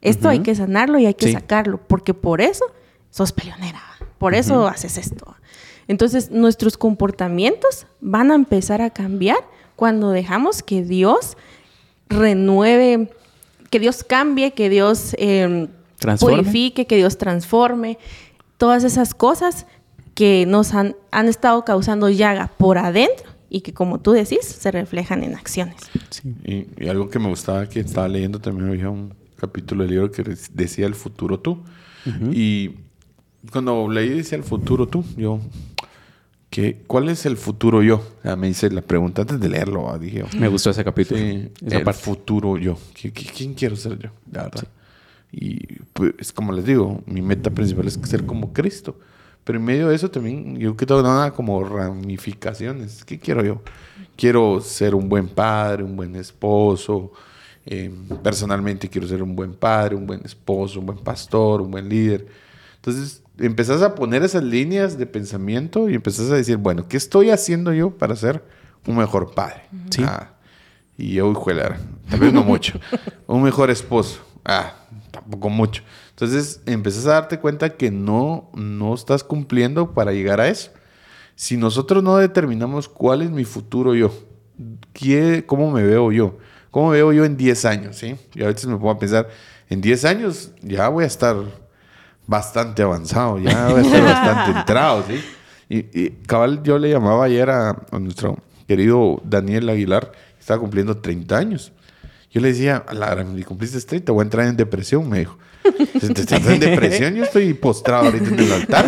Esto 0.00 0.28
hay 0.30 0.38
que 0.40 0.54
sanarlo 0.54 0.98
y 0.98 1.04
hay 1.06 1.12
que 1.14 1.26
Sí. 1.26 1.32
sacarlo, 1.32 1.78
porque 1.86 2.14
por 2.14 2.40
eso 2.40 2.64
sos 3.10 3.32
peleonera, 3.32 3.82
por 4.18 4.34
eso 4.34 4.66
haces 4.66 4.96
esto. 4.96 5.36
Entonces, 5.88 6.30
nuestros 6.30 6.78
comportamientos 6.78 7.86
van 8.00 8.30
a 8.30 8.34
empezar 8.34 8.80
a 8.80 8.90
cambiar 8.90 9.38
cuando 9.76 10.10
dejamos 10.10 10.62
que 10.62 10.82
Dios 10.84 11.36
renueve, 12.08 13.10
que 13.70 13.78
Dios 13.78 14.04
cambie, 14.04 14.52
que 14.52 14.68
Dios 14.68 15.14
eh, 15.18 15.68
Transforme. 15.98 16.38
purifique, 16.38 16.86
que 16.86 16.96
Dios 16.96 17.18
transforme. 17.18 17.98
Todas 18.56 18.84
esas 18.84 19.14
cosas 19.14 19.66
que 20.14 20.44
nos 20.46 20.74
han, 20.74 20.96
han 21.10 21.28
estado 21.28 21.64
causando 21.64 22.08
llaga 22.08 22.50
por 22.58 22.78
adentro 22.78 23.29
y 23.50 23.60
que, 23.62 23.74
como 23.74 24.00
tú 24.00 24.12
decís, 24.12 24.44
se 24.44 24.70
reflejan 24.70 25.22
en 25.24 25.34
acciones. 25.34 25.76
Sí. 26.08 26.32
Y, 26.44 26.84
y 26.84 26.88
algo 26.88 27.10
que 27.10 27.18
me 27.18 27.28
gustaba 27.28 27.68
que 27.68 27.80
estaba 27.80 28.08
leyendo 28.08 28.38
también 28.38 28.68
había 28.70 28.88
un 28.88 29.12
capítulo 29.36 29.82
del 29.82 29.90
libro 29.92 30.10
que 30.10 30.22
decía 30.54 30.86
el 30.86 30.94
futuro 30.94 31.38
tú. 31.40 31.62
Y 32.32 32.70
cuando 33.52 33.88
leí 33.90 34.08
decía 34.10 34.38
el 34.38 34.44
futuro 34.44 34.86
tú, 34.86 35.04
yo, 35.16 35.40
¿qué, 36.50 36.82
¿cuál 36.86 37.08
es 37.08 37.26
el 37.26 37.36
futuro 37.36 37.82
yo? 37.82 37.96
O 37.96 38.22
sea, 38.22 38.36
me 38.36 38.48
hice 38.48 38.70
la 38.70 38.82
pregunta 38.82 39.22
antes 39.22 39.40
de 39.40 39.48
leerlo. 39.48 39.90
ah, 39.90 39.98
Dije, 39.98 40.24
Me 40.38 40.48
gustó 40.48 40.70
ese 40.70 40.84
capítulo. 40.84 41.20
Sí, 41.20 41.50
Esa 41.64 41.78
el 41.78 41.84
parte. 41.84 42.02
futuro 42.02 42.56
yo. 42.58 42.76
¿Qui- 42.94 43.12
qui- 43.12 43.30
¿Quién 43.36 43.54
quiero 43.54 43.76
ser 43.76 43.98
yo? 43.98 44.10
La 44.32 44.44
verdad. 44.44 44.64
Y 45.32 45.76
pues, 45.92 46.14
es 46.18 46.32
como 46.32 46.52
les 46.52 46.64
digo, 46.64 47.02
mi 47.06 47.22
meta 47.22 47.50
principal 47.50 47.86
es 47.86 47.98
ser 48.04 48.26
como 48.26 48.52
Cristo. 48.52 48.98
Pero 49.50 49.58
en 49.58 49.64
medio 49.64 49.88
de 49.88 49.96
eso 49.96 50.08
también, 50.08 50.56
yo 50.60 50.76
que 50.76 50.86
tengo 50.86 51.02
nada 51.02 51.32
como 51.32 51.64
ramificaciones. 51.64 53.04
¿Qué 53.04 53.18
quiero 53.18 53.44
yo? 53.44 53.60
Quiero 54.16 54.60
ser 54.60 54.94
un 54.94 55.08
buen 55.08 55.26
padre, 55.26 55.82
un 55.82 55.96
buen 55.96 56.14
esposo. 56.14 57.10
eh, 57.66 57.90
personalmente 58.22 58.88
quiero 58.88 59.08
ser 59.08 59.24
un 59.24 59.34
buen 59.34 59.54
padre, 59.54 59.96
un 59.96 60.06
buen 60.06 60.20
esposo, 60.24 60.78
un 60.78 60.86
buen 60.86 60.98
pastor, 60.98 61.62
un 61.62 61.72
buen 61.72 61.88
líder. 61.88 62.28
Entonces 62.76 63.24
empezás 63.40 63.82
a 63.82 63.96
poner 63.96 64.22
esas 64.22 64.44
líneas 64.44 64.96
de 64.96 65.06
pensamiento 65.06 65.90
y 65.90 65.94
empezás 65.94 66.30
a 66.30 66.36
decir, 66.36 66.56
bueno, 66.56 66.86
¿qué 66.86 66.96
estoy 66.96 67.30
haciendo 67.30 67.72
yo 67.72 67.90
para 67.90 68.14
ser 68.14 68.44
un 68.86 68.98
mejor 68.98 69.34
padre? 69.34 69.64
Sí. 69.90 70.04
Ah, 70.06 70.34
y 70.96 71.14
yo, 71.14 71.34
juelar, 71.34 71.76
tal 72.08 72.20
vez 72.20 72.32
no 72.32 72.44
mucho. 72.44 72.78
un 73.26 73.42
mejor 73.42 73.68
esposo. 73.68 74.20
Ah, 74.44 74.74
tampoco 75.10 75.48
mucho. 75.48 75.82
Entonces 76.10 76.60
empezás 76.66 77.06
a 77.06 77.12
darte 77.12 77.38
cuenta 77.38 77.70
que 77.76 77.90
no, 77.90 78.50
no 78.54 78.94
estás 78.94 79.24
cumpliendo 79.24 79.92
para 79.92 80.12
llegar 80.12 80.40
a 80.40 80.48
eso. 80.48 80.70
Si 81.34 81.56
nosotros 81.56 82.02
no 82.02 82.16
determinamos 82.16 82.88
cuál 82.88 83.22
es 83.22 83.30
mi 83.30 83.44
futuro 83.44 83.94
yo, 83.94 84.12
qué, 84.92 85.44
cómo 85.46 85.70
me 85.70 85.82
veo 85.82 86.12
yo, 86.12 86.38
cómo 86.70 86.90
me 86.90 86.96
veo 86.96 87.12
yo 87.12 87.24
en 87.24 87.36
10 87.36 87.64
años, 87.64 87.96
¿sí? 87.96 88.16
Y 88.34 88.42
a 88.42 88.48
veces 88.48 88.66
me 88.66 88.76
pongo 88.76 88.90
a 88.90 88.98
pensar, 88.98 89.28
en 89.68 89.80
10 89.80 90.04
años 90.04 90.52
ya 90.60 90.88
voy 90.88 91.04
a 91.04 91.06
estar 91.06 91.36
bastante 92.26 92.82
avanzado, 92.82 93.38
ya 93.38 93.68
voy 93.68 93.80
a 93.80 93.82
estar 93.82 94.02
bastante 94.04 94.50
entrado, 94.58 95.04
¿sí? 95.08 95.24
Y, 95.68 95.78
y 95.98 96.10
cabal, 96.26 96.62
yo 96.62 96.78
le 96.78 96.90
llamaba 96.90 97.24
ayer 97.24 97.48
a, 97.48 97.70
a 97.90 97.98
nuestro 97.98 98.38
querido 98.66 99.20
Daniel 99.24 99.68
Aguilar, 99.68 100.10
que 100.10 100.40
estaba 100.40 100.60
cumpliendo 100.60 100.98
30 100.98 101.36
años. 101.36 101.72
Yo 102.30 102.40
le 102.40 102.48
decía, 102.48 102.84
a 102.86 102.94
la 102.94 103.10
gran, 103.10 103.40
cumpliste 103.42 103.80
30, 103.80 104.12
voy 104.12 104.22
a 104.22 104.24
entrar 104.24 104.46
en 104.46 104.56
depresión, 104.56 105.08
me 105.08 105.20
dijo. 105.20 105.36
¿Te 105.62 106.20
estás 106.20 106.46
en 106.46 106.60
depresión? 106.60 107.14
Yo 107.14 107.24
estoy 107.24 107.54
postrado 107.54 108.06
ahorita 108.06 108.28
en 108.28 108.38
el 108.38 108.52
altar. 108.52 108.86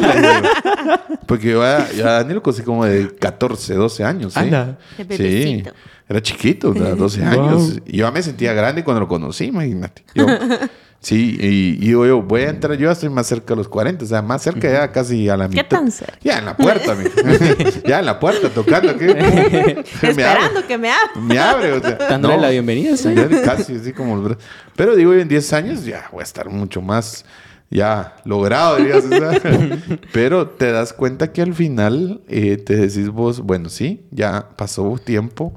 Porque 1.27 1.51
yo 1.51 1.63
a, 1.63 1.91
yo 1.93 2.09
a 2.09 2.13
Daniel 2.13 2.37
lo 2.37 2.43
conocí 2.43 2.63
como 2.63 2.85
de 2.85 3.15
14, 3.17 3.75
12 3.75 4.05
años. 4.05 4.35
¿sí? 4.35 4.41
Anda. 4.41 4.79
De 4.97 5.17
Sí. 5.17 5.65
Era 6.13 6.23
chiquito, 6.23 6.71
o 6.71 6.75
sea, 6.75 6.95
12 6.95 7.21
Wow. 7.21 7.29
años. 7.31 7.81
Y 7.87 7.99
yo 7.99 8.07
ya 8.07 8.11
me 8.11 8.23
sentía 8.23 8.53
grande 8.53 8.85
cuando 8.85 9.01
lo 9.01 9.09
conocí, 9.09 9.47
imagínate. 9.47 10.05
Yo, 10.15 10.27
sí, 11.01 11.37
y, 11.41 11.47
y 11.85 11.87
digo 11.89 12.07
yo, 12.07 12.23
voy 12.23 12.43
a 12.43 12.51
entrar, 12.51 12.77
yo 12.79 12.87
ya 12.87 12.93
estoy 12.93 13.09
más 13.09 13.27
cerca 13.27 13.55
de 13.55 13.57
los 13.57 13.69
40, 13.69 14.05
o 14.05 14.09
sea, 14.09 14.23
más 14.23 14.43
cerca 14.43 14.71
ya 14.71 14.93
casi 14.93 15.29
a 15.29 15.37
la 15.37 15.49
¿Qué 15.49 15.57
mitad. 15.57 15.69
tan 15.79 15.91
cerca? 15.91 16.19
Ya 16.23 16.39
en 16.39 16.45
la 16.45 16.57
puerta, 16.57 16.95
mi. 16.95 17.05
ya 17.89 17.99
en 18.01 18.07
la 18.07 18.21
puerta, 18.21 18.49
tocando. 18.51 18.97
¿qué? 18.97 19.11
abre, 19.11 19.85
Esperando 20.03 20.67
que 20.67 20.79
me 20.79 20.91
hable. 20.91 21.21
me 21.23 21.39
abre, 21.39 21.73
o 21.73 21.81
sea. 21.81 21.97
Dándole 21.97 22.37
no. 22.37 22.43
la 22.43 22.51
bienvenida. 22.51 22.97
¿sí? 22.97 23.15
Casi, 23.45 23.77
así 23.77 23.93
como. 23.93 24.37
Pero 24.77 24.95
digo, 24.97 25.13
en 25.15 25.29
10 25.29 25.53
años 25.55 25.85
ya 25.85 26.09
voy 26.13 26.21
a 26.21 26.25
estar 26.25 26.49
mucho 26.49 26.81
más 26.83 27.25
ya 27.71 28.17
logrado, 28.27 28.77
dirías. 28.77 29.05
Pero 30.13 30.47
te 30.49 30.71
das 30.73 30.93
cuenta 30.93 31.33
que 31.33 31.41
al 31.43 31.55
final 31.55 32.21
eh, 32.29 32.59
te 32.59 32.77
decís 32.77 33.09
vos, 33.09 33.41
bueno, 33.41 33.69
sí, 33.71 34.05
ya 34.11 34.47
pasó 34.57 34.99
tiempo. 35.03 35.55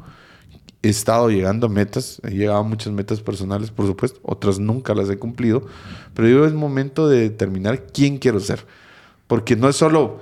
He 0.86 0.90
estado 0.90 1.32
llegando 1.32 1.66
a 1.66 1.70
metas, 1.70 2.22
he 2.24 2.30
llegado 2.30 2.60
a 2.60 2.64
muchas 2.64 2.94
metas 2.94 3.20
personales, 3.20 3.72
por 3.72 3.88
supuesto, 3.88 4.20
otras 4.22 4.60
nunca 4.60 4.94
las 4.94 5.10
he 5.10 5.18
cumplido, 5.18 5.66
pero 6.14 6.28
digo, 6.28 6.46
es 6.46 6.54
momento 6.54 7.10
de 7.10 7.22
determinar 7.22 7.88
quién 7.88 8.20
quiero 8.20 8.40
ser, 8.40 8.64
porque 9.26 9.56
no 9.56 9.68
es 9.68 9.78
solo 9.78 10.20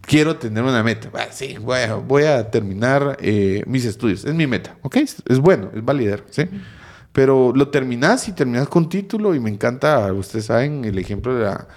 quiero 0.00 0.36
tener 0.36 0.64
una 0.64 0.82
meta, 0.82 1.10
Ah, 1.12 1.26
sí, 1.30 1.56
voy 1.60 1.80
a, 1.80 1.96
voy 1.96 2.22
a 2.22 2.50
terminar 2.50 3.18
eh, 3.20 3.62
mis 3.66 3.84
estudios, 3.84 4.24
es 4.24 4.32
mi 4.32 4.46
meta, 4.46 4.78
¿ok? 4.80 4.96
Es, 4.96 5.38
bueno, 5.38 5.70
es 5.74 5.84
validar, 5.84 6.24
¿sí? 6.30 6.44
Pero 7.12 7.52
lo 7.54 7.68
terminas 7.68 8.26
y 8.28 8.32
terminas 8.32 8.68
con 8.68 8.88
título 8.88 9.34
y 9.34 9.40
me 9.40 9.50
encanta, 9.50 10.10
ustedes 10.14 10.46
saben, 10.46 10.86
el 10.86 10.98
ejemplo 10.98 11.34
de 11.34 11.44
la, 11.44 11.68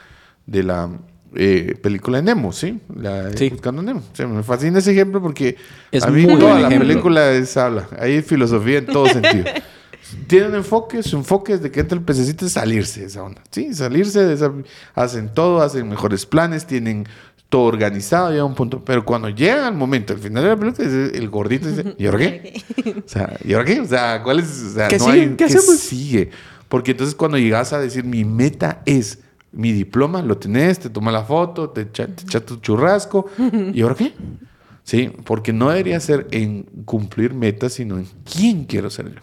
de 0.46 0.64
la 0.64 0.90
eh, 1.36 1.76
película 1.82 2.18
de 2.18 2.24
Nemo, 2.24 2.52
¿sí? 2.52 2.80
La 2.96 3.24
de 3.26 3.38
Sí. 3.38 3.50
Buscando 3.50 3.82
Nemo. 3.82 4.00
O 4.12 4.16
sea, 4.16 4.28
me 4.28 4.44
fascina 4.44 4.80
ese 4.80 4.92
ejemplo 4.92 5.22
porque 5.22 5.56
Es 5.92 6.04
a 6.04 6.08
mí 6.10 6.26
muy 6.26 6.40
toda 6.40 6.60
la 6.60 6.68
ejemplo. 6.68 6.88
película 6.88 7.32
es 7.32 7.56
habla. 7.58 7.88
Hay 8.00 8.22
filosofía 8.22 8.80
en 8.80 8.86
todo 8.88 9.08
sentido. 9.08 9.46
Tiene 10.28 10.48
un 10.48 10.56
enfoque, 10.56 11.04
su 11.04 11.18
enfoque 11.18 11.58
desde 11.58 11.70
que 11.72 11.82
entra 11.82 11.98
el 11.98 12.04
pececito 12.04 12.46
es 12.46 12.54
salirse 12.54 13.02
de 13.02 13.06
esa 13.08 13.22
onda. 13.24 13.44
Sí, 13.52 13.74
salirse 13.76 14.24
de 14.26 14.34
esa... 14.34 14.52
Hacen 14.96 15.32
todo, 15.34 15.62
hacen 15.62 15.88
mejores 15.88 16.26
planes, 16.26 16.66
tienen 16.66 17.06
todo 17.50 17.64
organizado, 17.64 18.30
llega 18.32 18.42
a 18.42 18.46
un 18.46 18.56
punto. 18.56 18.84
Pero 18.84 19.06
cuando 19.06 19.30
llega 19.30 19.68
el 19.68 19.76
momento, 19.76 20.14
al 20.14 20.20
final 20.20 20.44
de 20.44 20.50
la 20.50 20.58
película, 20.58 20.88
dice- 20.88 21.16
el 21.18 21.30
gordito 21.30 21.68
dice, 21.68 21.94
¿y 22.00 22.06
ahora 22.08 22.18
qué? 22.20 22.64
O 23.06 23.08
sea, 23.10 23.38
¿y 23.44 23.54
ahora 23.54 23.66
qué? 23.66 23.80
O 23.82 23.86
sea, 23.86 24.24
¿cuál 24.24 24.40
es? 24.40 24.64
O 24.64 24.70
sea, 24.74 24.88
¿Qué 24.88 24.98
no 24.98 25.06
sigue? 25.06 25.22
hay- 25.22 25.36
¿Qué 25.36 25.44
hacemos? 25.44 25.66
sigue? 25.78 26.32
Porque 26.70 26.92
entonces 26.92 27.14
cuando 27.16 27.38
llegas 27.38 27.74
a 27.74 27.80
decir, 27.80 28.04
mi 28.04 28.24
meta 28.26 28.82
es 28.86 29.20
mi 29.52 29.72
diploma, 29.72 30.22
lo 30.22 30.38
tenés, 30.38 30.80
te 30.80 30.90
toma 30.90 31.12
la 31.12 31.24
foto, 31.24 31.70
te 31.70 31.82
echa, 31.82 32.08
te 32.08 32.24
echa 32.24 32.40
tu 32.46 32.58
churrasco, 32.58 33.26
¿y 33.74 33.82
ahora 33.82 33.96
qué? 33.96 34.14
Sí, 34.84 35.12
porque 35.26 35.54
no 35.54 35.70
debería 35.70 36.00
ser 36.00 36.28
en 36.32 36.64
cumplir 36.86 37.34
metas, 37.34 37.74
sino 37.74 37.98
en 37.98 38.08
quién 38.32 38.66
quiero 38.66 38.90
ser 38.90 39.14
yo. 39.14 39.22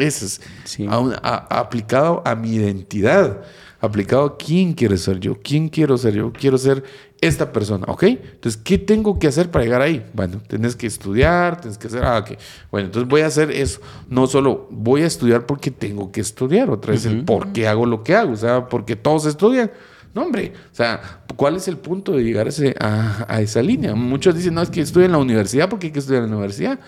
Eso 0.00 0.26
es 0.26 0.40
Sí. 0.64 0.86
a 0.88 0.98
un- 0.98 1.14
a- 1.14 1.46
aplicado 1.60 2.22
a 2.24 2.34
mi 2.34 2.54
identidad, 2.54 3.42
aplicado 3.80 4.24
a 4.24 4.36
quién 4.36 4.72
quiero 4.72 4.96
ser 4.96 5.20
yo, 5.20 5.38
quién 5.40 5.68
quiero 5.68 5.96
ser 5.96 6.14
yo, 6.14 6.32
quiero 6.32 6.58
ser 6.58 6.82
esta 7.20 7.52
persona, 7.52 7.86
¿ok? 7.88 8.02
Entonces, 8.04 8.60
¿qué 8.62 8.78
tengo 8.78 9.18
que 9.18 9.26
hacer 9.26 9.50
para 9.50 9.64
llegar 9.64 9.80
ahí? 9.82 10.04
Bueno, 10.12 10.40
tienes 10.48 10.76
que 10.76 10.86
estudiar, 10.86 11.60
tienes 11.60 11.78
que 11.78 11.86
hacer, 11.86 12.04
ah, 12.04 12.18
ok. 12.18 12.38
Bueno, 12.70 12.86
entonces 12.86 13.08
voy 13.08 13.22
a 13.22 13.26
hacer 13.26 13.50
eso. 13.50 13.80
No 14.08 14.26
solo 14.26 14.68
voy 14.70 15.02
a 15.02 15.06
estudiar 15.06 15.46
porque 15.46 15.70
tengo 15.70 16.12
que 16.12 16.20
estudiar, 16.20 16.68
otra 16.70 16.92
vez 16.92 17.06
el 17.06 17.24
por 17.24 17.52
qué 17.52 17.66
hago 17.68 17.86
lo 17.86 18.02
que 18.02 18.14
hago, 18.14 18.32
o 18.32 18.36
sea, 18.36 18.68
porque 18.68 18.96
todos 18.96 19.24
estudian. 19.26 19.70
No, 20.14 20.22
hombre, 20.22 20.52
o 20.72 20.74
sea, 20.74 21.20
¿cuál 21.36 21.56
es 21.56 21.68
el 21.68 21.76
punto 21.76 22.12
de 22.12 22.22
llegar 22.24 22.46
a, 22.46 22.48
ese- 22.48 22.74
a- 22.80 23.26
a 23.28 23.40
esa 23.42 23.60
línea? 23.60 23.94
Muchos 23.94 24.34
dicen, 24.34 24.54
no, 24.54 24.62
es 24.62 24.70
que 24.70 24.80
estoy 24.80 25.04
en 25.04 25.12
la 25.12 25.18
universidad 25.18 25.68
porque 25.68 25.88
hay 25.88 25.92
que 25.92 25.98
estudiar 25.98 26.22
en 26.24 26.30
la 26.30 26.36
universidad. 26.36 26.78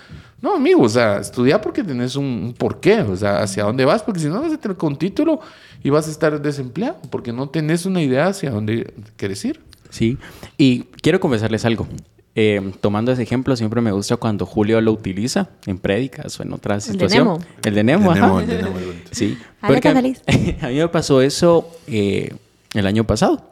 No, 0.41 0.55
amigo, 0.57 0.83
o 0.83 0.89
sea, 0.89 1.19
estudia 1.19 1.61
porque 1.61 1.85
tenés 1.85 2.17
un, 2.17 2.25
un 2.25 2.55
porqué, 2.55 3.01
o 3.03 3.17
sea, 3.17 3.43
hacia 3.43 3.65
dónde 3.65 3.85
vas, 3.85 4.03
porque 4.03 4.21
si 4.21 4.29
no 4.29 4.41
vas 4.41 4.53
a 4.53 4.57
tener 4.59 4.77
con 4.79 4.97
título 4.97 5.41
y 5.83 5.91
vas 5.91 6.09
a 6.09 6.11
estar 6.11 6.41
desempleado, 6.41 6.97
porque 7.11 7.33
no 7.33 7.49
tenés 7.51 7.85
una 7.85 8.01
idea 8.03 8.29
hacia 8.29 8.51
dónde 8.51 8.95
quieres 9.17 9.45
ir. 9.45 9.61
Sí, 9.91 10.19
y 10.57 10.81
quiero 11.03 11.21
confesarles 11.21 11.65
algo. 11.65 11.87
Eh, 12.35 12.73
tomando 12.81 13.11
ese 13.11 13.23
ejemplo, 13.23 13.57
siempre 13.57 13.81
me 13.81 13.91
gusta 13.91 14.17
cuando 14.17 14.47
Julio 14.47 14.81
lo 14.81 14.93
utiliza 14.93 15.49
en 15.67 15.79
prédicas 15.79 16.39
o 16.39 16.45
en 16.45 16.53
otras 16.53 16.87
El 16.87 16.93
de 16.93 17.09
situaciones. 17.09 17.39
Nemo. 17.41 17.55
El 17.65 17.75
de 17.75 17.85
Nemo, 17.85 18.13
El 18.13 18.15
de 18.15 18.21
ajá. 18.21 18.27
Nemo, 18.29 18.41
el 18.41 18.47
de 18.47 18.63
Nemo. 18.63 18.77
Sí. 19.11 19.39
Alerta 19.61 19.93
Porque 19.93 20.57
a 20.63 20.69
mí 20.69 20.75
me 20.77 20.89
pasó 20.89 21.21
eso 21.21 21.69
eh, 21.89 22.33
el 22.75 22.87
año 22.87 23.05
pasado. 23.05 23.43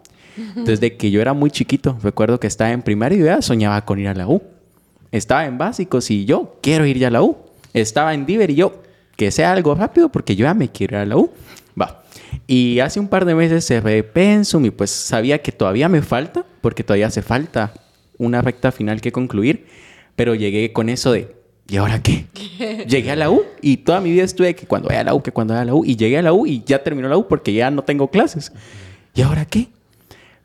Desde 0.55 0.97
que 0.97 1.11
yo 1.11 1.22
era 1.22 1.32
muy 1.32 1.51
chiquito, 1.51 1.99
recuerdo 2.03 2.39
que 2.39 2.47
estaba 2.47 2.70
en 2.70 2.82
primaria 2.82 3.18
y 3.18 3.24
ya 3.24 3.41
soñaba 3.41 3.84
con 3.87 3.99
ir 3.99 4.09
a 4.09 4.14
la 4.14 4.28
U. 4.28 4.43
Estaba 5.11 5.47
en 5.47 5.57
básicos 5.57 6.11
y 6.11 6.26
yo 6.26 6.59
quiero 6.62 6.84
ir 6.84 6.99
ya 6.99 7.09
a 7.09 7.11
la 7.11 7.22
U. 7.22 7.39
Estaba 7.72 8.12
en 8.12 8.26
Diver 8.26 8.51
y 8.51 8.57
yo 8.57 8.82
que 9.16 9.30
sea 9.30 9.53
algo 9.53 9.74
rápido 9.74 10.11
porque 10.11 10.37
yo 10.37 10.45
ya 10.45 10.55
me 10.55 10.70
quiero 10.70 10.97
ir 10.97 11.03
a 11.03 11.07
la 11.07 11.16
U. 11.16 11.30
Va. 11.80 12.03
Y 12.47 12.80
hace 12.80 13.01
un 13.01 13.09
par 13.09 13.24
de 13.24 13.34
meses 13.34 13.66
cerré 13.66 14.03
Pensum 14.03 14.64
y 14.64 14.70
pues 14.70 14.91
sabía 14.91 15.43
que 15.43 15.53
todavía 15.53 15.89
me 15.89 16.03
falta, 16.03 16.45
porque 16.61 16.84
todavía 16.84 17.07
hace 17.07 17.22
falta 17.22 17.74
una 18.18 18.43
recta 18.43 18.72
final 18.72 19.01
que 19.01 19.12
concluir, 19.12 19.66
pero 20.14 20.34
llegué 20.34 20.72
con 20.72 20.89
eso 20.89 21.12
de, 21.12 21.37
¿y 21.68 21.76
ahora 21.76 22.03
qué? 22.03 22.26
llegué 22.89 23.11
a 23.11 23.16
la 23.16 23.30
U 23.30 23.43
y 23.61 23.78
toda 23.78 24.01
mi 24.01 24.11
vida 24.11 24.24
estuve 24.24 24.55
que 24.55 24.66
cuando 24.66 24.89
vaya 24.89 25.01
a 25.01 25.05
la 25.05 25.14
U, 25.14 25.22
que 25.22 25.32
cuando 25.32 25.55
vaya 25.55 25.62
a 25.62 25.66
la 25.66 25.74
U, 25.74 25.84
y 25.84 25.97
llegué 25.97 26.18
a 26.18 26.22
la 26.22 26.32
U 26.32 26.47
y 26.47 26.62
ya 26.64 26.82
terminó 26.82 27.09
la 27.09 27.16
U 27.16 27.28
porque 27.28 27.53
ya 27.53 27.70
no 27.70 27.82
tengo 27.82 28.11
clases. 28.11 28.53
¿Y 29.14 29.22
ahora 29.22 29.45
qué? 29.45 29.68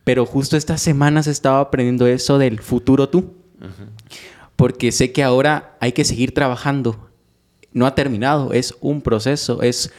Pero 0.04 0.26
justo 0.26 0.58
estas 0.58 0.82
semanas 0.82 1.28
estaba 1.28 1.60
aprendiendo 1.60 2.08
eso 2.08 2.38
del 2.38 2.60
futuro 2.60 3.10
tú. 3.10 3.34
Porque 4.56 4.92
sé 4.92 5.12
que 5.12 5.24
ahora 5.24 5.78
hay 5.80 5.92
que 5.92 6.04
seguir 6.04 6.34
trabajando. 6.34 7.10
No 7.74 7.86
ha 7.86 7.96
terminado, 7.96 8.54
es 8.54 8.76
un 8.82 9.02
proceso, 9.02 9.62
es 9.62 9.92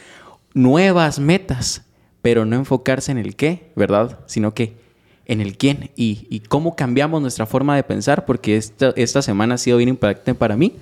nuevas 0.53 1.19
metas, 1.19 1.83
pero 2.21 2.45
no 2.45 2.55
enfocarse 2.55 3.11
en 3.11 3.17
el 3.17 3.35
qué, 3.35 3.71
¿verdad? 3.75 4.19
Sino 4.27 4.53
que 4.53 4.75
en 5.25 5.41
el 5.41 5.57
quién 5.57 5.91
y, 5.95 6.41
cómo 6.49 6.75
cambiamos 6.75 7.21
nuestra 7.21 7.45
forma 7.45 7.75
de 7.75 7.83
pensar, 7.83 8.25
porque 8.25 8.57
esta, 8.57 8.93
esta 8.95 9.21
semana 9.21 9.55
ha 9.55 9.57
sido 9.57 9.77
bien 9.77 9.89
impactante 9.89 10.35
para 10.35 10.57
mí, 10.57 10.73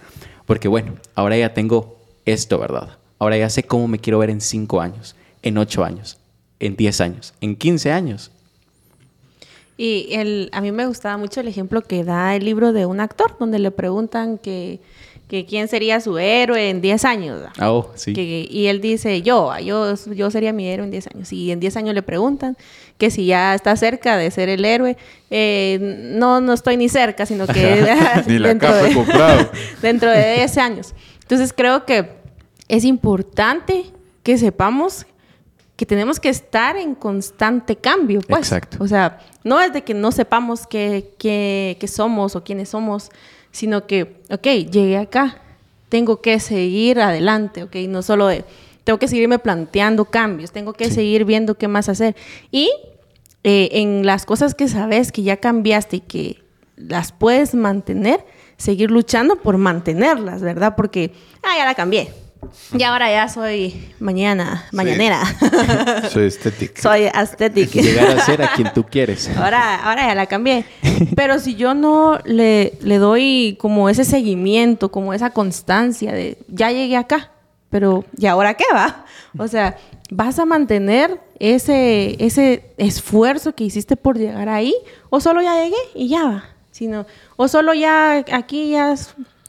porque 0.46 0.68
bueno, 0.68 0.94
ahora 1.16 1.38
ya 1.38 1.54
tengo 1.54 1.98
esto, 2.26 2.60
¿verdad? 2.60 2.98
Ahora 3.20 3.38
ya 3.38 3.50
sé 3.50 3.64
cómo 3.64 3.88
me 3.88 4.00
quiero 4.00 4.20
ver 4.20 4.30
en 4.30 4.42
5 4.42 4.82
años, 4.82 5.16
en 5.44 5.58
8 5.58 5.84
años, 5.84 6.18
en 6.60 6.76
10 6.76 7.02
años, 7.02 7.34
en 7.42 7.56
15 7.56 7.92
años. 7.92 8.32
Y 9.78 10.10
el, 10.12 10.50
a 10.54 10.62
mí 10.62 10.72
me 10.72 10.86
gustaba 10.86 11.18
mucho 11.18 11.40
el 11.40 11.48
ejemplo 11.48 11.82
que 11.82 12.04
da 12.04 12.36
el 12.36 12.46
libro 12.46 12.74
de 12.74 12.86
un 12.86 13.00
actor, 13.00 13.36
donde 13.40 13.60
le 13.60 13.72
preguntan 13.72 14.38
que, 14.38 14.80
que 15.32 15.46
quién 15.46 15.70
sería 15.70 16.02
su 16.02 16.18
héroe 16.18 16.70
en 16.70 16.82
10 16.82 17.06
años. 17.06 17.40
Ah, 17.58 17.72
oh, 17.72 17.90
sí. 17.96 18.12
Que- 18.12 18.46
y 18.52 18.68
él 18.68 18.82
dice, 18.82 19.22
yo, 19.22 19.58
yo, 19.60 19.96
yo 20.14 20.30
sería 20.30 20.52
mi 20.52 20.68
héroe 20.68 20.84
en 20.84 20.92
10 20.92 21.08
años. 21.16 21.32
Y 21.32 21.52
en 21.54 21.62
10 21.62 21.78
años 21.78 21.96
le 21.96 22.02
preguntan 22.04 22.58
que 22.98 23.10
si 23.10 23.28
ya 23.28 23.56
está 23.56 23.74
cerca 23.78 24.18
de 24.18 24.30
ser 24.30 24.50
el 24.50 24.66
héroe. 24.66 24.98
Eh, 25.30 25.80
no, 26.18 26.42
no 26.42 26.52
estoy 26.52 26.76
ni 26.76 26.90
cerca, 26.90 27.26
sino 27.26 27.48
que 27.48 27.82
Ni 28.28 28.40
la 28.40 28.50
dentro 28.50 28.68
capa 28.68 28.82
de- 28.84 28.94
comprado. 28.94 29.50
dentro 29.82 30.10
de 30.12 30.36
10 30.36 30.58
años. 30.58 30.94
Entonces 31.22 31.54
creo 31.56 31.86
que 31.86 32.10
es 32.68 32.84
importante 32.84 33.86
que 34.24 34.38
sepamos 34.38 35.06
que 35.78 35.86
tenemos 35.86 36.20
que 36.20 36.28
estar 36.30 36.76
en 36.76 36.94
constante 36.94 37.78
cambio, 37.78 38.20
pues. 38.28 38.42
Exacto. 38.42 38.78
O 38.82 38.88
sea, 38.88 39.18
no 39.46 39.62
es 39.62 39.72
de 39.72 39.82
que 39.84 39.94
no 39.94 40.12
sepamos 40.12 40.68
qué, 40.68 41.14
qué- 41.18 41.78
qué 41.80 41.88
somos 41.88 42.36
o 42.36 42.44
quiénes 42.44 42.68
somos, 42.70 43.10
sino 43.52 43.88
que, 43.88 44.16
ok, 44.30 44.48
llegué 44.72 44.98
acá, 44.98 45.42
tengo 45.90 46.22
que 46.22 46.40
seguir 46.40 47.00
adelante, 47.00 47.64
ok, 47.64 47.76
no 47.88 48.02
solo 48.02 48.28
de, 48.28 48.46
tengo 48.84 48.98
que 48.98 49.08
seguirme 49.08 49.40
planteando 49.40 50.06
cambios, 50.06 50.52
tengo 50.52 50.74
que 50.74 50.90
seguir 50.90 51.26
viendo 51.26 51.56
qué 51.56 51.68
más 51.68 51.90
hacer. 51.90 52.16
Y 52.52 52.72
eh, 53.44 53.70
en 53.74 54.06
las 54.06 54.26
cosas 54.26 54.56
que 54.56 54.68
sabes 54.68 55.12
que 55.12 55.24
ya 55.24 55.38
cambiaste 55.38 55.98
y 55.98 56.00
que 56.02 56.44
las 56.78 57.12
puedes 57.12 57.54
mantener, 57.54 58.26
seguir 58.58 58.92
luchando 58.92 59.36
por 59.36 59.58
mantenerlas, 59.58 60.42
¿verdad? 60.42 60.76
Porque, 60.76 61.12
ah, 61.44 61.58
ya 61.58 61.66
la 61.66 61.76
cambié. 61.76 62.12
Y 62.74 62.84
ahora 62.84 63.12
ya 63.12 63.28
soy 63.28 63.94
mañana, 64.00 64.66
mañanera. 64.72 65.22
Soy 66.10 66.26
estético. 66.26 66.82
soy 66.82 67.04
aesthetic. 67.14 67.72
Llegar 67.72 68.18
a 68.18 68.26
ser 68.26 68.42
a 68.42 68.54
quien 68.54 68.74
tú 68.74 68.84
quieres. 68.84 69.30
Ahora, 69.38 69.76
ahora 69.76 70.08
ya 70.08 70.16
la 70.16 70.26
cambié. 70.26 70.66
Pero 71.16 71.40
si 71.40 71.56
yo 71.56 71.74
no 71.74 72.20
le, 72.26 72.74
le 72.82 72.98
doy 72.98 73.58
como 73.60 73.90
ese 73.90 74.04
seguimiento, 74.04 74.92
como 74.92 75.14
esa 75.14 75.30
constancia 75.30 76.12
de 76.12 76.38
ya 76.48 76.72
llegué 76.72 76.98
acá, 76.98 77.32
pero 77.70 78.04
¿y 78.18 78.26
ahora 78.26 78.56
qué 78.56 78.66
va? 78.74 79.06
O 79.38 79.48
sea, 79.48 79.78
¿vas 80.10 80.40
a 80.40 80.46
mantener 80.46 81.20
ese, 81.40 82.24
ese 82.24 82.74
esfuerzo 82.78 83.56
que 83.56 83.64
hiciste 83.64 83.96
por 83.96 84.18
llegar 84.18 84.50
ahí? 84.50 84.76
¿O 85.10 85.22
solo 85.22 85.42
ya 85.42 85.56
llegué 85.64 85.78
y 85.96 86.10
ya 86.10 86.24
va? 86.26 86.44
Sino, 86.72 87.06
o 87.38 87.48
solo 87.48 87.74
ya 87.74 88.26
aquí 88.32 88.72
ya 88.72 88.96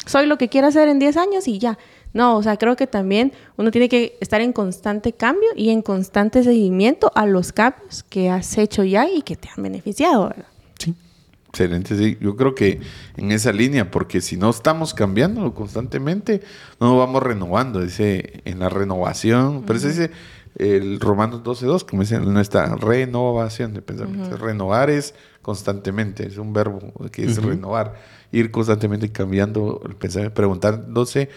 soy 0.07 0.27
lo 0.27 0.39
que 0.39 0.49
quiero 0.49 0.69
hacer 0.69 0.89
en 0.89 0.99
10 0.99 1.17
años 1.17 1.49
y 1.49 1.59
ya. 1.59 1.79
No, 2.13 2.37
o 2.37 2.43
sea, 2.43 2.57
creo 2.57 2.77
que 2.77 2.87
también 2.87 3.33
uno 3.57 3.71
tiene 3.71 3.89
que 3.89 4.17
estar 4.21 4.41
en 4.41 4.53
constante 4.53 5.13
cambio 5.13 5.49
y 5.57 5.71
en 5.71 5.83
constante 5.83 6.43
seguimiento 6.43 7.11
a 7.15 7.27
los 7.27 7.53
cambios 7.53 8.03
que 8.03 8.29
has 8.29 8.59
hecho 8.59 8.85
ya 8.85 9.09
y 9.09 9.23
que 9.23 9.37
te 9.37 9.49
han 9.55 9.63
beneficiado, 9.63 10.29
¿verdad? 10.29 10.47
Excelente, 11.49 11.99
sí. 11.99 12.17
Yo 12.19 12.35
creo 12.35 12.55
que 12.55 12.81
en 13.19 13.31
esa 13.31 13.53
línea, 13.53 13.91
porque 13.91 14.23
si 14.23 14.39
no 14.39 14.49
estamos 14.49 14.95
cambiando 14.95 15.53
constantemente, 15.53 16.41
no 16.81 16.89
nos 16.89 16.99
vamos 16.99 17.23
renovando. 17.23 17.83
Dice 17.83 18.41
en 18.47 18.59
la 18.59 18.71
renovación, 18.71 19.65
pero 19.67 19.79
eso 19.79 19.89
dice 19.89 20.11
el 20.57 20.99
Romanos 20.99 21.43
12.2, 21.43 21.85
como 21.85 22.03
dice 22.03 22.19
nuestra 22.21 22.75
renovación 22.77 23.75
de 23.75 23.83
pensamiento. 23.83 24.35
Renovar 24.39 24.89
es 24.89 25.15
constantemente, 25.43 26.27
es 26.27 26.39
un 26.39 26.55
verbo 26.55 26.81
que 27.11 27.25
es 27.25 27.43
renovar, 27.43 27.97
ir 28.33 28.51
constantemente 28.51 29.13
cambiando 29.13 29.83
el 29.87 29.95
pensamiento, 29.95 30.35
preguntándose 30.35 31.29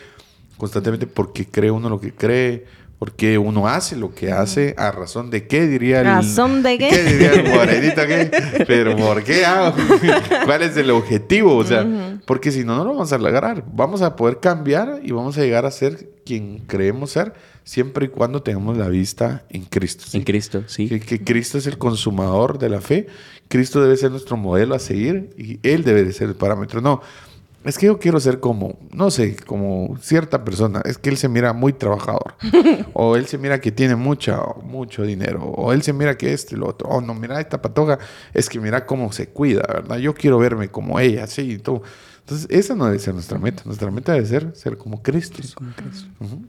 constantemente 0.58 1.08
por 1.08 1.34
qué 1.34 1.46
cree 1.46 1.72
uno 1.72 1.90
lo 1.90 2.00
que 2.00 2.14
cree, 2.14 2.66
por 3.00 3.14
qué 3.14 3.38
uno 3.38 3.68
hace 3.68 3.96
lo 3.96 4.14
que 4.14 4.32
hace, 4.32 4.74
a 4.78 4.92
razón 4.92 5.30
de 5.30 5.48
qué 5.48 5.68
diría 5.68 6.00
el... 6.00 6.06
¿Razón 6.06 6.64
de 6.64 6.78
qué? 6.80 7.04
diría 7.04 7.34
el 7.34 7.50
morenito 7.50 8.02
qué? 8.08 8.32
Pero 8.66 8.96
¿por 8.96 9.24
qué 9.24 9.46
hago? 9.46 9.76
¿Cuál 10.46 10.64
es 10.64 10.78
el 10.78 10.90
objetivo? 10.92 11.58
O 11.58 11.64
sea, 11.64 11.86
porque 12.26 12.52
si 12.52 12.64
no, 12.64 12.76
no 12.76 12.86
lo 12.86 12.92
vamos 12.92 13.12
a 13.12 13.18
lograr. 13.18 13.64
Vamos 13.72 14.02
a 14.02 14.16
poder 14.16 14.40
cambiar 14.40 15.02
y 15.04 15.12
vamos 15.12 15.38
a 15.38 15.42
llegar 15.42 15.66
a 15.66 15.72
ser 15.72 16.10
quien 16.26 16.60
creemos 16.60 17.12
ser 17.12 17.34
siempre 17.64 18.06
y 18.06 18.10
cuando 18.10 18.42
tengamos 18.42 18.78
la 18.78 18.88
vista 18.88 19.44
en 19.50 19.66
Cristo. 19.66 20.06
¿sí? 20.08 20.18
En 20.18 20.24
Cristo, 20.24 20.64
sí. 20.68 20.88
Que, 20.88 21.00
que 21.00 21.24
Cristo 21.24 21.58
es 21.58 21.68
el 21.68 21.78
consumador 21.78 22.60
de 22.60 22.70
la 22.70 22.80
fe. 22.80 23.08
Cristo 23.50 23.82
debe 23.82 23.98
ser 23.98 24.12
nuestro 24.12 24.38
modelo 24.38 24.74
a 24.74 24.80
seguir 24.80 25.32
y 25.38 25.60
Él 25.64 25.84
debe 25.84 26.04
de 26.04 26.14
ser 26.14 26.30
el 26.30 26.36
parámetro. 26.36 26.80
No, 26.82 27.02
es 27.66 27.80
que 27.80 27.88
yo 27.88 27.98
quiero 27.98 28.20
ser 28.20 28.40
como, 28.40 28.78
no 28.92 29.10
sé, 29.10 29.36
como 29.38 29.98
cierta 30.00 30.46
persona. 30.46 30.82
Es 30.86 31.00
que 31.00 31.10
Él 31.10 31.18
se 31.18 31.28
mira 31.28 31.52
muy 31.52 31.74
trabajador. 31.74 32.36
o 32.94 33.16
Él 33.16 33.26
se 33.26 33.40
mira 33.40 33.60
que 33.60 33.72
tiene 33.72 33.96
mucha, 33.96 34.40
mucho 34.64 35.02
dinero. 35.02 35.44
O 35.44 35.74
Él 35.74 35.82
se 35.82 35.92
mira 35.92 36.16
que 36.16 36.32
esto 36.32 36.56
y 36.56 36.60
lo 36.60 36.68
otro. 36.68 36.88
Oh, 36.90 37.02
no, 37.02 37.16
mira 37.16 37.42
esta 37.42 37.62
patoja. 37.62 37.98
Es 38.36 38.50
que 38.50 38.60
mira 38.60 38.86
cómo 38.86 39.12
se 39.12 39.30
cuida, 39.30 39.64
¿verdad? 39.68 39.98
Yo 39.98 40.14
quiero 40.14 40.38
verme 40.38 40.70
como 40.70 41.00
ella, 41.00 41.26
sí, 41.26 41.54
y 41.54 41.58
todo. 41.58 41.82
Entonces, 42.20 42.48
esa 42.52 42.76
no 42.76 42.86
debe 42.86 43.00
ser 43.00 43.16
nuestra 43.16 43.40
meta. 43.40 43.64
Nuestra 43.66 43.90
meta 43.90 44.14
debe 44.14 44.28
ser 44.28 44.56
ser 44.56 44.78
como 44.78 45.02
Cristo. 45.02 45.42
Ujú. 46.20 46.46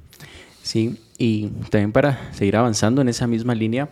Sí, 0.63 1.01
y 1.17 1.49
también 1.71 1.93
para 1.93 2.35
seguir 2.35 2.57
avanzando 2.57 3.01
en 3.01 3.09
esa 3.09 3.27
misma 3.27 3.55
línea, 3.55 3.89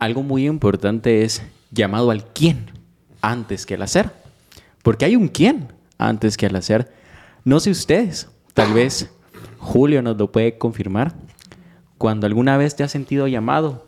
algo 0.00 0.24
muy 0.24 0.46
importante 0.46 1.22
es 1.22 1.42
llamado 1.70 2.10
al 2.10 2.24
quién 2.32 2.70
antes 3.20 3.64
que 3.64 3.74
al 3.74 3.82
hacer. 3.82 4.10
Porque 4.82 5.04
hay 5.04 5.14
un 5.14 5.28
quién 5.28 5.73
antes 5.98 6.36
que 6.36 6.46
al 6.46 6.56
hacer. 6.56 6.92
No 7.44 7.60
sé 7.60 7.70
ustedes, 7.70 8.28
tal 8.54 8.72
vez 8.72 9.10
Julio 9.58 10.02
nos 10.02 10.16
lo 10.16 10.32
puede 10.32 10.58
confirmar. 10.58 11.14
Cuando 11.98 12.26
alguna 12.26 12.56
vez 12.56 12.76
te 12.76 12.82
has 12.82 12.92
sentido 12.92 13.26
llamado 13.28 13.86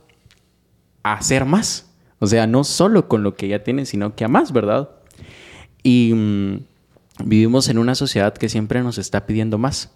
a 1.03 1.15
hacer 1.15 1.45
más. 1.45 1.91
O 2.19 2.27
sea, 2.27 2.47
no 2.47 2.65
solo 2.65 3.09
con 3.09 3.23
lo 3.23 3.35
que 3.35 3.49
ya 3.49 3.63
tienes, 3.63 3.91
sino 3.91 4.15
que 4.15 4.25
a 4.25 4.29
más, 4.29 4.53
¿verdad? 4.53 4.91
Y 5.83 6.13
mm, 6.15 6.61
vivimos 7.25 7.69
en 7.69 7.79
una 7.79 7.95
sociedad 7.95 8.35
que 8.35 8.49
siempre 8.49 8.83
nos 8.83 8.99
está 8.99 9.27
pidiendo 9.27 9.59
más. 9.59 9.93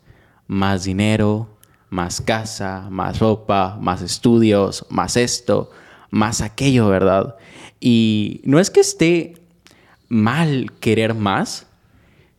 Más 0.46 0.84
dinero, 0.84 1.48
más 1.90 2.20
casa, 2.20 2.88
más 2.90 3.18
ropa, 3.18 3.78
más 3.80 4.02
estudios, 4.02 4.86
más 4.90 5.16
esto, 5.16 5.70
más 6.10 6.40
aquello, 6.40 6.88
¿verdad? 6.88 7.36
Y 7.80 8.40
no 8.44 8.58
es 8.58 8.70
que 8.70 8.80
esté 8.80 9.34
mal 10.08 10.72
querer 10.80 11.14
más, 11.14 11.66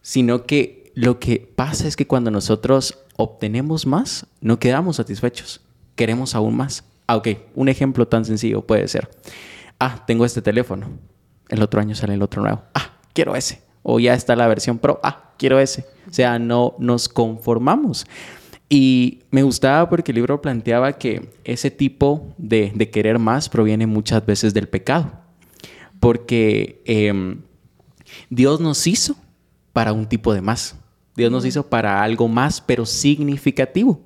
sino 0.02 0.46
que 0.46 0.92
lo 0.96 1.20
que 1.20 1.52
pasa 1.56 1.88
es 1.88 1.96
que 1.96 2.08
cuando 2.08 2.32
nosotros 2.32 3.00
obtenemos 3.18 3.86
más, 3.86 4.28
no 4.42 4.60
quedamos 4.60 4.98
satisfechos, 4.98 5.62
queremos 5.96 6.36
aún 6.36 6.58
más. 6.58 6.84
Ah, 7.08 7.18
ok, 7.18 7.28
un 7.56 7.70
ejemplo 7.70 8.08
tan 8.08 8.26
sencillo 8.26 8.62
puede 8.62 8.88
ser. 8.88 9.10
ah, 9.80 10.04
tengo 10.06 10.26
este 10.26 10.42
teléfono. 10.42 10.88
El 11.50 11.62
otro 11.62 11.82
año 11.82 11.96
sale 11.96 12.14
el 12.14 12.22
otro 12.22 12.42
nuevo. 12.42 12.62
Ah, 12.74 12.94
quiero 13.14 13.36
ese. 13.36 13.62
O 13.84 14.00
ya 14.00 14.14
está 14.14 14.36
la 14.36 14.48
versión 14.48 14.78
Pro. 14.78 15.00
Ah, 15.04 15.34
quiero 15.38 15.60
ese. 15.60 15.86
O 16.10 16.14
sea, 16.14 16.40
no 16.40 16.76
nos 16.80 17.10
conformamos. 17.10 18.06
Y 18.70 19.24
me 19.32 19.44
gustaba 19.44 19.90
porque 19.90 20.12
el 20.12 20.16
libro 20.16 20.42
planteaba 20.42 20.94
que 20.94 21.30
ese 21.44 21.72
tipo 21.72 22.34
de, 22.38 22.72
querer 22.92 23.20
más 23.20 23.50
proviene 23.50 23.86
muchas 23.86 24.26
veces 24.26 24.54
del 24.54 24.70
pecado. 24.70 25.12
Porque 26.00 26.82
em, 26.86 27.42
Dios 28.30 28.62
nos 28.62 28.88
hizo 28.88 29.18
para 29.74 29.94
un 29.94 30.08
tipo 30.08 30.34
de 30.34 30.42
más. 30.42 30.76
Dios 31.16 31.32
nos 31.32 31.46
hizo 31.46 31.68
para 31.68 32.04
algo 32.04 32.28
más, 32.28 32.62
pero 32.62 32.86
significativo. 32.86 34.02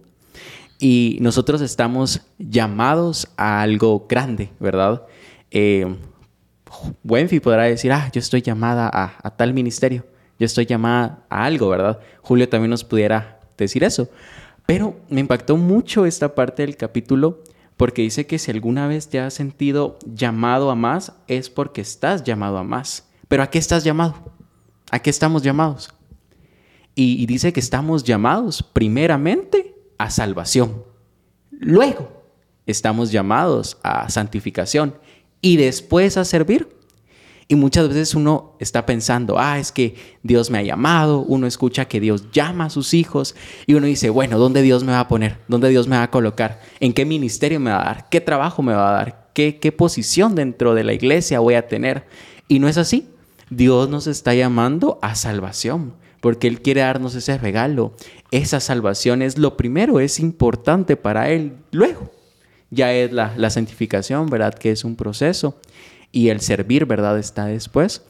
Y 0.80 1.18
nosotros 1.22 1.62
estamos 1.62 2.22
llamados 2.38 3.28
a 3.38 3.62
algo 3.62 4.06
grande, 4.10 4.52
¿verdad? 4.60 5.04
Eh, 5.52 5.96
Wenfi 7.04 7.40
podrá 7.40 7.64
decir, 7.64 7.92
ah, 7.92 8.10
yo 8.12 8.20
estoy 8.20 8.42
llamada 8.42 8.90
a, 8.92 9.14
a, 9.24 9.36
tal 9.36 9.54
ministerio, 9.54 10.06
yo 10.38 10.46
estoy 10.46 10.66
llamada 10.66 11.24
a 11.30 11.46
algo, 11.46 11.70
¿verdad? 11.70 12.00
Julio 12.22 12.50
también 12.50 12.72
nos 12.72 12.84
pudiera 12.84 13.40
decir 13.58 13.84
eso. 13.84 14.10
Pero 14.66 15.00
me 15.10 15.22
impactó 15.22 15.56
mucho 15.58 16.06
esta 16.06 16.36
parte 16.36 16.64
del 16.64 16.76
capítulo 16.76 17.44
porque 17.78 18.02
dice 18.02 18.26
que 18.26 18.40
si 18.40 18.52
alguna 18.52 18.88
vez 18.88 19.10
te 19.10 19.20
has 19.20 19.34
sentido 19.34 19.98
llamado 20.06 20.72
a 20.72 20.76
más, 20.76 21.14
es 21.28 21.50
porque 21.50 21.82
estás 21.82 22.24
llamado 22.24 22.58
a 22.58 22.64
más. 22.64 23.08
Pero 23.28 23.44
¿a 23.44 23.50
qué 23.50 23.60
estás 23.60 23.84
llamado? 23.84 24.35
¿A 24.92 25.00
qué 25.00 25.10
estamos 25.10 25.42
llamados? 25.42 25.94
Y, 26.96 27.26
dice 27.26 27.52
que 27.52 27.60
estamos 27.60 28.06
llamados 28.06 28.64
primeramente 28.64 29.76
a 29.98 30.10
salvación. 30.10 30.84
Luego 31.52 32.24
estamos 32.66 33.12
llamados 33.12 33.78
a 33.84 34.10
santificación 34.10 34.96
y 35.42 35.58
después 35.58 36.16
a 36.18 36.24
servir. 36.24 36.70
Y 37.48 37.56
muchas 37.56 37.90
veces 37.90 38.16
uno 38.16 38.56
está 38.60 38.88
pensando, 38.88 39.38
ah, 39.38 39.60
es 39.60 39.72
que 39.72 39.96
Dios 40.24 40.50
me 40.50 40.58
ha 40.58 40.64
llamado, 40.64 41.20
uno 41.20 41.46
escucha 41.46 41.86
que 41.86 42.00
Dios 42.00 42.32
llama 42.32 42.66
a 42.66 42.70
sus 42.72 42.96
hijos 42.96 43.36
y 43.68 43.76
uno 43.76 43.86
dice, 43.86 44.10
bueno, 44.10 44.40
¿dónde 44.40 44.64
Dios 44.64 44.84
me 44.84 44.94
va 44.94 45.02
a 45.02 45.08
poner? 45.08 45.38
¿Dónde 45.48 45.70
Dios 45.70 45.88
me 45.88 45.98
va 45.98 46.04
a 46.04 46.12
colocar? 46.12 46.62
¿En 46.80 46.94
qué 46.94 47.06
ministerio 47.06 47.60
me 47.60 47.70
va 47.70 47.82
a 47.82 47.86
dar? 47.86 48.10
¿Qué 48.10 48.20
trabajo 48.20 48.64
me 48.64 48.74
va 48.74 48.90
a 48.90 48.94
dar? 48.94 49.30
¿Qué, 49.34 49.60
qué 49.60 49.72
posición 49.72 50.34
dentro 50.34 50.74
de 50.74 50.86
la 50.86 50.94
iglesia 50.94 51.40
voy 51.40 51.54
a 51.54 51.68
tener? 51.68 52.08
Y 52.48 52.58
no 52.58 52.68
es 52.68 52.78
así. 52.78 53.10
Dios 53.56 53.90
nos 53.90 54.08
está 54.08 54.34
llamando 54.34 55.00
a 55.02 55.16
salvación 55.16 55.94
porque 56.22 56.48
Él 56.48 56.62
quiere 56.62 56.82
darnos 56.82 57.14
ese 57.16 57.38
regalo. 57.38 57.94
Esa 58.32 58.60
salvación 58.60 59.22
es 59.22 59.38
lo 59.38 59.58
primero, 59.58 60.00
es 60.00 60.20
importante 60.20 60.98
para 60.98 61.30
Él. 61.30 61.54
Luego, 61.72 62.12
ya 62.72 62.92
es 62.94 63.12
la, 63.12 63.34
la 63.38 63.50
santificación, 63.50 64.28
¿verdad? 64.28 64.56
Que 64.56 64.72
es 64.72 64.84
un 64.84 64.96
proceso 64.96 65.60
y 66.12 66.30
el 66.30 66.42
servir, 66.42 66.86
¿verdad? 66.86 67.20
Está 67.20 67.46
después. 67.46 68.04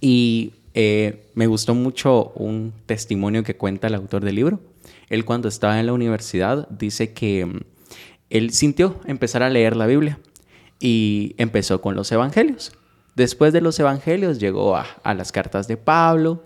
Y 0.00 0.54
eh, 0.74 1.26
me 1.34 1.46
gustó 1.46 1.74
mucho 1.74 2.32
un 2.34 2.72
testimonio 2.86 3.42
que 3.42 3.56
cuenta 3.56 3.86
el 3.86 3.94
autor 3.94 4.24
del 4.24 4.34
libro. 4.34 4.60
Él 5.08 5.24
cuando 5.24 5.48
estaba 5.48 5.78
en 5.78 5.86
la 5.86 5.92
universidad 5.92 6.68
dice 6.68 7.12
que 7.12 7.46
mm, 7.46 7.60
él 8.30 8.52
sintió 8.52 9.00
empezar 9.06 9.42
a 9.42 9.50
leer 9.50 9.76
la 9.76 9.86
Biblia 9.86 10.18
y 10.78 11.34
empezó 11.38 11.80
con 11.80 11.94
los 11.94 12.10
evangelios. 12.12 12.72
Después 13.20 13.52
de 13.52 13.60
los 13.60 13.78
evangelios 13.78 14.38
llegó 14.38 14.74
a, 14.76 14.86
las 15.12 15.30
cartas 15.30 15.68
de 15.68 15.76
Pablo 15.76 16.42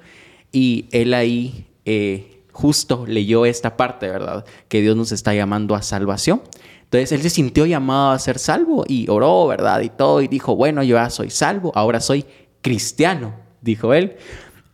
y 0.51 0.87
él 0.91 1.15
ahí 1.15 1.69
eh, 1.85 2.43
justo 2.51 3.05
leyó 3.07 3.47
esta 3.47 3.77
parte, 3.77 4.11
¿verdad? 4.11 4.45
Que 4.67 4.81
Dios 4.81 4.97
nos 4.97 5.13
está 5.13 5.33
llamando 5.35 5.77
a 5.77 5.83
salvación. 5.83 6.43
Entonces 6.83 7.13
él 7.13 7.23
se 7.23 7.31
sintió 7.31 7.65
llamado 7.65 8.11
a 8.11 8.19
ser 8.19 8.41
salvo 8.41 8.85
y 8.89 9.09
oró, 9.09 9.47
¿verdad? 9.47 9.83
Y 9.83 9.89
todo, 9.89 10.21
y 10.21 10.27
dijo, 10.27 10.57
bueno, 10.57 10.83
yo 10.83 10.97
ya 10.97 11.11
soy 11.11 11.31
salvo, 11.31 11.71
ahora 11.77 12.01
soy 12.01 12.25
cristiano, 12.61 13.35
dijo 13.61 13.95
él. 13.95 14.17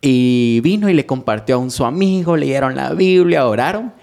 Y 0.01 0.59
vino 0.61 0.89
y 0.89 0.95
le 0.95 1.05
compartió 1.05 1.53
a 1.53 1.59
un 1.59 1.69
su 1.69 1.85
amigo, 1.85 2.35
leyeron 2.35 2.75
la 2.75 2.93
Biblia, 2.93 3.45
oraron. 3.45 3.93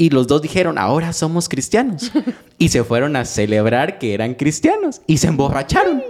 Y 0.00 0.08
los 0.08 0.26
dos 0.26 0.40
dijeron, 0.40 0.78
ahora 0.78 1.12
somos 1.12 1.46
cristianos. 1.46 2.10
Y 2.56 2.70
se 2.70 2.82
fueron 2.84 3.16
a 3.16 3.26
celebrar 3.26 3.98
que 3.98 4.14
eran 4.14 4.32
cristianos. 4.32 5.02
Y 5.06 5.18
se 5.18 5.26
emborracharon. 5.26 6.02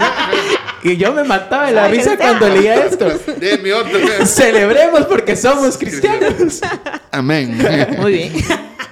y 0.82 0.96
yo 0.96 1.12
me 1.12 1.24
mataba 1.24 1.66
de 1.66 1.74
la 1.74 1.86
risa 1.88 2.16
cuando 2.16 2.48
leía 2.48 2.86
esto. 2.86 3.10
Celebremos 4.24 5.04
porque 5.04 5.36
somos 5.36 5.76
cristianos. 5.76 6.62
Amén. 7.10 7.58
Muy 7.98 8.12
bien. 8.12 8.32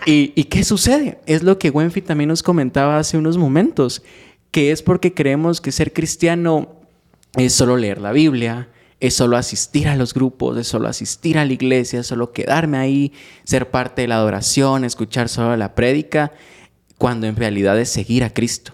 ¿Y, 0.04 0.44
qué 0.44 0.62
sucede? 0.62 1.20
Es 1.24 1.42
lo 1.42 1.58
que 1.58 1.70
Wenfi 1.70 2.02
también 2.02 2.28
nos 2.28 2.42
comentaba 2.42 2.98
hace 2.98 3.16
unos 3.16 3.38
momentos, 3.38 4.02
que 4.50 4.72
es 4.72 4.82
porque 4.82 5.14
creemos 5.14 5.62
que 5.62 5.72
ser 5.72 5.94
cristiano 5.94 6.82
es 7.34 7.54
solo 7.54 7.78
leer 7.78 7.98
la 7.98 8.12
Biblia, 8.12 8.68
es 9.00 9.14
solo 9.14 9.36
asistir 9.36 9.88
a 9.88 9.96
los 9.96 10.12
grupos, 10.12 10.58
es 10.58 10.66
solo 10.66 10.88
asistir 10.88 11.38
a 11.38 11.44
la 11.44 11.52
iglesia, 11.52 12.00
es 12.00 12.06
solo 12.06 12.32
quedarme 12.32 12.78
ahí, 12.78 13.12
ser 13.44 13.70
parte 13.70 14.02
de 14.02 14.08
la 14.08 14.16
adoración, 14.16 14.84
escuchar 14.84 15.28
solo 15.28 15.56
la 15.56 15.74
prédica, 15.74 16.32
cuando 16.96 17.26
en 17.26 17.36
realidad 17.36 17.78
es 17.78 17.90
seguir 17.90 18.24
a 18.24 18.30
Cristo, 18.30 18.72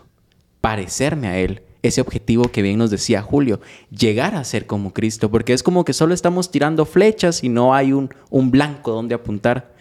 parecerme 0.60 1.28
a 1.28 1.38
Él. 1.38 1.62
Ese 1.82 2.00
objetivo 2.00 2.44
que 2.44 2.62
bien 2.62 2.78
nos 2.78 2.90
decía 2.90 3.20
Julio, 3.20 3.60
llegar 3.90 4.34
a 4.34 4.44
ser 4.44 4.66
como 4.66 4.94
Cristo, 4.94 5.30
porque 5.30 5.52
es 5.52 5.62
como 5.62 5.84
que 5.84 5.92
solo 5.92 6.14
estamos 6.14 6.50
tirando 6.50 6.86
flechas 6.86 7.44
y 7.44 7.50
no 7.50 7.74
hay 7.74 7.92
un, 7.92 8.08
un 8.30 8.50
blanco 8.50 8.92
donde 8.92 9.14
apuntar. 9.14 9.74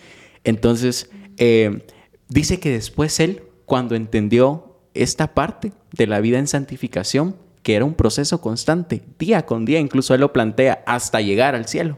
Entonces, 0.43 1.09
eh, 1.37 1.85
dice 2.27 2.59
que 2.59 2.69
después 2.71 3.21
él, 3.21 3.43
cuando 3.65 3.95
entendió 3.95 4.81
esta 4.93 5.33
parte 5.33 5.71
de 5.93 6.07
la 6.07 6.19
vida 6.19 6.39
en 6.39 6.47
santificación, 6.47 7.37
que 7.63 7.75
era 7.75 7.85
un 7.85 7.95
proceso 7.95 8.41
constante, 8.41 9.03
día 9.17 9.45
con 9.45 9.65
día, 9.65 9.79
incluso 9.79 10.13
él 10.13 10.21
lo 10.21 10.33
plantea, 10.33 10.83
hasta 10.85 11.21
llegar 11.21 11.55
al 11.55 11.67
cielo. 11.67 11.97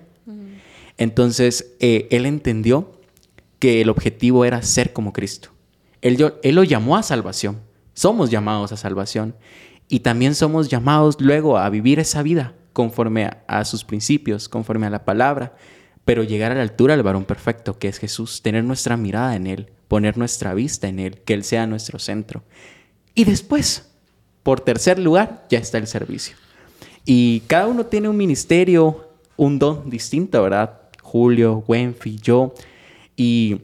Entonces, 0.97 1.75
eh, 1.79 2.07
él 2.11 2.25
entendió 2.25 2.93
que 3.59 3.81
el 3.81 3.89
objetivo 3.89 4.45
era 4.45 4.61
ser 4.61 4.93
como 4.93 5.11
Cristo. 5.11 5.49
Él, 6.01 6.33
él 6.43 6.55
lo 6.55 6.63
llamó 6.63 6.95
a 6.95 7.03
salvación. 7.03 7.59
Somos 7.93 8.29
llamados 8.29 8.71
a 8.71 8.77
salvación. 8.77 9.35
Y 9.89 9.99
también 9.99 10.35
somos 10.35 10.69
llamados 10.69 11.19
luego 11.19 11.57
a 11.57 11.69
vivir 11.69 11.99
esa 11.99 12.23
vida 12.23 12.53
conforme 12.73 13.31
a 13.47 13.65
sus 13.65 13.83
principios, 13.83 14.49
conforme 14.49 14.87
a 14.87 14.89
la 14.89 15.05
palabra, 15.05 15.55
pero 16.03 16.23
llegar 16.23 16.51
a 16.51 16.55
la 16.55 16.61
altura 16.61 16.95
del 16.95 17.03
varón 17.03 17.25
perfecto, 17.25 17.79
que 17.79 17.87
es 17.87 17.97
Jesús, 17.97 18.41
tener 18.41 18.63
nuestra 18.63 18.97
mirada 18.97 19.35
en 19.35 19.47
Él, 19.47 19.71
poner 19.87 20.17
nuestra 20.17 20.53
vista 20.53 20.87
en 20.87 20.99
Él, 20.99 21.21
que 21.21 21.33
Él 21.33 21.43
sea 21.43 21.67
nuestro 21.67 21.99
centro. 21.99 22.43
Y 23.15 23.23
después, 23.23 23.94
por 24.45 24.61
tercer 24.61 24.99
lugar, 24.99 25.43
ya 25.49 25.57
está 25.57 25.79
el 25.79 25.87
servicio. 25.87 26.37
Y 27.03 27.39
cada 27.47 27.65
uno 27.65 27.87
tiene 27.87 28.09
un 28.09 28.15
ministerio, 28.15 29.09
un 29.37 29.57
don 29.57 29.89
distinto, 29.89 30.43
¿verdad? 30.43 30.81
Julio, 31.01 31.63
Wenfi, 31.67 32.19
yo. 32.21 32.53
Y 33.17 33.61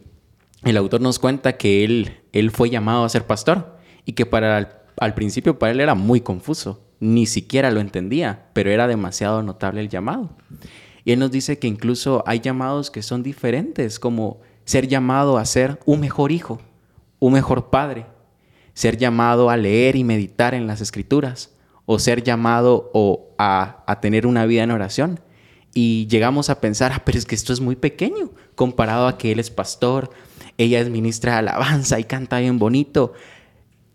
el 0.64 0.78
autor 0.78 1.00
nos 1.00 1.20
cuenta 1.20 1.56
que 1.56 1.84
él, 1.84 2.18
él 2.34 2.50
fue 2.50 2.72
llamado 2.72 3.04
a 3.04 3.10
ser 3.10 3.28
pastor 3.28 3.78
y 4.06 4.14
que 4.14 4.26
para 4.26 4.82
al 4.98 5.14
principio 5.14 5.60
para 5.60 5.72
él 5.72 5.82
era 5.82 5.94
muy 5.94 6.20
confuso. 6.20 6.82
Ni 7.00 7.28
siquiera 7.28 7.70
lo 7.70 7.80
entendía, 7.80 8.48
pero 8.54 8.72
era 8.72 8.88
demasiado 8.88 9.44
notable 9.44 9.82
el 9.82 9.90
llamado. 9.90 10.32
Y 11.06 11.12
Él 11.12 11.20
nos 11.20 11.30
dice 11.30 11.60
que 11.60 11.68
incluso 11.68 12.24
hay 12.26 12.40
llamados 12.40 12.90
que 12.90 13.04
son 13.04 13.22
diferentes, 13.22 14.00
como 14.00 14.40
ser 14.66 14.88
llamado 14.88 15.38
a 15.38 15.46
ser 15.46 15.80
un 15.86 16.00
mejor 16.00 16.32
hijo, 16.32 16.60
un 17.20 17.34
mejor 17.34 17.70
padre, 17.70 18.08
ser 18.74 18.98
llamado 18.98 19.50
a 19.50 19.58
leer 19.58 19.96
y 19.96 20.04
meditar 20.04 20.54
en 20.54 20.68
las 20.68 20.82
escrituras, 20.82 21.52
o 21.86 22.00
ser 22.00 22.24
llamado 22.24 22.90
o 22.94 23.34
a, 23.38 23.84
a 23.88 24.00
tener 24.00 24.26
una 24.26 24.46
vida 24.46 24.64
en 24.64 24.72
oración. 24.72 25.20
Y 25.74 26.08
llegamos 26.08 26.50
a 26.50 26.60
pensar, 26.60 26.92
ah, 26.94 27.04
pero 27.06 27.18
es 27.18 27.26
que 27.26 27.36
esto 27.36 27.54
es 27.54 27.62
muy 27.62 27.76
pequeño 27.76 28.32
comparado 28.56 29.08
a 29.08 29.18
que 29.18 29.32
él 29.32 29.40
es 29.40 29.50
pastor, 29.50 30.12
ella 30.58 30.80
es 30.80 30.90
ministra 30.90 31.34
de 31.34 31.40
alabanza 31.40 32.00
y 32.00 32.04
canta 32.04 32.40
bien 32.40 32.60
bonito. 32.60 33.14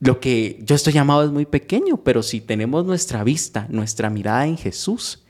Lo 0.00 0.20
que 0.20 0.58
yo 0.62 0.74
estoy 0.74 0.92
llamado 0.92 1.24
es 1.24 1.30
muy 1.30 1.46
pequeño, 1.46 1.98
pero 2.02 2.22
si 2.22 2.40
tenemos 2.40 2.84
nuestra 2.84 3.24
vista, 3.24 3.66
nuestra 3.70 4.10
mirada 4.10 4.46
en 4.46 4.58
Jesús, 4.58 5.24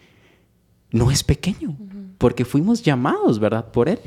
no 0.90 1.10
es 1.10 1.22
pequeño, 1.22 1.76
porque 2.18 2.44
fuimos 2.44 2.82
llamados, 2.82 3.38
¿verdad? 3.38 3.70
Por 3.70 3.88
Él. 3.88 4.00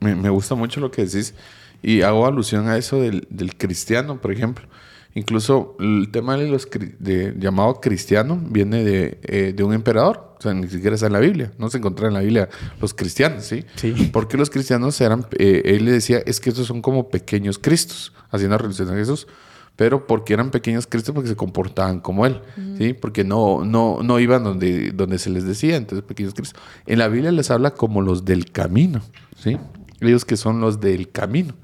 Me, 0.00 0.28
gusta 0.28 0.54
mucho 0.54 0.80
lo 0.80 0.90
que 0.90 1.04
decís 1.04 1.34
y 1.82 2.02
hago 2.02 2.26
alusión 2.26 2.68
a 2.68 2.76
eso 2.76 3.00
del, 3.00 3.26
cristiano, 3.56 4.20
por 4.20 4.32
ejemplo. 4.32 4.66
Incluso 5.14 5.76
el 5.80 6.10
tema 6.12 6.36
de 6.36 6.46
los 6.48 6.68
de, 6.98 7.34
llamado 7.38 7.80
cristiano 7.80 8.38
viene 8.50 8.84
de, 8.84 9.18
eh, 9.22 9.54
de, 9.56 9.64
un 9.64 9.72
emperador. 9.72 10.34
O 10.38 10.42
sea, 10.42 10.52
ni 10.52 10.68
siquiera 10.68 10.94
está 10.94 11.06
en 11.06 11.14
la 11.14 11.20
Biblia. 11.20 11.52
No 11.58 11.70
se 11.70 11.78
encuentra 11.78 12.08
en 12.08 12.14
la 12.14 12.20
Biblia 12.20 12.50
los 12.80 12.92
cristianos, 12.92 13.44
¿sí? 13.44 13.64
Sí. 13.76 14.10
Porque 14.12 14.36
los 14.36 14.50
cristianos 14.50 15.00
eran... 15.00 15.26
Eh, 15.38 15.62
él 15.64 15.86
le 15.86 15.92
decía, 15.92 16.18
es 16.26 16.38
que 16.38 16.50
estos 16.50 16.66
son 16.66 16.82
como 16.82 17.08
pequeños 17.08 17.58
cristos, 17.58 18.12
haciendo 18.30 18.58
relación 18.58 18.90
a 18.90 18.94
Jesús 18.94 19.26
pero 19.76 20.06
porque 20.06 20.32
eran 20.32 20.50
pequeños 20.50 20.86
cristos 20.86 21.14
porque 21.14 21.28
se 21.28 21.36
comportaban 21.36 22.00
como 22.00 22.24
él, 22.24 22.40
¿sí? 22.78 22.94
Porque 22.94 23.24
no, 23.24 23.64
no, 23.64 23.98
no 24.02 24.18
iban 24.18 24.42
donde, 24.42 24.90
donde 24.90 25.18
se 25.18 25.28
les 25.28 25.44
decía, 25.44 25.76
entonces 25.76 26.02
pequeños 26.02 26.32
cristos. 26.32 26.60
En 26.86 26.98
la 26.98 27.08
Biblia 27.08 27.30
les 27.30 27.50
habla 27.50 27.72
como 27.72 28.00
los 28.00 28.24
del 28.24 28.50
camino, 28.50 29.02
¿sí? 29.36 29.58
Ellos 30.00 30.24
que 30.24 30.36
son 30.36 30.60
los 30.60 30.80
del 30.80 31.10
camino. 31.10 31.54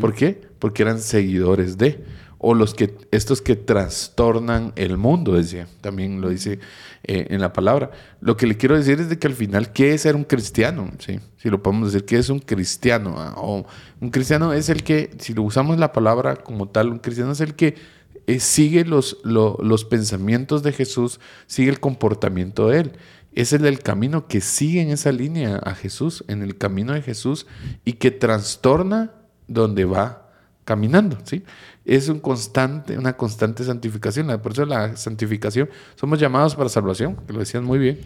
¿Por 0.00 0.12
qué? 0.14 0.40
Porque 0.58 0.82
eran 0.82 0.98
seguidores 0.98 1.78
de. 1.78 2.04
o 2.38 2.54
los 2.54 2.74
que, 2.74 2.96
estos 3.10 3.40
que 3.40 3.54
trastornan 3.56 4.72
el 4.76 4.96
mundo, 4.96 5.34
decía, 5.34 5.68
también 5.80 6.20
lo 6.20 6.30
dice 6.30 6.58
eh, 7.04 7.26
en 7.30 7.40
la 7.40 7.52
palabra. 7.52 7.90
Lo 8.20 8.36
que 8.36 8.46
le 8.46 8.56
quiero 8.56 8.76
decir 8.76 9.00
es 9.00 9.08
de 9.08 9.18
que 9.18 9.28
al 9.28 9.34
final, 9.34 9.72
¿qué 9.72 9.94
es 9.94 10.02
ser 10.02 10.16
un 10.16 10.24
cristiano? 10.24 10.90
¿Sí? 10.98 11.20
Si 11.36 11.48
lo 11.48 11.62
podemos 11.62 11.92
decir, 11.92 12.06
¿qué 12.06 12.16
es 12.16 12.28
un 12.28 12.40
cristiano? 12.40 13.14
Ah, 13.18 13.34
o 13.36 13.64
un 14.00 14.10
cristiano 14.10 14.52
es 14.52 14.68
el 14.68 14.82
que, 14.82 15.10
si 15.18 15.32
lo 15.32 15.42
usamos 15.42 15.78
la 15.78 15.92
palabra 15.92 16.36
como 16.36 16.68
tal, 16.68 16.88
un 16.90 16.98
cristiano 16.98 17.32
es 17.32 17.40
el 17.40 17.54
que 17.54 17.76
eh, 18.26 18.40
sigue 18.40 18.84
los, 18.84 19.18
los 19.24 19.84
pensamientos 19.84 20.62
de 20.62 20.72
Jesús, 20.72 21.18
sigue 21.46 21.70
el 21.70 21.80
comportamiento 21.80 22.68
de 22.68 22.80
Él. 22.80 22.92
Es 23.38 23.52
el 23.52 23.62
del 23.62 23.78
camino 23.78 24.26
que 24.26 24.40
sigue 24.40 24.82
en 24.82 24.90
esa 24.90 25.12
línea 25.12 25.58
a 25.58 25.76
Jesús, 25.76 26.24
en 26.26 26.42
el 26.42 26.58
camino 26.58 26.92
de 26.92 27.02
Jesús, 27.02 27.46
y 27.84 27.92
que 27.92 28.10
trastorna 28.10 29.12
donde 29.46 29.84
va 29.84 30.32
caminando, 30.64 31.18
¿sí? 31.22 31.44
Es 31.84 32.08
un 32.08 32.18
constante, 32.18 32.98
una 32.98 33.16
constante 33.16 33.62
santificación. 33.62 34.26
Por 34.42 34.50
eso 34.50 34.66
la 34.66 34.96
santificación, 34.96 35.70
somos 35.94 36.18
llamados 36.18 36.56
para 36.56 36.68
salvación, 36.68 37.14
que 37.28 37.32
lo 37.32 37.38
decían 37.38 37.62
muy 37.62 37.78
bien, 37.78 38.00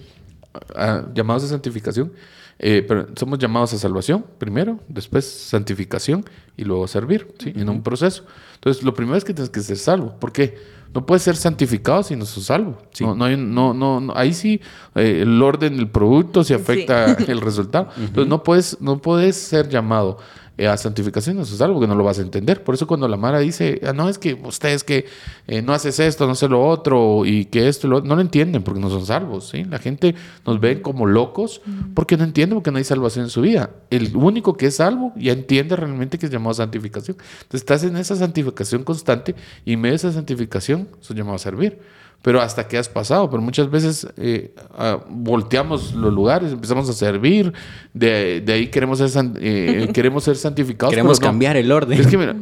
llamados 1.15 1.45
a 1.45 1.49
santificación, 1.49 2.13
eh, 2.59 2.85
pero 2.87 3.09
somos 3.17 3.39
llamados 3.39 3.73
a 3.75 3.79
salvación 3.79 4.25
primero, 4.39 4.79
después 4.89 5.25
santificación 5.25 6.25
y 6.57 6.65
luego 6.65 6.87
servir, 6.87 7.29
¿sí? 7.39 7.53
En 7.57 7.69
un 7.69 7.83
proceso. 7.83 8.25
Entonces, 8.55 8.83
lo 8.83 8.95
primero 8.95 9.17
es 9.17 9.25
que 9.25 9.35
tienes 9.35 9.51
que 9.51 9.61
ser 9.61 9.77
salvo. 9.77 10.15
¿Por 10.19 10.33
qué? 10.33 10.57
No 10.95 11.07
puedes 11.07 11.23
ser 11.23 11.37
santificado 11.37 12.03
si 12.03 12.17
no 12.17 12.27
sos 12.27 12.45
salvo. 12.45 12.79
No, 13.01 13.15
no, 13.15 13.75
no, 13.75 14.01
no, 14.01 14.13
ahí 14.15 14.35
sí 14.35 14.61
eh, 14.95 15.21
el 15.23 15.43
orden 15.43 15.77
del 15.77 15.89
producto 15.89 16.45
se 16.45 16.55
afecta 16.55 17.15
el 17.29 17.41
resultado. 17.41 17.89
Entonces, 17.97 18.29
no 18.29 18.43
puedes, 18.43 18.81
no 18.81 18.99
puedes 18.99 19.37
ser 19.37 19.69
llamado 19.69 20.19
eh, 20.59 20.69
a 20.69 20.77
santificación, 20.77 21.39
eso 21.41 21.55
es 21.55 21.61
algo 21.63 21.81
que 21.81 21.87
no 21.87 21.95
lo 21.95 22.05
vas 22.05 22.19
a 22.19 22.23
entender. 22.23 22.63
Por 22.63 22.75
eso 22.75 22.87
cuando 22.87 23.09
la 23.09 23.17
Mara 23.17 23.39
dice, 23.39 23.81
ah, 23.87 23.93
no, 23.93 24.09
es 24.09 24.19
que 24.19 24.35
ustedes 24.35 24.85
que 24.85 25.07
eh, 25.47 25.63
no 25.63 25.73
haces 25.73 25.99
esto, 25.99 26.27
no 26.27 26.33
haces 26.33 26.51
lo 26.51 26.63
otro, 26.63 27.25
y 27.25 27.47
que 27.47 27.69
esto, 27.69 27.89
lo... 27.89 28.03
no 28.03 28.17
lo 28.17 28.21
entienden 28.21 28.63
porque 28.63 28.81
no 28.81 28.91
son 28.91 29.07
salvos. 29.07 29.49
¿sí? 29.49 29.65
La 29.65 29.79
gente 29.79 30.15
nos 30.47 30.61
ve 30.61 30.83
como 30.83 31.07
locos 31.07 31.63
porque 31.95 32.17
no 32.17 32.25
entienden, 32.25 32.59
porque 32.59 32.71
no 32.71 32.79
hay 32.79 32.85
salvación 32.85 33.25
en 33.25 33.31
su 33.31 33.41
vida. 33.41 33.71
El 33.91 34.15
único 34.15 34.57
que 34.57 34.67
es 34.67 34.77
salvo 34.77 35.13
ya 35.17 35.33
entiende 35.33 35.75
realmente 35.75 36.19
que 36.19 36.27
es 36.27 36.33
llamado 36.33 36.55
santificación. 36.55 37.17
Entonces 37.43 37.61
estás 37.63 37.85
en 37.85 37.97
esa 37.97 38.17
santificación 38.17 38.85
constante 38.85 39.35
y 39.65 39.73
en 39.73 39.81
medio 39.81 39.93
de 39.93 39.97
esa 39.97 40.13
santificación 40.13 40.89
son 41.01 41.17
llamados 41.17 41.43
a 41.43 41.45
servir 41.45 41.79
pero 42.23 42.41
hasta 42.41 42.67
que 42.67 42.79
has 42.79 42.89
pasado. 42.89 43.29
Pero 43.29 43.43
muchas 43.43 43.71
veces 43.71 44.07
eh, 44.17 44.55
ah, 44.71 45.05
volteamos 45.09 45.93
los 45.93 46.13
lugares, 46.13 46.53
empezamos 46.53 46.89
a 46.89 46.93
servir, 46.93 47.53
de, 47.93 48.43
ahí 48.49 48.69
queremos 48.69 48.99
ser, 48.99 49.33
eh, 49.41 49.91
queremos 49.95 50.25
ser 50.25 50.37
santificados. 50.37 50.93
Queremos 50.93 51.21
cambiar 51.21 51.57
el 51.57 51.71
orden. 51.71 52.01
Es 52.01 52.07
que 52.07 52.17
mira, 52.17 52.35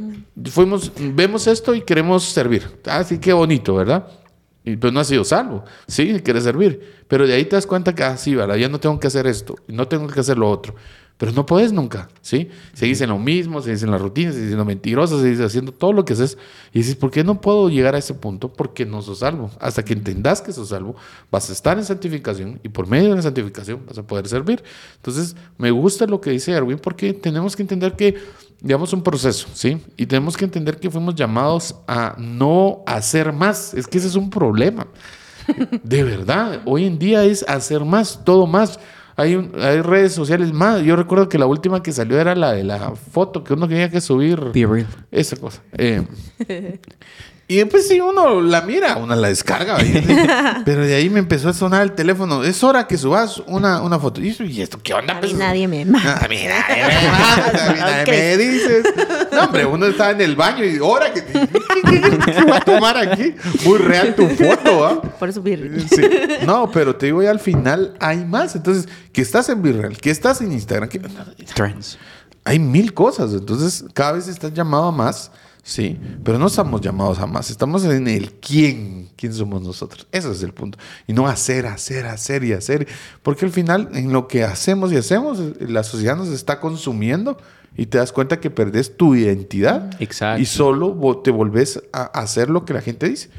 fuimos, 0.50 0.92
vemos 0.98 1.46
esto 1.46 1.74
y 1.74 1.80
queremos 1.80 2.24
servir. 2.24 2.62
Ah, 2.86 3.02
sí, 3.02 3.18
qué 3.18 3.32
bonito, 3.32 3.74
¿verdad? 3.74 4.06
Y 4.62 4.76
pues 4.76 4.92
no 4.92 5.00
has 5.00 5.06
sido 5.06 5.24
salvo. 5.24 5.64
Sí, 5.86 6.20
quieres 6.22 6.44
servir. 6.44 7.04
Pero 7.08 7.26
de 7.26 7.34
ahí 7.34 7.44
te 7.46 7.56
das 7.56 7.66
cuenta 7.66 7.94
que, 7.94 8.04
ah, 8.04 8.16
sí, 8.16 8.34
¿verdad? 8.34 8.56
Ya 8.56 8.68
no 8.68 8.78
tengo 8.78 9.00
que 9.00 9.06
hacer 9.06 9.26
esto, 9.26 9.56
no 9.66 9.88
tengo 9.88 10.06
que 10.06 10.20
hacer 10.20 10.38
lo 10.38 10.50
otro. 10.50 10.74
Pero 11.20 11.32
no 11.32 11.44
puedes 11.44 11.70
nunca, 11.70 12.08
¿sí? 12.22 12.48
Seguís 12.72 12.98
en 13.02 13.10
lo 13.10 13.18
mismo, 13.18 13.60
seguís 13.60 13.82
en 13.82 13.90
las 13.90 14.00
rutinas, 14.00 14.32
seguís 14.32 14.48
siendo 14.48 14.64
mentiroso, 14.64 15.20
seguís 15.20 15.38
haciendo 15.40 15.70
todo 15.70 15.92
lo 15.92 16.06
que 16.06 16.14
haces. 16.14 16.38
Y 16.72 16.78
dices, 16.78 16.96
¿por 16.96 17.10
qué 17.10 17.22
no 17.22 17.42
puedo 17.42 17.68
llegar 17.68 17.94
a 17.94 17.98
ese 17.98 18.14
punto? 18.14 18.50
Porque 18.50 18.86
no 18.86 19.02
sos 19.02 19.18
salvo. 19.18 19.50
Hasta 19.60 19.84
que 19.84 19.92
entendas 19.92 20.40
que 20.40 20.50
sos 20.50 20.70
salvo, 20.70 20.96
vas 21.30 21.50
a 21.50 21.52
estar 21.52 21.76
en 21.76 21.84
santificación 21.84 22.58
y 22.62 22.70
por 22.70 22.86
medio 22.86 23.10
de 23.10 23.16
la 23.16 23.20
santificación 23.20 23.82
vas 23.86 23.98
a 23.98 24.02
poder 24.02 24.28
servir. 24.28 24.64
Entonces, 24.96 25.36
me 25.58 25.70
gusta 25.70 26.06
lo 26.06 26.22
que 26.22 26.30
dice 26.30 26.52
Erwin 26.52 26.78
porque 26.78 27.12
tenemos 27.12 27.54
que 27.54 27.64
entender 27.64 27.96
que, 27.96 28.16
digamos, 28.62 28.94
un 28.94 29.02
proceso, 29.02 29.46
¿sí? 29.52 29.76
Y 29.98 30.06
tenemos 30.06 30.38
que 30.38 30.46
entender 30.46 30.80
que 30.80 30.88
fuimos 30.88 31.16
llamados 31.16 31.76
a 31.86 32.14
no 32.16 32.82
hacer 32.86 33.30
más. 33.34 33.74
Es 33.74 33.86
que 33.86 33.98
ese 33.98 34.06
es 34.06 34.14
un 34.14 34.30
problema. 34.30 34.86
De 35.82 36.02
verdad, 36.02 36.62
hoy 36.64 36.86
en 36.86 36.98
día 36.98 37.24
es 37.24 37.44
hacer 37.46 37.84
más, 37.84 38.24
todo 38.24 38.46
más. 38.46 38.80
Hay, 39.20 39.50
hay 39.60 39.82
redes 39.82 40.14
sociales 40.14 40.50
más. 40.54 40.80
Yo 40.82 40.96
recuerdo 40.96 41.28
que 41.28 41.36
la 41.36 41.44
última 41.44 41.82
que 41.82 41.92
salió 41.92 42.18
era 42.18 42.34
la 42.34 42.52
de 42.52 42.64
la 42.64 42.94
foto 42.94 43.44
que 43.44 43.52
uno 43.52 43.68
tenía 43.68 43.90
que 43.90 44.00
subir. 44.00 44.40
Be 44.54 44.66
real. 44.66 44.86
Esa 45.10 45.36
cosa. 45.36 45.62
Eh, 45.76 46.06
y 47.50 47.56
después 47.56 47.88
si 47.88 48.00
uno 48.00 48.40
la 48.40 48.60
mira, 48.60 48.96
uno 48.96 49.12
la 49.16 49.26
descarga. 49.26 49.76
Pero 50.64 50.86
de 50.86 50.94
ahí 50.94 51.10
me 51.10 51.18
empezó 51.18 51.48
a 51.48 51.52
sonar 51.52 51.82
el 51.82 51.90
teléfono. 51.96 52.44
Es 52.44 52.62
hora 52.62 52.86
que 52.86 52.96
subas 52.96 53.42
una, 53.48 53.82
una 53.82 53.98
foto. 53.98 54.20
¿Y 54.20 54.62
esto 54.62 54.78
qué 54.80 54.94
onda? 54.94 55.14
A 55.14 55.20
mí 55.20 55.20
pues, 55.22 55.34
nadie 55.34 55.66
me 55.66 55.84
mata. 55.84 56.24
A 56.24 56.28
mí 56.28 56.38
nadie 56.46 56.84
me 56.86 57.08
mata. 57.08 57.66
A 57.66 57.72
mí 57.72 57.78
nadie 58.06 58.06
me 58.06 58.36
dices. 58.36 58.84
No, 59.32 59.46
hombre, 59.46 59.66
uno 59.66 59.86
está 59.86 60.12
en 60.12 60.20
el 60.20 60.36
baño 60.36 60.64
y 60.64 60.78
hora 60.78 61.12
que... 61.12 61.24
¿Qué 61.24 62.44
va 62.48 62.58
a 62.58 62.60
tomar 62.60 62.96
aquí? 62.96 63.34
Muy 63.64 63.78
real 63.78 64.14
tu 64.14 64.28
foto, 64.28 64.86
¿ah? 64.86 65.02
Por 65.18 65.28
eso 65.28 65.42
Virreal. 65.42 65.88
Sí. 65.88 66.02
No, 66.46 66.70
pero 66.70 66.94
te 66.94 67.06
digo, 67.06 67.20
ya 67.20 67.32
al 67.32 67.40
final 67.40 67.96
hay 67.98 68.24
más. 68.24 68.54
Entonces, 68.54 68.88
que 69.12 69.22
estás 69.22 69.48
en 69.48 69.60
Virreal, 69.60 69.98
que 69.98 70.10
estás 70.12 70.40
en 70.40 70.52
Instagram. 70.52 70.88
Que... 70.88 71.00
Trends. 71.52 71.98
Hay 72.44 72.60
mil 72.60 72.94
cosas. 72.94 73.32
Entonces, 73.32 73.86
cada 73.92 74.12
vez 74.12 74.28
estás 74.28 74.52
llamado 74.52 74.84
a 74.84 74.92
más 74.92 75.32
Sí, 75.70 75.96
pero 76.24 76.36
no 76.36 76.48
estamos 76.48 76.80
llamados 76.80 77.20
a 77.20 77.28
más, 77.28 77.48
estamos 77.48 77.84
en 77.84 78.08
el 78.08 78.32
quién, 78.40 79.08
quién 79.14 79.32
somos 79.32 79.62
nosotros. 79.62 80.08
Ese 80.10 80.28
es 80.32 80.42
el 80.42 80.52
punto. 80.52 80.80
Y 81.06 81.12
no 81.12 81.28
hacer, 81.28 81.66
hacer, 81.66 82.06
hacer 82.06 82.42
y 82.42 82.52
hacer. 82.52 82.88
Porque 83.22 83.44
al 83.44 83.52
final, 83.52 83.88
en 83.94 84.12
lo 84.12 84.26
que 84.26 84.42
hacemos 84.42 84.92
y 84.92 84.96
hacemos, 84.96 85.38
la 85.60 85.84
sociedad 85.84 86.16
nos 86.16 86.30
está 86.30 86.58
consumiendo 86.58 87.38
y 87.76 87.86
te 87.86 87.98
das 87.98 88.10
cuenta 88.10 88.40
que 88.40 88.50
perdés 88.50 88.96
tu 88.96 89.14
identidad. 89.14 89.94
Exacto. 90.00 90.42
Y 90.42 90.46
solo 90.46 91.20
te 91.22 91.30
volvés 91.30 91.80
a 91.92 92.02
hacer 92.02 92.50
lo 92.50 92.64
que 92.64 92.74
la 92.74 92.80
gente 92.80 93.08
dice. 93.08 93.30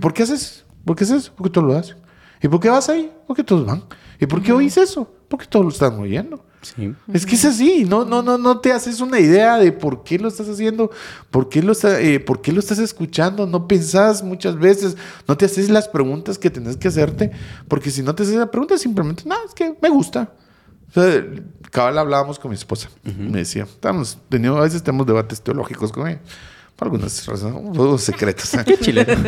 ¿Por 0.00 0.12
qué 0.12 0.24
haces? 0.24 0.64
¿Por 0.84 0.96
qué 0.96 1.04
haces? 1.04 1.30
Porque 1.30 1.50
todos 1.50 1.68
lo 1.68 1.78
hacen. 1.78 1.98
¿Y 2.42 2.48
por 2.48 2.58
qué 2.58 2.68
vas 2.68 2.88
ahí? 2.88 3.12
Porque 3.28 3.44
todos 3.44 3.64
van. 3.64 3.84
¿Y 4.20 4.26
por 4.26 4.42
qué 4.42 4.52
oís 4.52 4.76
eso? 4.76 5.10
Porque 5.28 5.46
todos 5.46 5.64
lo 5.64 5.70
están 5.70 5.98
oyendo. 5.98 6.44
Es 7.12 7.24
que 7.24 7.36
es 7.36 7.44
así, 7.46 7.86
no, 7.86 8.04
no, 8.04 8.20
no, 8.20 8.36
no 8.36 8.60
te 8.60 8.70
haces 8.70 9.00
una 9.00 9.18
idea 9.18 9.56
de 9.56 9.72
por 9.72 10.04
qué 10.04 10.18
lo 10.18 10.28
estás 10.28 10.46
haciendo, 10.46 10.90
por 11.30 11.48
qué 11.48 11.62
lo, 11.62 11.72
eh, 11.72 12.20
por 12.20 12.42
qué 12.42 12.52
lo 12.52 12.60
estás 12.60 12.78
escuchando, 12.78 13.46
no 13.46 13.66
pensás 13.66 14.22
muchas 14.22 14.58
veces, 14.58 14.94
no 15.26 15.38
te 15.38 15.46
haces 15.46 15.70
las 15.70 15.88
preguntas 15.88 16.38
que 16.38 16.50
tenés 16.50 16.76
que 16.76 16.88
hacerte, 16.88 17.30
porque 17.66 17.90
si 17.90 18.02
no 18.02 18.14
te 18.14 18.24
haces 18.24 18.34
la 18.34 18.50
pregunta, 18.50 18.76
simplemente, 18.76 19.22
no, 19.24 19.36
es 19.46 19.54
que 19.54 19.74
me 19.80 19.88
gusta. 19.88 20.34
O 20.90 20.92
sea, 20.92 21.24
cabal 21.70 21.96
hablábamos 21.96 22.38
con 22.38 22.50
mi 22.50 22.56
esposa, 22.56 22.90
me 23.04 23.38
decía, 23.38 23.62
estamos, 23.62 24.18
tenido, 24.28 24.58
a 24.58 24.62
veces 24.62 24.82
tenemos 24.82 25.06
debates 25.06 25.40
teológicos 25.40 25.92
con 25.92 26.08
ella 26.08 26.20
algunas 26.80 27.26
razones, 27.26 28.02
secretos. 28.02 28.50
Qué 28.66 28.78
chileno. 28.78 29.22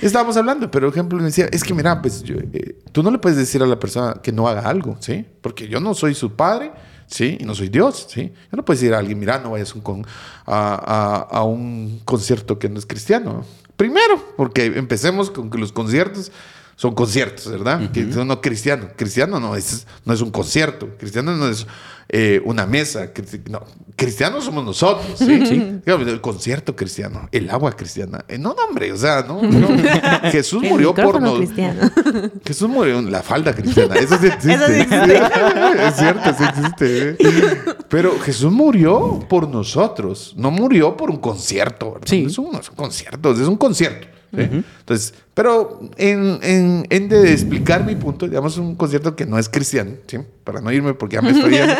Estábamos 0.00 0.36
hablando, 0.36 0.70
pero 0.70 0.88
ejemplo 0.88 1.18
me 1.18 1.24
decía, 1.24 1.46
es 1.50 1.64
que 1.64 1.74
mira, 1.74 2.00
pues 2.00 2.24
eh, 2.26 2.76
tú 2.92 3.02
no 3.02 3.10
le 3.10 3.18
puedes 3.18 3.38
decir 3.38 3.62
a 3.62 3.66
la 3.66 3.78
persona 3.78 4.20
que 4.22 4.32
no 4.32 4.48
haga 4.48 4.68
algo, 4.68 4.96
¿sí? 5.00 5.24
Porque 5.40 5.68
yo 5.68 5.80
no 5.80 5.94
soy 5.94 6.14
su 6.14 6.32
padre, 6.32 6.72
¿sí? 7.06 7.38
Y 7.40 7.44
no 7.44 7.54
soy 7.54 7.68
Dios, 7.68 8.06
¿sí? 8.10 8.32
Yo 8.50 8.56
no 8.56 8.64
puedo 8.64 8.78
decir 8.78 8.94
a 8.94 8.98
alguien, 8.98 9.18
mira, 9.18 9.38
no 9.38 9.52
vayas 9.52 9.74
un 9.74 10.06
a, 10.46 11.26
a, 11.30 11.42
un 11.44 12.00
concierto 12.04 12.58
que 12.58 12.68
no 12.68 12.78
es 12.78 12.86
cristiano. 12.86 13.44
Primero, 13.76 14.34
porque 14.36 14.66
empecemos 14.66 15.30
con 15.30 15.50
que 15.50 15.58
los 15.58 15.72
conciertos 15.72 16.30
son 16.76 16.94
conciertos, 16.94 17.50
¿verdad? 17.50 17.90
Que 17.92 18.12
son 18.12 18.28
no 18.28 18.40
cristiano. 18.40 18.88
Cristiano 18.96 19.38
no 19.38 19.54
es, 19.54 19.86
no 20.04 20.12
es 20.12 20.20
un 20.20 20.30
concierto. 20.30 20.88
Cristiano 20.98 21.36
no 21.36 21.48
es 21.48 21.66
eh, 22.08 22.40
una 22.44 22.66
mesa. 22.66 23.10
No, 23.50 23.62
cristianos 23.96 24.44
somos 24.44 24.64
nosotros, 24.64 25.18
¿sí? 25.18 25.80
El 25.84 26.20
concierto 26.20 26.76
cristiano, 26.76 27.28
el 27.32 27.50
agua 27.50 27.72
cristiana. 27.72 28.24
Eh, 28.28 28.38
no, 28.38 28.54
no, 28.54 28.64
hombre, 28.68 28.92
o 28.92 28.96
sea, 28.96 29.24
no. 29.26 29.40
Jesús 30.30 30.62
murió 30.62 30.94
por 30.94 31.20
nosotros. 31.20 31.50
Jesús 32.44 32.68
murió 32.68 32.98
en 32.98 33.10
la 33.10 33.22
falda 33.22 33.54
cristiana. 33.54 33.94
Eso 33.96 34.18
sí 34.18 34.26
existe. 34.26 34.80
es 35.86 35.96
cierto, 35.96 36.34
sí 36.36 36.44
existe. 36.44 37.08
¿eh? 37.10 37.16
Pero 37.88 38.18
Jesús 38.20 38.52
murió 38.52 39.20
por 39.28 39.48
nosotros. 39.48 40.34
No 40.36 40.50
murió 40.50 40.96
por 40.96 41.10
un 41.10 41.18
concierto. 41.18 42.00
Sí. 42.04 42.24
es 42.26 42.38
un 42.38 42.52
concierto, 42.76 43.32
es 43.32 43.40
un 43.40 43.56
concierto. 43.56 44.14
Entonces, 44.36 45.14
pero 45.32 45.80
en, 45.96 46.38
en, 46.90 47.08
de 47.08 47.32
explicar 47.32 47.84
mi 47.84 47.96
punto, 47.96 48.28
digamos, 48.28 48.56
un 48.58 48.74
concierto 48.74 49.14
que 49.16 49.26
no 49.26 49.38
es 49.38 49.48
cristiano, 49.48 49.92
¿sí? 50.06 50.18
para 50.44 50.60
no 50.60 50.72
irme 50.72 50.94
porque 50.94 51.16
ya 51.16 51.22
me 51.22 51.30
estoy 51.30 51.52
yendo. 51.52 51.74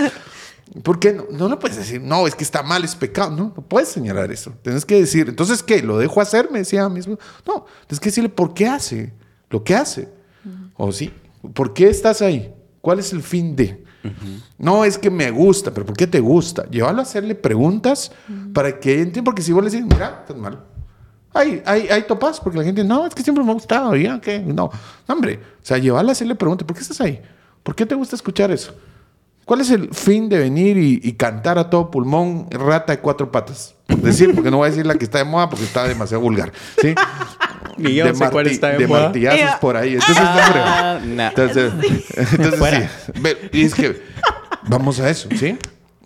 ¿Por 0.82 0.98
qué 0.98 1.12
no? 1.12 1.24
No 1.30 1.48
le 1.48 1.56
puedes 1.56 1.76
decir, 1.76 2.00
no, 2.00 2.26
es 2.26 2.34
que 2.34 2.44
está 2.44 2.62
mal, 2.62 2.84
es 2.84 2.94
pecado. 2.94 3.30
No, 3.30 3.52
no 3.56 3.62
puedes 3.62 3.88
señalar 3.88 4.32
eso. 4.32 4.52
Tienes 4.62 4.84
que 4.84 5.00
decir, 5.00 5.28
entonces, 5.28 5.62
¿qué? 5.62 5.82
¿Lo 5.82 5.98
dejo 5.98 6.20
hacer? 6.20 6.50
Me 6.50 6.60
decía 6.60 6.88
mismo. 6.88 7.18
No, 7.46 7.66
tienes 7.86 8.00
que 8.00 8.08
decirle 8.08 8.28
por 8.28 8.54
qué 8.54 8.66
hace 8.66 9.12
lo 9.50 9.62
que 9.62 9.74
hace. 9.74 10.08
O 10.76 10.90
sí, 10.92 11.12
¿por 11.54 11.72
qué 11.72 11.88
estás 11.88 12.20
ahí? 12.22 12.52
¿Cuál 12.80 12.98
es 12.98 13.12
el 13.12 13.22
fin 13.22 13.54
de? 13.54 13.84
No, 14.58 14.84
es 14.84 14.98
que 14.98 15.10
me 15.10 15.30
gusta, 15.30 15.72
pero 15.72 15.86
¿por 15.86 15.96
qué 15.96 16.06
te 16.06 16.20
gusta? 16.20 16.68
Llevarlo 16.68 17.00
a 17.00 17.04
hacerle 17.04 17.34
preguntas 17.34 18.12
para 18.52 18.78
que 18.78 19.00
entienda, 19.00 19.24
porque 19.24 19.42
si 19.42 19.52
vos 19.52 19.64
le 19.64 19.70
dices, 19.70 19.86
mira, 19.86 20.20
estás 20.20 20.36
mal, 20.36 20.62
hay, 21.32 21.62
hay, 21.66 21.88
hay 21.88 22.02
topas, 22.02 22.40
porque 22.40 22.58
la 22.58 22.64
gente, 22.64 22.84
no, 22.84 23.06
es 23.06 23.14
que 23.14 23.22
siempre 23.22 23.42
me 23.42 23.50
ha 23.50 23.54
gustado, 23.54 23.96
¿ya? 23.96 24.20
¿Qué? 24.20 24.38
No, 24.40 24.70
hombre, 25.08 25.40
o 25.62 25.66
sea, 25.66 25.78
llevarla 25.78 26.10
a 26.10 26.12
hacerle 26.12 26.34
preguntas, 26.34 26.66
¿por 26.66 26.76
qué 26.76 26.82
estás 26.82 27.00
ahí? 27.00 27.20
¿Por 27.62 27.74
qué 27.74 27.86
te 27.86 27.94
gusta 27.94 28.14
escuchar 28.14 28.50
eso? 28.50 28.74
¿Cuál 29.44 29.60
es 29.60 29.70
el 29.70 29.90
fin 29.92 30.28
de 30.28 30.38
venir 30.38 30.76
y, 30.78 31.00
y 31.02 31.12
cantar 31.12 31.58
a 31.58 31.68
todo 31.68 31.90
pulmón 31.90 32.46
rata 32.50 32.92
de 32.94 33.00
cuatro 33.00 33.30
patas? 33.30 33.74
Por 33.86 33.98
decir, 33.98 34.34
porque 34.34 34.50
no 34.50 34.58
voy 34.58 34.68
a 34.68 34.70
decir 34.70 34.86
la 34.86 34.94
que 34.94 35.04
está 35.04 35.18
de 35.18 35.24
moda 35.24 35.48
porque 35.50 35.64
está 35.64 35.86
demasiado 35.86 36.22
vulgar. 36.22 36.52
¿sí? 36.80 36.94
Ni 37.76 37.94
yo 37.94 38.14
sé 38.14 38.30
cuál 38.30 38.46
está 38.46 38.68
de 38.68 38.78
de 38.78 38.86
moda. 38.86 39.02
martillazos 39.04 39.56
por 39.60 39.76
ahí. 39.76 39.94
Entonces, 39.94 40.16
Ah, 40.18 40.96
hombre, 40.98 41.14
nah. 41.16 41.28
entonces, 41.28 41.72
entonces 42.32 42.90
sí. 43.06 43.12
Ve, 43.20 43.50
Y 43.52 43.62
es 43.64 43.74
que 43.74 44.00
vamos 44.68 44.98
a 45.00 45.10
eso, 45.10 45.28
¿sí? 45.38 45.58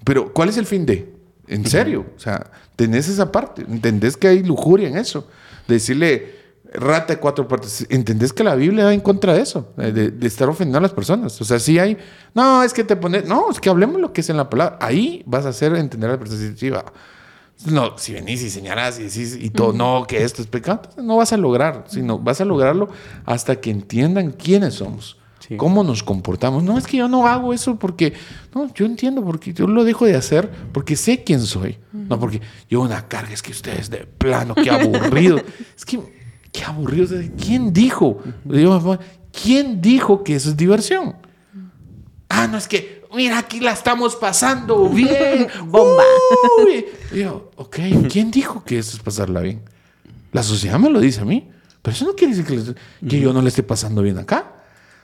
Pero 0.05 0.33
¿cuál 0.33 0.49
es 0.49 0.57
el 0.57 0.67
fin 0.67 0.85
de? 0.87 1.13
En 1.47 1.65
serio, 1.67 2.07
o 2.17 2.19
sea, 2.21 2.51
tenés 2.77 3.09
esa 3.09 3.31
parte, 3.33 3.63
entendés 3.63 4.17
que 4.17 4.29
hay 4.29 4.43
lujuria 4.43 4.89
en 4.89 4.97
eso. 4.99 5.29
Decirle 5.67 6.38
rata 6.73 7.15
de 7.15 7.21
cuatro 7.21 7.49
partes, 7.49 7.87
entendés 7.89 8.33
que 8.33 8.45
la 8.45 8.55
Biblia 8.55 8.85
va 8.85 8.95
en 8.95 9.01
contra 9.01 9.35
de 9.35 9.41
eso, 9.43 9.73
eh, 9.79 9.93
de, 9.93 10.11
de 10.11 10.27
estar 10.27 10.49
ofendiendo 10.49 10.79
a 10.79 10.83
las 10.83 10.93
personas. 10.93 11.41
O 11.41 11.45
sea, 11.45 11.59
si 11.59 11.79
hay, 11.79 11.97
no, 12.35 12.63
es 12.63 12.73
que 12.73 12.85
te 12.85 12.97
pones, 12.97 13.25
no, 13.27 13.51
es 13.51 13.61
que 13.61 13.69
hablemos 13.71 14.01
lo 14.01 14.13
que 14.13 14.21
es 14.21 14.31
en 14.31 14.37
la 14.37 14.51
palabra. 14.51 14.79
Ahí 14.81 15.23
vas 15.27 15.47
a 15.47 15.51
hacer 15.51 15.75
entender 15.75 16.11
a 16.11 16.15
la 16.15 16.19
persona, 16.19 16.55
sí, 16.57 16.71
va. 16.71 16.85
No, 17.67 17.99
si 17.99 18.13
venís 18.13 18.41
y 18.43 18.51
señalás 18.51 19.01
y 19.01 19.05
decís 19.05 19.37
y 19.41 19.51
todo, 19.51 19.73
no, 19.73 20.05
que 20.07 20.23
esto 20.23 20.43
es 20.43 20.47
pecado, 20.47 20.83
no 21.03 21.17
vas 21.17 21.33
a 21.33 21.37
lograr, 21.37 21.87
sino 21.89 22.17
vas 22.19 22.41
a 22.41 22.45
lograrlo 22.45 22.89
hasta 23.27 23.57
que 23.57 23.71
entiendan 23.71 24.31
quiénes 24.31 24.75
somos, 24.75 25.17
Sí. 25.41 25.57
cómo 25.57 25.83
nos 25.83 26.03
comportamos. 26.05 26.63
No 26.63 26.79
es 26.79 26.87
que 26.87 26.99
yo 26.99 27.09
no 27.09 27.27
hago 27.27 27.53
eso 27.53 27.77
porque, 27.77 28.13
no, 28.55 28.73
yo 28.75 28.87
entiendo 28.87 29.25
porque 29.25 29.53
yo 29.53 29.67
lo 29.67 29.83
dejo 29.83 30.05
de 30.05 30.15
hacer 30.15 30.49
porque 30.73 30.95
sé 30.95 31.25
quién 31.25 31.41
soy, 31.41 31.79
no 31.93 32.21
porque 32.21 32.41
yo 32.69 32.81
una 32.81 33.09
carga, 33.09 33.33
es 33.33 33.43
que 33.43 33.51
ustedes 33.51 33.91
de 33.91 34.07
plano, 34.07 34.55
qué 34.55 34.71
aburrido. 34.71 35.39
es 35.77 35.85
que, 35.85 35.99
qué 36.53 36.65
aburrido. 36.65 37.07
¿Quién 37.43 37.73
dijo? 37.73 38.23
¿Quién 39.33 39.81
dijo 39.81 40.25
que 40.25 40.35
eso 40.35 40.51
es 40.51 40.57
diversión? 40.57 41.17
Ah, 42.29 42.47
no, 42.47 42.59
es 42.59 42.69
que, 42.69 43.03
mira, 43.15 43.39
aquí 43.39 43.61
la 43.61 43.73
estamos 43.73 44.17
pasando 44.17 44.89
bien. 44.91 45.49
Bomba. 45.67 46.03
Y 47.13 47.19
yo, 47.21 47.51
ok, 47.57 47.77
¿quién 48.11 48.31
dijo 48.31 48.65
que 48.65 48.79
eso 48.79 48.97
es 48.97 49.03
pasarla 49.03 49.41
bien? 49.41 49.63
La 50.33 50.43
sociedad 50.43 50.79
me 50.79 50.91
lo 50.91 51.01
dice 51.01 51.21
a 51.21 51.25
mí. 51.25 51.49
Pero 51.81 51.95
eso 51.97 52.05
no 52.07 52.15
quiere 52.15 52.35
decir 52.35 52.47
que, 52.47 52.57
le- 52.57 53.09
que 53.09 53.21
yo 53.21 53.33
no 53.33 53.41
le 53.41 53.49
esté 53.49 53.63
pasando 53.63 54.03
bien 54.03 54.19
acá. 54.19 54.55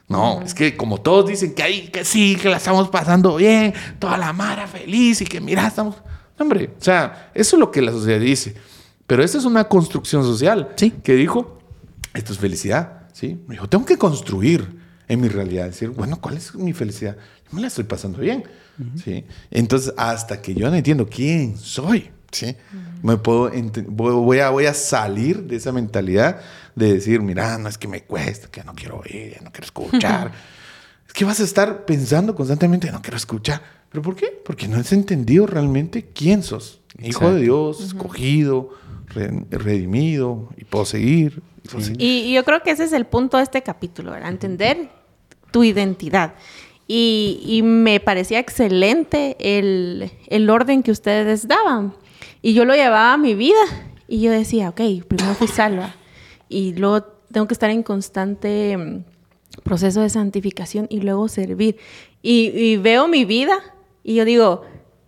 No, 0.09 0.43
es 0.43 0.53
que 0.53 0.77
como 0.77 1.01
todos 1.01 1.27
dicen 1.31 1.55
que 1.55 1.63
ahí, 1.63 1.89
que 1.89 2.05
sí, 2.05 2.37
que 2.37 2.49
la 2.51 2.59
estamos 2.59 2.89
pasando 2.89 3.37
bien, 3.37 3.73
toda 3.99 4.19
la 4.19 4.33
mara 4.35 4.67
feliz 4.67 5.21
y 5.23 5.25
que 5.25 5.41
mira, 5.41 5.67
estamos... 5.67 5.97
Hombre, 6.39 6.73
o 6.79 6.83
sea, 6.85 7.31
eso 7.33 7.57
es 7.57 7.61
lo 7.61 7.71
que 7.71 7.81
la 7.81 7.93
sociedad 7.93 8.21
dice. 8.21 8.55
Pero 9.07 9.23
esa 9.23 9.39
es 9.39 9.45
una 9.45 9.65
construcción 9.65 10.23
social 10.23 10.69
Sí. 10.77 10.91
que 11.03 11.15
dijo, 11.15 11.59
esto 12.15 12.33
es 12.33 12.39
felicidad, 12.39 13.09
¿sí? 13.13 13.39
Me 13.47 13.55
dijo, 13.55 13.69
tengo 13.69 13.85
que 13.85 13.99
construir 13.99 14.83
en 15.09 15.21
mi 15.21 15.29
realidad, 15.29 15.67
decir, 15.67 15.91
bueno, 15.91 16.21
¿cuál 16.21 16.37
es 16.39 16.55
mi 16.55 16.73
felicidad? 16.73 17.17
Yo 17.51 17.57
me 17.57 17.61
la 17.61 17.67
estoy 17.69 17.85
pasando 17.85 18.19
bien, 18.19 18.45
¿sí? 19.03 19.25
Entonces, 19.51 19.93
hasta 19.97 20.41
que 20.41 20.55
yo 20.55 20.71
no 20.71 20.77
entiendo 20.77 21.07
quién 21.07 21.59
soy, 21.59 22.11
¿sí? 22.33 22.57
Me 23.03 23.19
puedo 23.19 23.51
voy, 23.89 24.39
a, 24.39 24.49
voy 24.51 24.65
a 24.67 24.73
salir 24.75 25.43
de 25.43 25.57
esa 25.57 25.73
mentalidad 25.73 26.41
de 26.75 26.95
decir, 26.95 27.21
mira, 27.21 27.59
no 27.59 27.69
es 27.69 27.77
que 27.77 27.87
me 27.89 28.03
cuesta, 28.05 28.49
que 28.51 28.65
no 28.65 28.75
quiero 28.75 29.01
oír, 29.01 29.37
no 29.45 29.53
quiero 29.53 29.67
escuchar. 29.67 30.33
es 31.07 31.13
que 31.13 31.27
vas 31.27 31.39
a 31.41 31.45
estar 31.45 31.85
pensando 31.85 32.35
constantemente, 32.35 32.91
no 32.91 33.03
quiero 33.03 33.19
escuchar. 33.19 33.61
¿Pero 33.91 34.03
por 34.03 34.17
qué? 34.17 34.27
Porque 34.45 34.67
no 34.67 34.79
has 34.79 34.91
entendido 34.93 35.47
realmente 35.47 36.11
quién 36.15 36.43
sos. 36.43 36.81
Hijo 36.99 37.07
Exacto. 37.07 37.35
de 37.35 37.41
Dios, 37.43 37.81
escogido, 37.85 38.71
re- 38.71 38.75
redimido, 39.15 40.49
y 40.57 40.65
puedo 40.65 40.85
seguir. 40.85 41.43
y 41.65 41.69
puedo 41.69 41.85
seguir. 41.85 42.03
Y, 42.03 42.31
y 42.31 42.35
yo 42.35 42.45
creo 42.45 42.63
que 42.63 42.71
ese 42.71 42.85
es 42.85 42.93
el 42.93 43.07
punto 43.07 43.37
de 43.37 43.43
este 43.45 43.63
capítulo, 43.63 44.13
¿verdad? 44.13 44.31
Entender 44.31 44.91
tu 45.51 45.65
identidad. 45.65 46.35
Y, 46.87 47.41
y 47.45 47.63
me 47.63 48.01
parecía 48.01 48.39
excelente 48.39 49.37
el, 49.39 50.11
el 50.29 50.51
orden 50.51 50.83
que 50.83 50.91
ustedes 50.91 51.49
daban. 51.49 51.95
Y 52.43 52.53
yo 52.53 52.65
lo 52.65 52.75
llevaba 52.75 53.15
a 53.15 53.17
mi 53.17 53.35
vida. 53.35 53.63
Y 54.07 54.21
yo 54.21 54.31
decía, 54.31 54.69
ok, 54.69 54.81
primero 55.09 55.35
fui 55.35 55.49
salva. 55.49 55.95
Y 56.49 56.75
luego 56.75 57.03
tengo 57.33 57.47
que 57.47 57.55
estar 57.55 57.71
en 57.71 57.83
constante 57.83 58.77
mm, 58.77 59.63
proceso 59.63 60.03
de 60.03 60.11
santificación 60.11 60.87
y 60.91 61.01
luego 61.01 61.29
servir. 61.29 61.79
Y, 62.23 62.49
y 62.49 62.77
veo 62.77 63.09
mi 63.09 63.25
vida 63.25 63.59
y 64.05 64.15
yo 64.17 64.27
digo, 64.27 64.63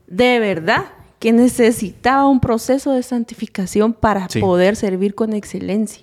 de 0.07 0.41
verdad 0.41 0.87
que 1.19 1.33
necesitaba 1.33 2.27
un 2.29 2.41
proceso 2.41 2.93
de 2.93 3.03
santificación 3.03 3.93
para 3.93 4.29
Sí. 4.29 4.41
poder 4.41 4.77
servir 4.77 5.15
con 5.15 5.33
excelencia. 5.33 6.03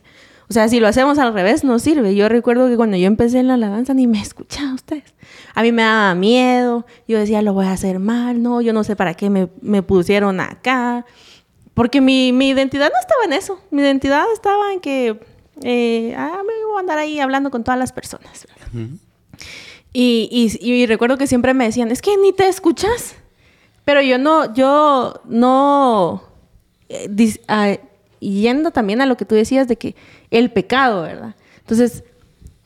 O 0.50 0.54
sea, 0.54 0.68
si 0.68 0.80
lo 0.80 0.88
hacemos 0.88 1.18
al 1.20 1.34
revés, 1.34 1.64
no 1.64 1.80
sirve. 1.80 2.16
Yo 2.16 2.28
recuerdo 2.30 2.68
que 2.68 2.76
cuando 2.76 2.98
yo 2.98 3.08
empecé 3.08 3.40
en 3.40 3.48
la 3.48 3.54
alabanza 3.56 3.94
ni 3.94 4.08
me 4.08 4.22
escuchaban 4.22 4.74
ustedes. 4.74 5.14
A 5.56 5.62
mí 5.64 5.72
me 5.72 5.84
daba 5.84 6.14
miedo. 6.16 6.86
Yo 7.08 7.18
decía, 7.18 7.42
lo 7.42 7.54
voy 7.54 7.66
a 7.66 7.72
hacer 7.72 8.00
mal. 8.00 8.42
No, 8.42 8.62
yo 8.62 8.74
no 8.74 8.84
sé 8.84 8.96
para 8.96 9.14
qué 9.14 9.30
me, 9.30 9.48
me 9.62 9.82
pusieron 9.84 10.40
acá. 10.40 11.06
Porque 11.74 12.02
mi, 12.02 12.32
mi 12.34 12.50
identidad 12.50 12.92
no 12.94 13.00
estaba 13.00 13.24
en 13.26 13.34
eso. 13.34 13.60
Mi 13.72 13.82
identidad 13.82 14.26
estaba 14.34 14.74
en 14.74 14.80
que 14.80 15.20
eh, 15.62 16.14
ah, 16.18 16.42
me 16.46 16.66
voy 16.66 16.78
a 16.78 16.80
andar 16.82 16.98
ahí 17.00 17.20
hablando 17.20 17.50
con 17.50 17.64
todas 17.64 17.80
las 17.80 17.92
personas. 17.94 18.46
¿verdad? 18.74 18.90
y, 19.94 20.28
y- 20.62 20.72
y 20.74 20.86
recuerdo 20.88 21.18
que 21.18 21.26
siempre 21.28 21.54
me 21.54 21.66
decían, 21.66 21.90
es 21.92 22.02
que 22.02 22.16
ni 22.18 22.34
te 22.34 22.48
escuchas. 22.48 23.16
Pero 23.86 24.02
yo 24.02 24.18
no, 24.18 24.54
yo 24.54 25.22
no, 25.26 26.24
eh, 26.90 27.08
dis- 27.10 27.42
ah, 27.48 27.76
yendo 28.20 28.72
también 28.72 29.02
a 29.02 29.06
lo 29.06 29.18
que 29.18 29.26
tú 29.26 29.36
decías 29.36 29.68
de 29.68 29.76
que 29.76 29.96
el 30.32 30.52
pecado, 30.52 31.02
¿verdad? 31.04 31.36
Entonces, 31.60 32.04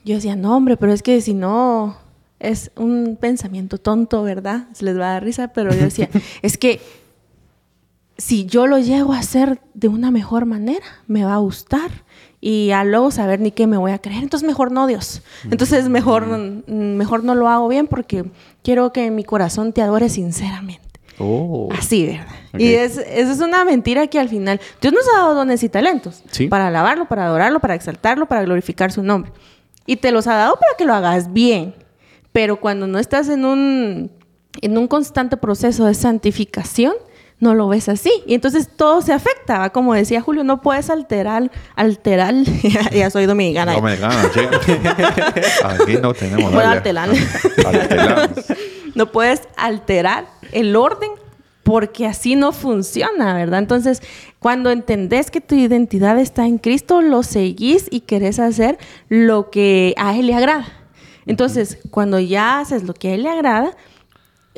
yo 0.05 0.15
decía, 0.15 0.35
no, 0.35 0.55
hombre, 0.55 0.77
pero 0.77 0.93
es 0.93 1.01
que 1.03 1.19
si 1.21 1.33
no, 1.33 1.97
es 2.39 2.71
un 2.75 3.17
pensamiento 3.19 3.77
tonto, 3.79 4.21
¿verdad? 4.23 4.67
Se 4.73 4.85
les 4.85 4.97
va 4.99 5.09
a 5.09 5.13
dar 5.13 5.23
risa, 5.23 5.49
pero 5.49 5.73
yo 5.73 5.81
decía, 5.81 6.09
es 6.41 6.57
que 6.57 6.79
si 8.17 8.45
yo 8.45 8.65
lo 8.67 8.79
llego 8.79 9.13
a 9.13 9.19
hacer 9.19 9.59
de 9.73 9.87
una 9.87 10.09
mejor 10.11 10.45
manera, 10.45 10.85
me 11.07 11.23
va 11.23 11.35
a 11.35 11.37
gustar. 11.37 11.91
Y 12.39 12.69
a 12.71 12.83
luego 12.83 13.09
saber 13.09 13.39
ni 13.39 13.51
qué 13.51 13.65
me 13.65 13.77
voy 13.77 13.91
a 13.91 13.97
creer. 13.99 14.21
Entonces 14.23 14.45
mejor 14.47 14.71
no, 14.71 14.85
Dios. 14.87 15.21
Entonces 15.49 15.89
mejor, 15.89 16.25
mm, 16.27 16.95
mejor 16.95 17.23
no 17.23 17.33
lo 17.35 17.49
hago 17.49 17.67
bien 17.67 17.87
porque 17.87 18.25
quiero 18.63 18.93
que 18.93 19.09
mi 19.09 19.23
corazón 19.23 19.73
te 19.73 19.81
adore 19.81 20.07
sinceramente. 20.09 20.86
Oh. 21.19 21.69
Así, 21.77 22.05
¿verdad? 22.07 22.27
Ok. 22.53 22.59
Y 22.59 22.73
es, 22.75 22.97
esa 22.97 23.31
es 23.31 23.39
una 23.39 23.65
mentira 23.65 24.05
que 24.07 24.19
al 24.19 24.29
final 24.29 24.59
Dios 24.81 24.93
nos 24.93 25.03
ha 25.09 25.17
dado 25.21 25.33
dones 25.35 25.63
y 25.63 25.69
talentos 25.69 26.23
Sí. 26.31 26.47
para 26.47 26.67
alabarlo, 26.67 27.07
para 27.07 27.25
adorarlo, 27.25 27.59
para 27.59 27.75
exaltarlo, 27.75 28.27
para 28.27 28.43
glorificar 28.43 28.91
su 28.91 29.01
nombre. 29.03 29.31
Y 29.85 29.95
te 29.97 30.11
los 30.11 30.27
ha 30.27 30.35
dado 30.35 30.55
para 30.55 30.75
que 30.77 30.85
lo 30.85 30.93
hagas 30.93 31.33
bien. 31.33 31.73
Pero 32.31 32.59
cuando 32.59 32.85
no 32.87 32.99
estás 32.99 33.29
en 33.29 33.45
un, 33.45 34.11
en 34.61 34.77
un 34.77 34.87
constante 34.87 35.37
proceso 35.37 35.85
de 35.85 35.93
santificación, 35.95 36.93
no 37.39 37.53
lo 37.55 37.67
ves 37.67 37.87
así. 37.89 38.11
Y 38.27 38.33
entonces 38.33 38.67
todo 38.75 39.01
se 39.01 39.13
afecta. 39.13 39.59
¿va? 39.59 39.69
Como 39.71 39.93
decía 39.93 40.21
Julio, 40.21 40.43
no 40.43 40.61
puedes 40.61 40.89
alterar, 40.89 41.49
alterar, 41.75 42.33
ya 42.93 43.09
soy 43.09 43.25
dominicana. 43.25 43.79
Ganas, 43.79 44.27
Aquí 45.63 45.97
no 46.01 46.13
tenemos 46.13 46.51
Bueno, 46.51 46.69
nada. 46.93 48.29
No 48.97 49.11
puedes 49.11 49.47
alterar 49.57 50.25
el 50.53 50.75
orden 50.75 51.11
porque 51.61 52.07
así 52.07 52.35
no 52.35 52.51
funciona, 52.51 53.35
¿verdad? 53.35 53.59
Entonces, 53.59 54.01
cuando 54.39 54.71
entendés 54.71 55.29
que 55.29 55.39
tu 55.39 55.53
identidad 55.53 56.17
está 56.17 56.47
en 56.47 56.57
Cristo, 56.57 57.03
lo 57.03 57.21
seguís 57.21 57.87
y 57.91 57.99
querés 57.99 58.39
hacer 58.39 58.79
lo 59.07 59.51
que 59.51 59.93
a 59.97 60.17
Él 60.17 60.25
le 60.25 60.33
agrada. 60.33 60.65
Entonces, 61.27 61.77
cuando 61.91 62.19
ya 62.19 62.59
haces 62.59 62.85
lo 62.85 62.95
que 62.95 63.09
a 63.09 63.13
Él 63.13 63.21
le 63.21 63.29
agrada, 63.29 63.77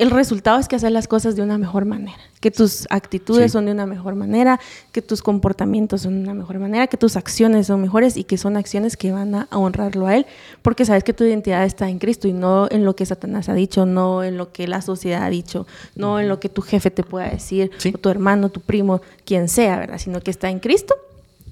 el 0.00 0.10
resultado 0.10 0.58
es 0.58 0.66
que 0.66 0.76
haces 0.76 0.90
las 0.90 1.06
cosas 1.06 1.36
de 1.36 1.42
una 1.42 1.58
mejor 1.58 1.84
manera, 1.84 2.16
que 2.40 2.50
tus 2.50 2.86
actitudes 2.90 3.44
Sí. 3.44 3.48
son 3.50 3.66
de 3.66 3.72
una 3.72 3.86
mejor 3.86 4.14
manera, 4.14 4.58
que 4.92 5.02
tus 5.02 5.22
comportamientos 5.22 6.02
son 6.02 6.14
de 6.16 6.22
una 6.24 6.34
mejor 6.34 6.58
manera, 6.58 6.86
que 6.86 6.96
tus 6.96 7.16
acciones 7.16 7.66
son 7.66 7.82
mejores 7.82 8.16
y 8.16 8.24
que 8.24 8.38
son 8.38 8.56
acciones 8.56 8.96
que 8.96 9.12
van 9.12 9.34
a 9.34 9.46
honrarlo 9.52 10.06
a 10.06 10.16
Él, 10.16 10.26
porque 10.62 10.84
sabes 10.84 11.04
que 11.04 11.12
tu 11.12 11.24
identidad 11.24 11.64
está 11.64 11.88
en 11.88 11.98
Cristo 11.98 12.28
y 12.28 12.32
no 12.32 12.66
en 12.70 12.84
lo 12.84 12.96
que 12.96 13.04
Satanás 13.04 13.48
ha 13.48 13.54
dicho, 13.54 13.84
no 13.86 14.24
en 14.24 14.36
lo 14.38 14.52
que 14.52 14.66
la 14.66 14.80
sociedad 14.82 15.22
ha 15.22 15.30
dicho, 15.30 15.66
no 15.94 16.18
en 16.18 16.28
lo 16.28 16.40
que 16.40 16.48
tu 16.48 16.62
jefe 16.62 16.90
te 16.90 17.02
pueda 17.02 17.28
decir, 17.28 17.70
Sí. 17.78 17.92
o 17.94 17.98
tu 17.98 18.08
hermano, 18.08 18.48
tu 18.48 18.60
primo, 18.60 19.02
quien 19.24 19.48
sea, 19.48 19.78
¿verdad? 19.78 19.98
Sino 19.98 20.20
que 20.20 20.30
está 20.30 20.48
en 20.50 20.60
Cristo 20.60 20.94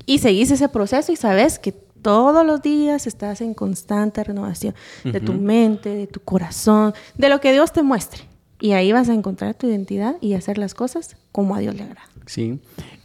y 0.06 0.20
seguís 0.20 0.50
ese 0.50 0.68
proceso 0.68 1.12
y 1.12 1.16
sabes 1.16 1.58
que 1.58 1.72
todos 2.00 2.46
los 2.46 2.62
días 2.62 3.06
estás 3.08 3.40
en 3.40 3.54
constante 3.54 4.22
renovación 4.22 4.72
de 5.04 5.20
tu 5.20 5.32
mente, 5.32 5.88
de 5.90 6.06
tu 6.06 6.20
corazón, 6.20 6.94
de 7.16 7.28
lo 7.28 7.40
que 7.40 7.52
Dios 7.52 7.72
te 7.72 7.82
muestre. 7.82 8.22
Y 8.60 8.72
ahí 8.72 8.92
vas 8.92 9.08
a 9.08 9.14
encontrar 9.14 9.54
tu 9.54 9.68
identidad 9.68 10.16
y 10.20 10.34
hacer 10.34 10.58
las 10.58 10.74
cosas 10.74 11.16
como 11.32 11.54
a 11.54 11.60
Dios 11.60 11.74
le 11.74 11.84
agrada. 11.84 12.08
Sí, 12.26 12.58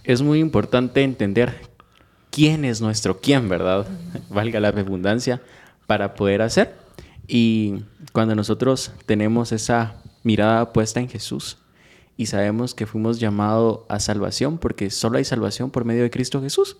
es 0.04 0.22
muy 0.22 0.39
importante 0.39 1.04
entender 1.04 1.54
quién 2.32 2.66
es 2.66 2.82
nuestro 2.82 3.20
quién, 3.22 3.47
¿verdad? 3.47 3.88
Valga 4.30 4.60
la 4.60 4.72
redundancia, 4.72 5.41
para 5.86 6.16
poder 6.16 6.41
hacer. 6.41 6.76
Y 7.28 7.84
cuando 8.12 8.36
nosotros 8.36 8.91
tenemos 9.06 9.51
esa 9.51 10.01
mirada 10.24 10.74
puesta 10.74 10.99
en 10.99 11.10
Jesús 11.10 11.58
y 12.18 12.28
sabemos 12.28 12.74
que 12.74 12.86
fuimos 12.86 13.20
llamados 13.20 13.82
a 13.89 13.99
salvación, 13.99 14.58
porque 14.58 14.89
solo 14.89 15.18
hay 15.18 15.24
salvación 15.24 15.72
por 15.72 15.86
medio 15.86 16.04
de 16.04 16.10
Cristo 16.10 16.41
Jesús. 16.41 16.78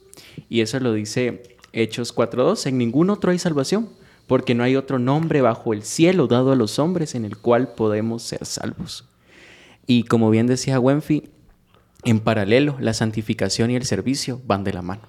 Y 0.50 0.62
eso 0.62 0.80
lo 0.80 0.94
dice 0.94 1.58
Hechos 1.72 2.16
4.2, 2.16 2.68
en 2.68 2.78
ningún 2.78 3.10
otro 3.10 3.32
hay 3.32 3.40
salvación, 3.40 3.90
porque 4.28 4.56
no 4.56 4.64
hay 4.64 4.76
otro 4.76 5.00
nombre 5.00 5.42
bajo 5.42 5.74
el 5.74 5.84
cielo 5.84 6.28
dado 6.28 6.52
a 6.52 6.56
los 6.56 6.80
hombres 6.80 7.16
en 7.16 7.26
el 7.26 7.38
cual 7.38 7.70
podemos 7.76 8.24
ser 8.24 8.46
salvos. 8.46 9.06
Y 9.86 10.04
como 10.04 10.30
bien 10.30 10.48
decía 10.48 10.80
Wenfi, 10.80 11.30
en 12.06 12.20
paralelo, 12.20 12.78
la 12.80 12.94
santificación 12.94 13.72
y 13.72 13.76
el 13.76 13.86
servicio 13.86 14.42
van 14.46 14.64
de 14.64 14.74
la 14.74 14.82
mano. 14.82 15.04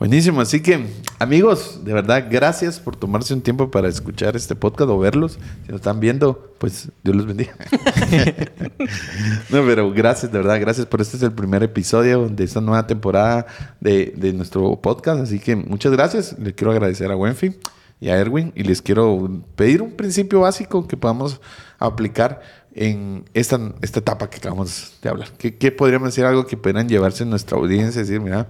Buenísimo, 0.00 0.40
así 0.40 0.62
que 0.62 0.86
amigos, 1.18 1.84
de 1.84 1.92
verdad, 1.92 2.26
gracias 2.30 2.80
por 2.80 2.96
tomarse 2.96 3.34
un 3.34 3.42
tiempo 3.42 3.70
para 3.70 3.86
escuchar 3.86 4.34
este 4.34 4.56
podcast 4.56 4.88
o 4.88 4.98
verlos. 4.98 5.38
Si 5.66 5.70
lo 5.70 5.76
están 5.76 6.00
viendo, 6.00 6.54
pues 6.56 6.88
Dios 7.04 7.14
los 7.14 7.26
bendiga. 7.26 7.54
no, 9.50 9.62
pero 9.66 9.92
gracias, 9.92 10.32
de 10.32 10.38
verdad, 10.38 10.58
gracias 10.58 10.86
por 10.86 11.02
este 11.02 11.18
es 11.18 11.22
el 11.22 11.32
primer 11.32 11.62
episodio 11.62 12.30
de 12.30 12.44
esta 12.44 12.62
nueva 12.62 12.86
temporada 12.86 13.44
de, 13.80 14.14
de 14.16 14.32
nuestro 14.32 14.80
podcast. 14.80 15.20
Así 15.20 15.38
que 15.38 15.54
muchas 15.54 15.92
gracias. 15.92 16.34
Le 16.38 16.54
quiero 16.54 16.70
agradecer 16.70 17.10
a 17.10 17.16
Wenfi 17.16 17.56
y 18.00 18.08
a 18.08 18.16
Erwin 18.16 18.52
y 18.54 18.62
les 18.62 18.80
quiero 18.80 19.42
pedir 19.54 19.82
un 19.82 19.92
principio 19.92 20.40
básico 20.40 20.88
que 20.88 20.96
podamos 20.96 21.42
aplicar 21.78 22.40
en 22.74 23.26
esta, 23.34 23.60
esta 23.82 23.98
etapa 23.98 24.30
que 24.30 24.38
acabamos 24.38 24.94
de 25.02 25.10
hablar. 25.10 25.28
¿Qué, 25.36 25.58
qué 25.58 25.70
podríamos 25.70 26.08
decir 26.08 26.24
algo 26.24 26.46
que 26.46 26.56
puedan 26.56 26.88
llevarse 26.88 27.24
en 27.24 27.28
nuestra 27.28 27.58
audiencia 27.58 28.00
y 28.00 28.04
decir, 28.04 28.18
mira, 28.18 28.48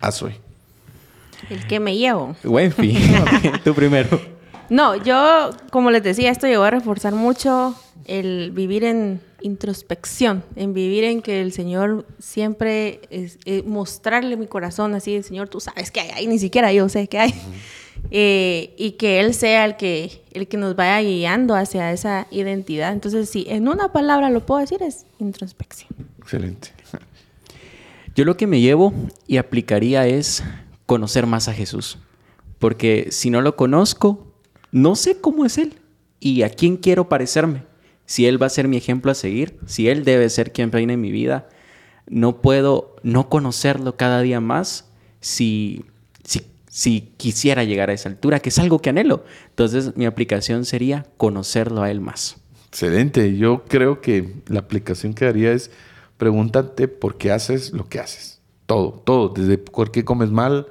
haz 0.00 0.22
hoy? 0.22 0.47
El 1.50 1.66
que 1.66 1.80
me 1.80 1.96
llevo. 1.96 2.36
Wenfi, 2.44 2.96
tú 3.64 3.74
primero. 3.74 4.20
No, 4.70 4.96
yo, 5.02 5.50
como 5.70 5.90
les 5.90 6.02
decía, 6.02 6.30
esto 6.30 6.46
llegó 6.46 6.64
a 6.64 6.70
reforzar 6.70 7.14
mucho 7.14 7.74
el 8.04 8.50
vivir 8.52 8.84
en 8.84 9.20
introspección, 9.40 10.42
en 10.56 10.74
vivir 10.74 11.04
en 11.04 11.22
que 11.22 11.40
el 11.40 11.52
Señor 11.52 12.06
siempre 12.18 13.00
es, 13.10 13.38
eh, 13.44 13.62
mostrarle 13.64 14.36
mi 14.36 14.46
corazón 14.46 14.94
así, 14.94 15.22
Señor, 15.22 15.48
tú 15.48 15.60
sabes 15.60 15.90
que 15.90 16.00
hay, 16.00 16.10
ahí, 16.10 16.26
ni 16.26 16.38
siquiera 16.38 16.72
yo 16.72 16.88
sé 16.88 17.08
que 17.08 17.18
hay. 17.18 17.34
Eh, 18.10 18.74
y 18.78 18.92
que 18.92 19.18
Él 19.18 19.34
sea 19.34 19.64
el 19.64 19.76
que, 19.76 20.22
el 20.32 20.46
que 20.46 20.56
nos 20.56 20.76
vaya 20.76 21.00
guiando 21.00 21.56
hacia 21.56 21.92
esa 21.92 22.28
identidad. 22.30 22.92
Entonces, 22.92 23.28
si 23.28 23.44
en 23.48 23.66
una 23.68 23.92
palabra 23.92 24.30
lo 24.30 24.46
puedo 24.46 24.60
decir, 24.60 24.82
es 24.82 25.04
introspección. 25.18 25.90
Excelente. 26.20 26.70
Yo 28.14 28.24
lo 28.24 28.36
que 28.36 28.46
me 28.46 28.60
llevo 28.60 28.94
y 29.26 29.36
aplicaría 29.36 30.06
es 30.06 30.44
conocer 30.88 31.26
más 31.26 31.48
a 31.48 31.52
Jesús. 31.52 31.98
Porque 32.58 33.08
si 33.10 33.28
no 33.28 33.42
lo 33.42 33.56
conozco, 33.56 34.26
no 34.72 34.96
sé 34.96 35.20
cómo 35.20 35.44
es 35.44 35.58
Él 35.58 35.74
y 36.18 36.42
a 36.42 36.48
quién 36.48 36.78
quiero 36.78 37.10
parecerme. 37.10 37.62
Si 38.06 38.26
Él 38.26 38.42
va 38.42 38.46
a 38.46 38.50
ser 38.50 38.68
mi 38.68 38.78
ejemplo 38.78 39.12
a 39.12 39.14
seguir, 39.14 39.58
si 39.66 39.88
Él 39.88 40.02
debe 40.02 40.30
ser 40.30 40.50
quien 40.50 40.72
reine 40.72 40.94
en 40.94 41.00
mi 41.02 41.12
vida, 41.12 41.46
no 42.08 42.40
puedo 42.40 42.96
no 43.02 43.28
conocerlo 43.28 43.98
cada 43.98 44.22
día 44.22 44.40
más 44.40 44.86
si, 45.20 45.84
si, 46.24 46.40
si 46.70 47.12
quisiera 47.18 47.64
llegar 47.64 47.90
a 47.90 47.92
esa 47.92 48.08
altura, 48.08 48.40
que 48.40 48.48
es 48.48 48.58
algo 48.58 48.80
que 48.80 48.88
anhelo. 48.88 49.24
Entonces 49.50 49.94
mi 49.94 50.06
aplicación 50.06 50.64
sería 50.64 51.04
conocerlo 51.18 51.82
a 51.82 51.90
Él 51.90 52.00
más. 52.00 52.38
Excelente. 52.68 53.36
Yo 53.36 53.64
creo 53.68 54.00
que 54.00 54.36
la 54.46 54.60
aplicación 54.60 55.12
que 55.12 55.26
haría 55.26 55.52
es 55.52 55.70
pregúntate 56.16 56.88
por 56.88 57.18
qué 57.18 57.30
haces 57.30 57.74
lo 57.74 57.90
que 57.90 58.00
haces. 58.00 58.37
Todo, 58.68 59.02
todo. 59.06 59.30
Desde 59.30 59.56
por 59.56 59.90
qué 59.90 60.04
comes 60.04 60.30
mal, 60.30 60.66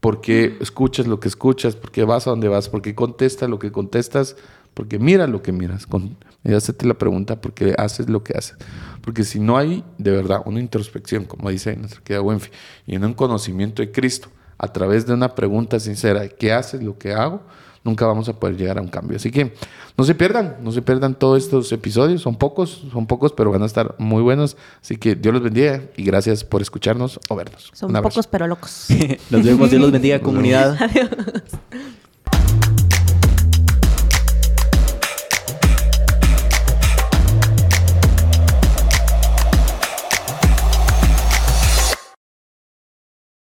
por 0.00 0.20
qué 0.20 0.58
escuchas 0.60 1.06
lo 1.06 1.18
que 1.18 1.28
escuchas, 1.28 1.76
por 1.76 1.90
qué 1.90 2.04
vas 2.04 2.26
a 2.26 2.30
donde 2.30 2.46
vas, 2.46 2.68
por 2.68 2.82
qué 2.82 2.94
contestas 2.94 3.48
lo 3.48 3.58
que 3.58 3.72
contestas, 3.72 4.36
porque 4.74 4.98
mira 4.98 5.26
lo 5.26 5.40
que 5.40 5.50
miras. 5.50 5.86
Con, 5.86 6.18
y 6.44 6.52
hacete 6.52 6.86
la 6.86 6.92
pregunta 6.92 7.40
por 7.40 7.54
qué 7.54 7.74
haces 7.78 8.10
lo 8.10 8.22
que 8.22 8.36
haces. 8.36 8.58
Porque 9.00 9.24
si 9.24 9.40
no 9.40 9.56
hay 9.56 9.82
de 9.96 10.10
verdad 10.10 10.42
una 10.44 10.60
introspección, 10.60 11.24
como 11.24 11.48
dice 11.48 11.74
nuestra 11.74 12.02
querida 12.02 12.20
Wenfi, 12.20 12.50
y 12.86 12.96
en 12.96 13.04
un 13.06 13.14
conocimiento 13.14 13.80
de 13.80 13.92
Cristo, 13.92 14.28
a 14.58 14.70
través 14.70 15.06
de 15.06 15.14
una 15.14 15.34
pregunta 15.34 15.80
sincera 15.80 16.28
qué 16.28 16.52
haces 16.52 16.82
lo 16.82 16.98
que 16.98 17.14
hago, 17.14 17.40
nunca 17.84 18.06
vamos 18.06 18.28
a 18.28 18.32
poder 18.34 18.56
llegar 18.56 18.78
a 18.78 18.82
un 18.82 18.88
cambio. 18.88 19.16
Así 19.16 19.30
que 19.30 19.54
no 19.96 20.04
se 20.04 20.14
pierdan, 20.14 20.56
no 20.62 20.72
se 20.72 20.82
pierdan 20.82 21.14
todos 21.14 21.42
estos 21.42 21.72
episodios. 21.72 22.22
Son 22.22 22.36
pocos, 22.36 22.84
son 22.92 23.06
pocos, 23.06 23.32
pero 23.32 23.50
van 23.50 23.62
a 23.62 23.66
estar 23.66 23.94
muy 23.98 24.22
buenos. 24.22 24.56
Así 24.80 24.96
que 24.96 25.14
Dios 25.14 25.34
los 25.34 25.42
bendiga 25.42 25.82
y 25.96 26.04
gracias 26.04 26.44
por 26.44 26.62
escucharnos 26.62 27.18
o 27.28 27.36
vernos. 27.36 27.70
Son 27.74 27.92
pocos 27.92 28.26
pero 28.26 28.46
locos. 28.46 28.86
Nos 29.30 29.44
vemos, 29.44 29.70
Dios 29.70 29.82
los 29.82 29.92
bendiga, 29.92 30.20
comunidad. 30.20 30.76
Adiós. 30.80 31.10